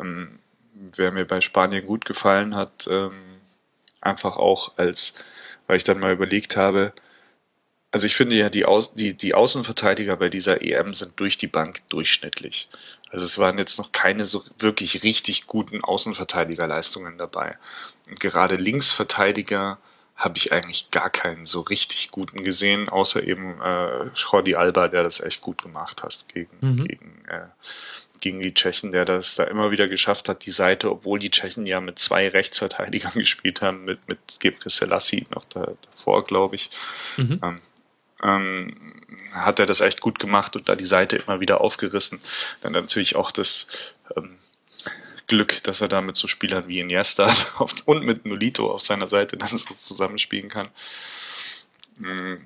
Ähm, 0.00 0.38
wer 0.74 1.12
mir 1.12 1.24
bei 1.24 1.40
Spanien 1.40 1.86
gut 1.86 2.04
gefallen 2.04 2.54
hat, 2.54 2.86
ähm, 2.90 3.12
einfach 4.00 4.36
auch 4.36 4.76
als, 4.76 5.14
weil 5.66 5.76
ich 5.76 5.84
dann 5.84 6.00
mal 6.00 6.12
überlegt 6.12 6.56
habe, 6.56 6.92
also 7.94 8.08
ich 8.08 8.16
finde 8.16 8.34
ja, 8.34 8.50
die, 8.50 8.66
Au 8.66 8.82
die, 8.94 9.14
die 9.14 9.34
Außenverteidiger 9.34 10.16
bei 10.16 10.28
dieser 10.28 10.62
EM 10.62 10.94
sind 10.94 11.12
durch 11.20 11.38
die 11.38 11.46
Bank 11.46 11.80
durchschnittlich. 11.90 12.68
Also 13.10 13.24
es 13.24 13.38
waren 13.38 13.56
jetzt 13.56 13.78
noch 13.78 13.92
keine 13.92 14.26
so 14.26 14.42
wirklich 14.58 15.04
richtig 15.04 15.46
guten 15.46 15.84
Außenverteidigerleistungen 15.84 17.18
dabei. 17.18 17.56
Und 18.08 18.18
gerade 18.18 18.56
Linksverteidiger 18.56 19.78
habe 20.16 20.36
ich 20.36 20.52
eigentlich 20.52 20.90
gar 20.90 21.08
keinen 21.08 21.46
so 21.46 21.60
richtig 21.60 22.10
guten 22.10 22.42
gesehen, 22.42 22.88
außer 22.88 23.22
eben 23.22 23.60
äh, 23.60 24.06
Jordi 24.16 24.56
Alba, 24.56 24.88
der 24.88 25.04
das 25.04 25.20
echt 25.20 25.40
gut 25.40 25.62
gemacht 25.62 26.02
hat 26.02 26.26
gegen, 26.28 26.56
mhm. 26.60 26.84
gegen 26.88 27.24
äh, 27.28 27.46
gegen 28.24 28.40
die 28.40 28.54
Tschechen, 28.54 28.90
der 28.90 29.04
das 29.04 29.34
da 29.34 29.44
immer 29.44 29.70
wieder 29.70 29.86
geschafft 29.86 30.30
hat, 30.30 30.46
die 30.46 30.50
Seite, 30.50 30.90
obwohl 30.90 31.18
die 31.18 31.30
Tschechen 31.30 31.66
ja 31.66 31.78
mit 31.82 31.98
zwei 31.98 32.26
Rechtsverteidigern 32.26 33.12
gespielt 33.14 33.60
haben, 33.60 33.84
mit, 33.84 34.08
mit 34.08 34.18
Gebre 34.40 34.70
Selassie 34.70 35.26
noch 35.34 35.44
da, 35.44 35.74
davor, 35.94 36.24
glaube 36.24 36.56
ich, 36.56 36.70
mhm. 37.18 37.38
ähm, 37.42 37.60
ähm, 38.22 39.02
hat 39.32 39.58
er 39.58 39.66
das 39.66 39.82
echt 39.82 40.00
gut 40.00 40.18
gemacht 40.18 40.56
und 40.56 40.70
da 40.70 40.74
die 40.74 40.84
Seite 40.84 41.16
immer 41.18 41.40
wieder 41.40 41.60
aufgerissen. 41.60 42.22
Dann 42.62 42.72
natürlich 42.72 43.14
auch 43.14 43.30
das 43.30 43.66
ähm, 44.16 44.38
Glück, 45.26 45.62
dass 45.62 45.82
er 45.82 45.88
da 45.88 46.00
mit 46.00 46.16
so 46.16 46.26
Spielern 46.26 46.66
wie 46.66 46.80
Iniesta 46.80 47.30
und 47.84 48.04
mit 48.04 48.24
Nolito 48.24 48.72
auf 48.72 48.80
seiner 48.80 49.06
Seite 49.06 49.36
dann 49.36 49.54
so 49.54 49.74
zusammenspielen 49.74 50.48
kann. 50.48 50.70
Mm, 51.98 52.36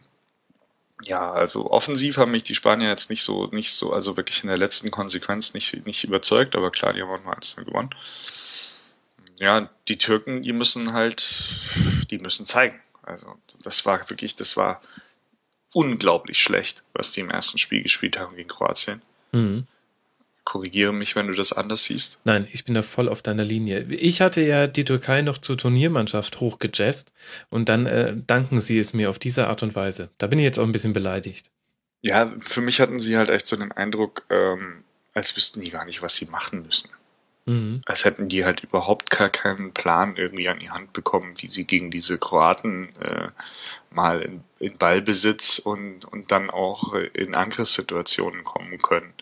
ja, 1.04 1.32
also 1.32 1.70
offensiv 1.70 2.16
haben 2.16 2.32
mich 2.32 2.42
die 2.42 2.54
Spanier 2.54 2.88
jetzt 2.88 3.10
nicht 3.10 3.22
so, 3.22 3.46
nicht 3.46 3.72
so, 3.72 3.92
also 3.92 4.16
wirklich 4.16 4.42
in 4.42 4.48
der 4.48 4.58
letzten 4.58 4.90
Konsequenz 4.90 5.54
nicht, 5.54 5.86
nicht 5.86 6.04
überzeugt, 6.04 6.56
aber 6.56 6.70
klar, 6.70 6.92
die 6.92 7.02
haben 7.02 7.10
auch 7.10 7.24
mal 7.24 7.34
eins 7.34 7.56
gewonnen. 7.56 7.90
Ja, 9.38 9.70
die 9.86 9.98
Türken, 9.98 10.42
die 10.42 10.52
müssen 10.52 10.92
halt, 10.92 11.60
die 12.10 12.18
müssen 12.18 12.46
zeigen. 12.46 12.80
Also, 13.02 13.36
das 13.62 13.86
war 13.86 14.10
wirklich, 14.10 14.34
das 14.34 14.56
war 14.56 14.82
unglaublich 15.72 16.42
schlecht, 16.42 16.82
was 16.92 17.12
die 17.12 17.20
im 17.20 17.30
ersten 17.30 17.58
Spiel 17.58 17.82
gespielt 17.82 18.18
haben 18.18 18.34
gegen 18.34 18.48
Kroatien. 18.48 19.00
Mhm. 19.32 19.66
Korrigiere 20.48 20.94
mich, 20.94 21.14
wenn 21.14 21.26
du 21.26 21.34
das 21.34 21.52
anders 21.52 21.84
siehst. 21.84 22.20
Nein, 22.24 22.48
ich 22.50 22.64
bin 22.64 22.74
da 22.74 22.80
voll 22.80 23.10
auf 23.10 23.20
deiner 23.20 23.44
Linie. 23.44 23.82
Ich 23.90 24.22
hatte 24.22 24.40
ja 24.40 24.66
die 24.66 24.86
Türkei 24.86 25.20
noch 25.20 25.36
zur 25.36 25.58
Turniermannschaft 25.58 26.40
hochgejazzt 26.40 27.12
und 27.50 27.68
dann 27.68 27.84
äh, 27.84 28.14
danken 28.26 28.62
sie 28.62 28.78
es 28.78 28.94
mir 28.94 29.10
auf 29.10 29.18
diese 29.18 29.48
Art 29.48 29.62
und 29.62 29.76
Weise. 29.76 30.08
Da 30.16 30.26
bin 30.26 30.38
ich 30.38 30.46
jetzt 30.46 30.58
auch 30.58 30.64
ein 30.64 30.72
bisschen 30.72 30.94
beleidigt. 30.94 31.50
Ja, 32.00 32.32
für 32.40 32.62
mich 32.62 32.80
hatten 32.80 32.98
sie 32.98 33.18
halt 33.18 33.28
echt 33.28 33.46
so 33.46 33.56
den 33.56 33.72
Eindruck, 33.72 34.22
ähm, 34.30 34.84
als 35.12 35.36
wüssten 35.36 35.60
die 35.60 35.70
gar 35.70 35.84
nicht, 35.84 36.00
was 36.00 36.16
sie 36.16 36.24
machen 36.24 36.62
müssen. 36.62 36.88
Mhm. 37.44 37.82
Als 37.84 38.06
hätten 38.06 38.30
die 38.30 38.46
halt 38.46 38.64
überhaupt 38.64 39.10
gar 39.10 39.28
keinen 39.28 39.74
Plan 39.74 40.16
irgendwie 40.16 40.48
an 40.48 40.60
die 40.60 40.70
Hand 40.70 40.94
bekommen, 40.94 41.34
wie 41.40 41.48
sie 41.48 41.66
gegen 41.66 41.90
diese 41.90 42.16
Kroaten 42.16 42.88
äh, 43.02 43.28
mal 43.90 44.22
in, 44.22 44.44
in 44.60 44.78
Ballbesitz 44.78 45.58
und, 45.58 46.06
und 46.06 46.32
dann 46.32 46.48
auch 46.48 46.94
in 46.94 47.34
Angriffssituationen 47.34 48.44
kommen 48.44 48.78
können. 48.78 49.12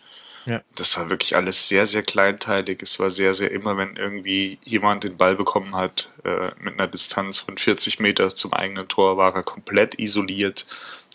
Ja. 0.47 0.61
Das 0.75 0.95
war 0.97 1.09
wirklich 1.09 1.35
alles 1.35 1.67
sehr, 1.67 1.85
sehr 1.85 2.03
kleinteilig. 2.03 2.81
Es 2.81 2.99
war 2.99 3.11
sehr, 3.11 3.33
sehr 3.33 3.51
immer, 3.51 3.75
wenn 3.75 3.97
irgendwie 3.97 4.59
jemand 4.63 5.03
den 5.03 5.17
Ball 5.17 5.35
bekommen 5.35 5.75
hat, 5.75 6.09
äh, 6.23 6.51
mit 6.61 6.75
einer 6.75 6.87
Distanz 6.87 7.39
von 7.39 7.57
40 7.57 7.99
Meter 7.99 8.29
zum 8.29 8.53
eigenen 8.53 8.87
Tor, 8.87 9.17
war 9.17 9.35
er 9.35 9.43
komplett 9.43 9.99
isoliert, 9.99 10.65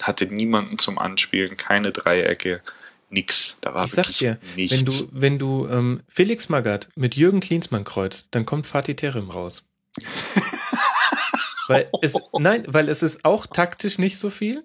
hatte 0.02 0.26
niemanden 0.26 0.78
zum 0.78 0.98
Anspielen, 0.98 1.56
keine 1.56 1.92
Dreiecke, 1.92 2.60
nix. 3.08 3.56
Da 3.62 3.72
war 3.72 3.86
ich 3.86 3.92
sag 3.92 4.12
dir, 4.12 4.38
nichts. 4.54 4.76
wenn 4.76 4.84
du, 4.84 5.08
wenn 5.12 5.38
du 5.38 5.68
ähm, 5.68 6.02
Felix 6.08 6.50
Magath 6.50 6.90
mit 6.94 7.14
Jürgen 7.16 7.40
Klinsmann 7.40 7.84
kreuzt, 7.84 8.28
dann 8.32 8.44
kommt 8.44 8.66
Fatih 8.66 8.96
Terim 8.96 9.30
raus. 9.30 9.66
weil 11.68 11.88
es, 12.02 12.14
nein, 12.38 12.64
weil 12.66 12.90
es 12.90 13.02
ist 13.02 13.24
auch 13.24 13.46
taktisch 13.46 13.96
nicht 13.96 14.18
so 14.18 14.28
viel 14.28 14.62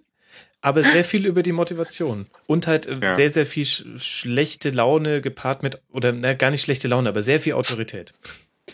aber 0.61 0.83
sehr 0.83 1.03
viel 1.03 1.25
über 1.25 1.43
die 1.43 1.51
Motivation 1.51 2.27
und 2.45 2.67
halt 2.67 2.85
äh, 2.85 2.99
ja. 3.01 3.15
sehr, 3.15 3.31
sehr 3.31 3.45
viel 3.45 3.65
sch 3.65 3.83
schlechte 3.97 4.69
Laune 4.69 5.21
gepaart 5.21 5.63
mit, 5.63 5.79
oder 5.89 6.11
na, 6.11 6.33
gar 6.33 6.51
nicht 6.51 6.61
schlechte 6.61 6.87
Laune, 6.87 7.09
aber 7.09 7.21
sehr 7.21 7.39
viel 7.39 7.53
Autorität. 7.53 8.13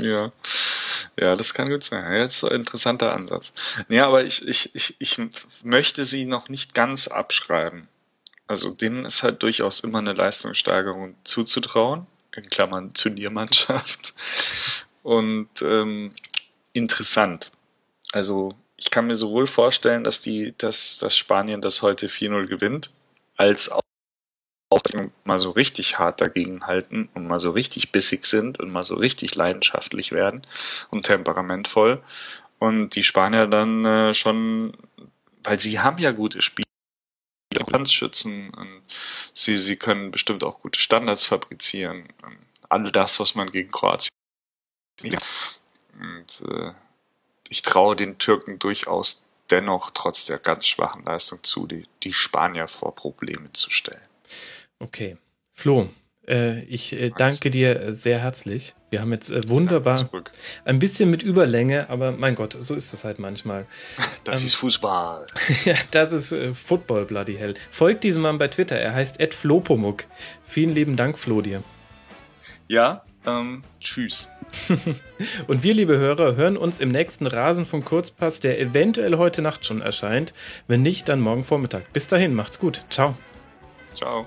ja. 0.00 0.32
Ja, 1.18 1.36
das 1.36 1.54
kann 1.54 1.68
gut 1.68 1.84
sein. 1.84 2.12
Ja, 2.12 2.22
das 2.22 2.36
ist 2.36 2.44
ein 2.44 2.60
interessanter 2.60 3.12
Ansatz. 3.12 3.52
Ja, 3.88 4.06
aber 4.06 4.24
ich, 4.24 4.46
ich, 4.46 4.74
ich, 4.74 4.96
ich 4.98 5.20
möchte 5.62 6.04
sie 6.04 6.24
noch 6.24 6.48
nicht 6.48 6.74
ganz 6.74 7.06
abschreiben. 7.06 7.88
Also 8.46 8.70
denen 8.70 9.04
ist 9.04 9.22
halt 9.22 9.42
durchaus 9.42 9.80
immer 9.80 9.98
eine 9.98 10.12
Leistungssteigerung 10.12 11.14
zuzutrauen, 11.24 12.06
in 12.34 12.50
Klammern 12.50 12.92
Turniermannschaft. 12.94 14.14
Und 15.02 15.48
ähm, 15.62 16.14
interessant. 16.72 17.50
Also 18.12 18.54
ich 18.76 18.90
kann 18.90 19.06
mir 19.06 19.14
sowohl 19.14 19.46
vorstellen, 19.46 20.04
dass 20.04 20.20
die, 20.20 20.54
dass, 20.58 20.98
dass 20.98 21.16
Spanien 21.16 21.60
das 21.60 21.82
heute 21.82 22.08
4-0 22.08 22.46
gewinnt, 22.46 22.90
als 23.36 23.70
auch 23.70 23.80
mal 25.24 25.38
so 25.38 25.50
richtig 25.50 25.98
hart 25.98 26.20
dagegen 26.20 26.66
halten 26.66 27.08
und 27.14 27.28
mal 27.28 27.38
so 27.38 27.50
richtig 27.50 27.92
bissig 27.92 28.24
sind 28.24 28.58
und 28.58 28.70
mal 28.72 28.82
so 28.82 28.96
richtig 28.96 29.34
leidenschaftlich 29.34 30.10
werden 30.10 30.46
und 30.90 31.06
temperamentvoll. 31.06 32.02
Und 32.58 32.96
die 32.96 33.04
Spanier 33.04 33.46
dann 33.46 33.84
äh, 33.84 34.14
schon, 34.14 34.76
weil 35.44 35.60
sie 35.60 35.80
haben 35.80 35.98
ja 35.98 36.10
gute 36.10 36.42
Spiele, 36.42 36.64
Schützen 37.86 38.50
und 38.50 38.82
sie, 39.32 39.58
sie 39.58 39.76
können 39.76 40.10
bestimmt 40.10 40.42
auch 40.42 40.60
gute 40.60 40.80
Standards 40.80 41.26
fabrizieren. 41.26 42.08
All 42.68 42.90
das, 42.90 43.20
was 43.20 43.34
man 43.36 43.50
gegen 43.50 43.70
Kroatien 43.70 44.10
und 46.00 46.42
äh, 46.48 46.72
ich 47.48 47.62
traue 47.62 47.96
den 47.96 48.18
Türken 48.18 48.58
durchaus 48.58 49.24
dennoch 49.50 49.90
trotz 49.92 50.26
der 50.26 50.38
ganz 50.38 50.66
schwachen 50.66 51.04
Leistung 51.04 51.42
zu, 51.42 51.66
die, 51.66 51.86
die 52.02 52.12
Spanier 52.12 52.68
vor 52.68 52.94
Probleme 52.94 53.52
zu 53.52 53.70
stellen. 53.70 54.02
Okay. 54.78 55.16
Flo, 55.52 55.88
äh, 56.26 56.62
ich 56.64 56.92
äh, 56.94 57.10
danke 57.16 57.50
dir 57.50 57.94
sehr 57.94 58.18
herzlich. 58.18 58.74
Wir 58.90 59.00
haben 59.00 59.12
jetzt 59.12 59.30
äh, 59.30 59.48
wunderbar 59.48 60.08
ein 60.64 60.78
bisschen 60.78 61.10
mit 61.10 61.22
Überlänge, 61.22 61.90
aber 61.90 62.12
mein 62.12 62.34
Gott, 62.34 62.56
so 62.58 62.74
ist 62.74 62.92
das 62.92 63.04
halt 63.04 63.18
manchmal. 63.18 63.66
Das 64.24 64.40
ähm, 64.40 64.46
ist 64.46 64.54
Fußball. 64.54 65.26
ja, 65.64 65.74
das 65.90 66.12
ist 66.12 66.32
äh, 66.32 66.54
Football, 66.54 67.04
bloody 67.04 67.36
hell. 67.36 67.54
Folgt 67.70 68.04
diesem 68.04 68.22
Mann 68.22 68.38
bei 68.38 68.48
Twitter. 68.48 68.76
Er 68.76 68.94
heißt 68.94 69.20
Ed 69.20 69.34
Flopomuk. 69.34 70.04
Vielen 70.46 70.74
lieben 70.74 70.96
Dank, 70.96 71.18
Flo, 71.18 71.42
dir. 71.42 71.62
Ja, 72.68 73.04
ähm, 73.26 73.62
tschüss. 73.80 74.30
Und 75.46 75.62
wir, 75.62 75.74
liebe 75.74 75.98
Hörer, 75.98 76.36
hören 76.36 76.56
uns 76.56 76.80
im 76.80 76.90
nächsten 76.90 77.26
Rasen 77.26 77.64
vom 77.64 77.84
Kurzpass, 77.84 78.40
der 78.40 78.60
eventuell 78.60 79.16
heute 79.18 79.42
Nacht 79.42 79.64
schon 79.64 79.80
erscheint. 79.80 80.34
Wenn 80.66 80.82
nicht, 80.82 81.08
dann 81.08 81.20
morgen 81.20 81.44
Vormittag. 81.44 81.92
Bis 81.92 82.06
dahin, 82.06 82.34
macht's 82.34 82.58
gut. 82.58 82.84
Ciao. 82.90 83.16
Ciao. 83.96 84.26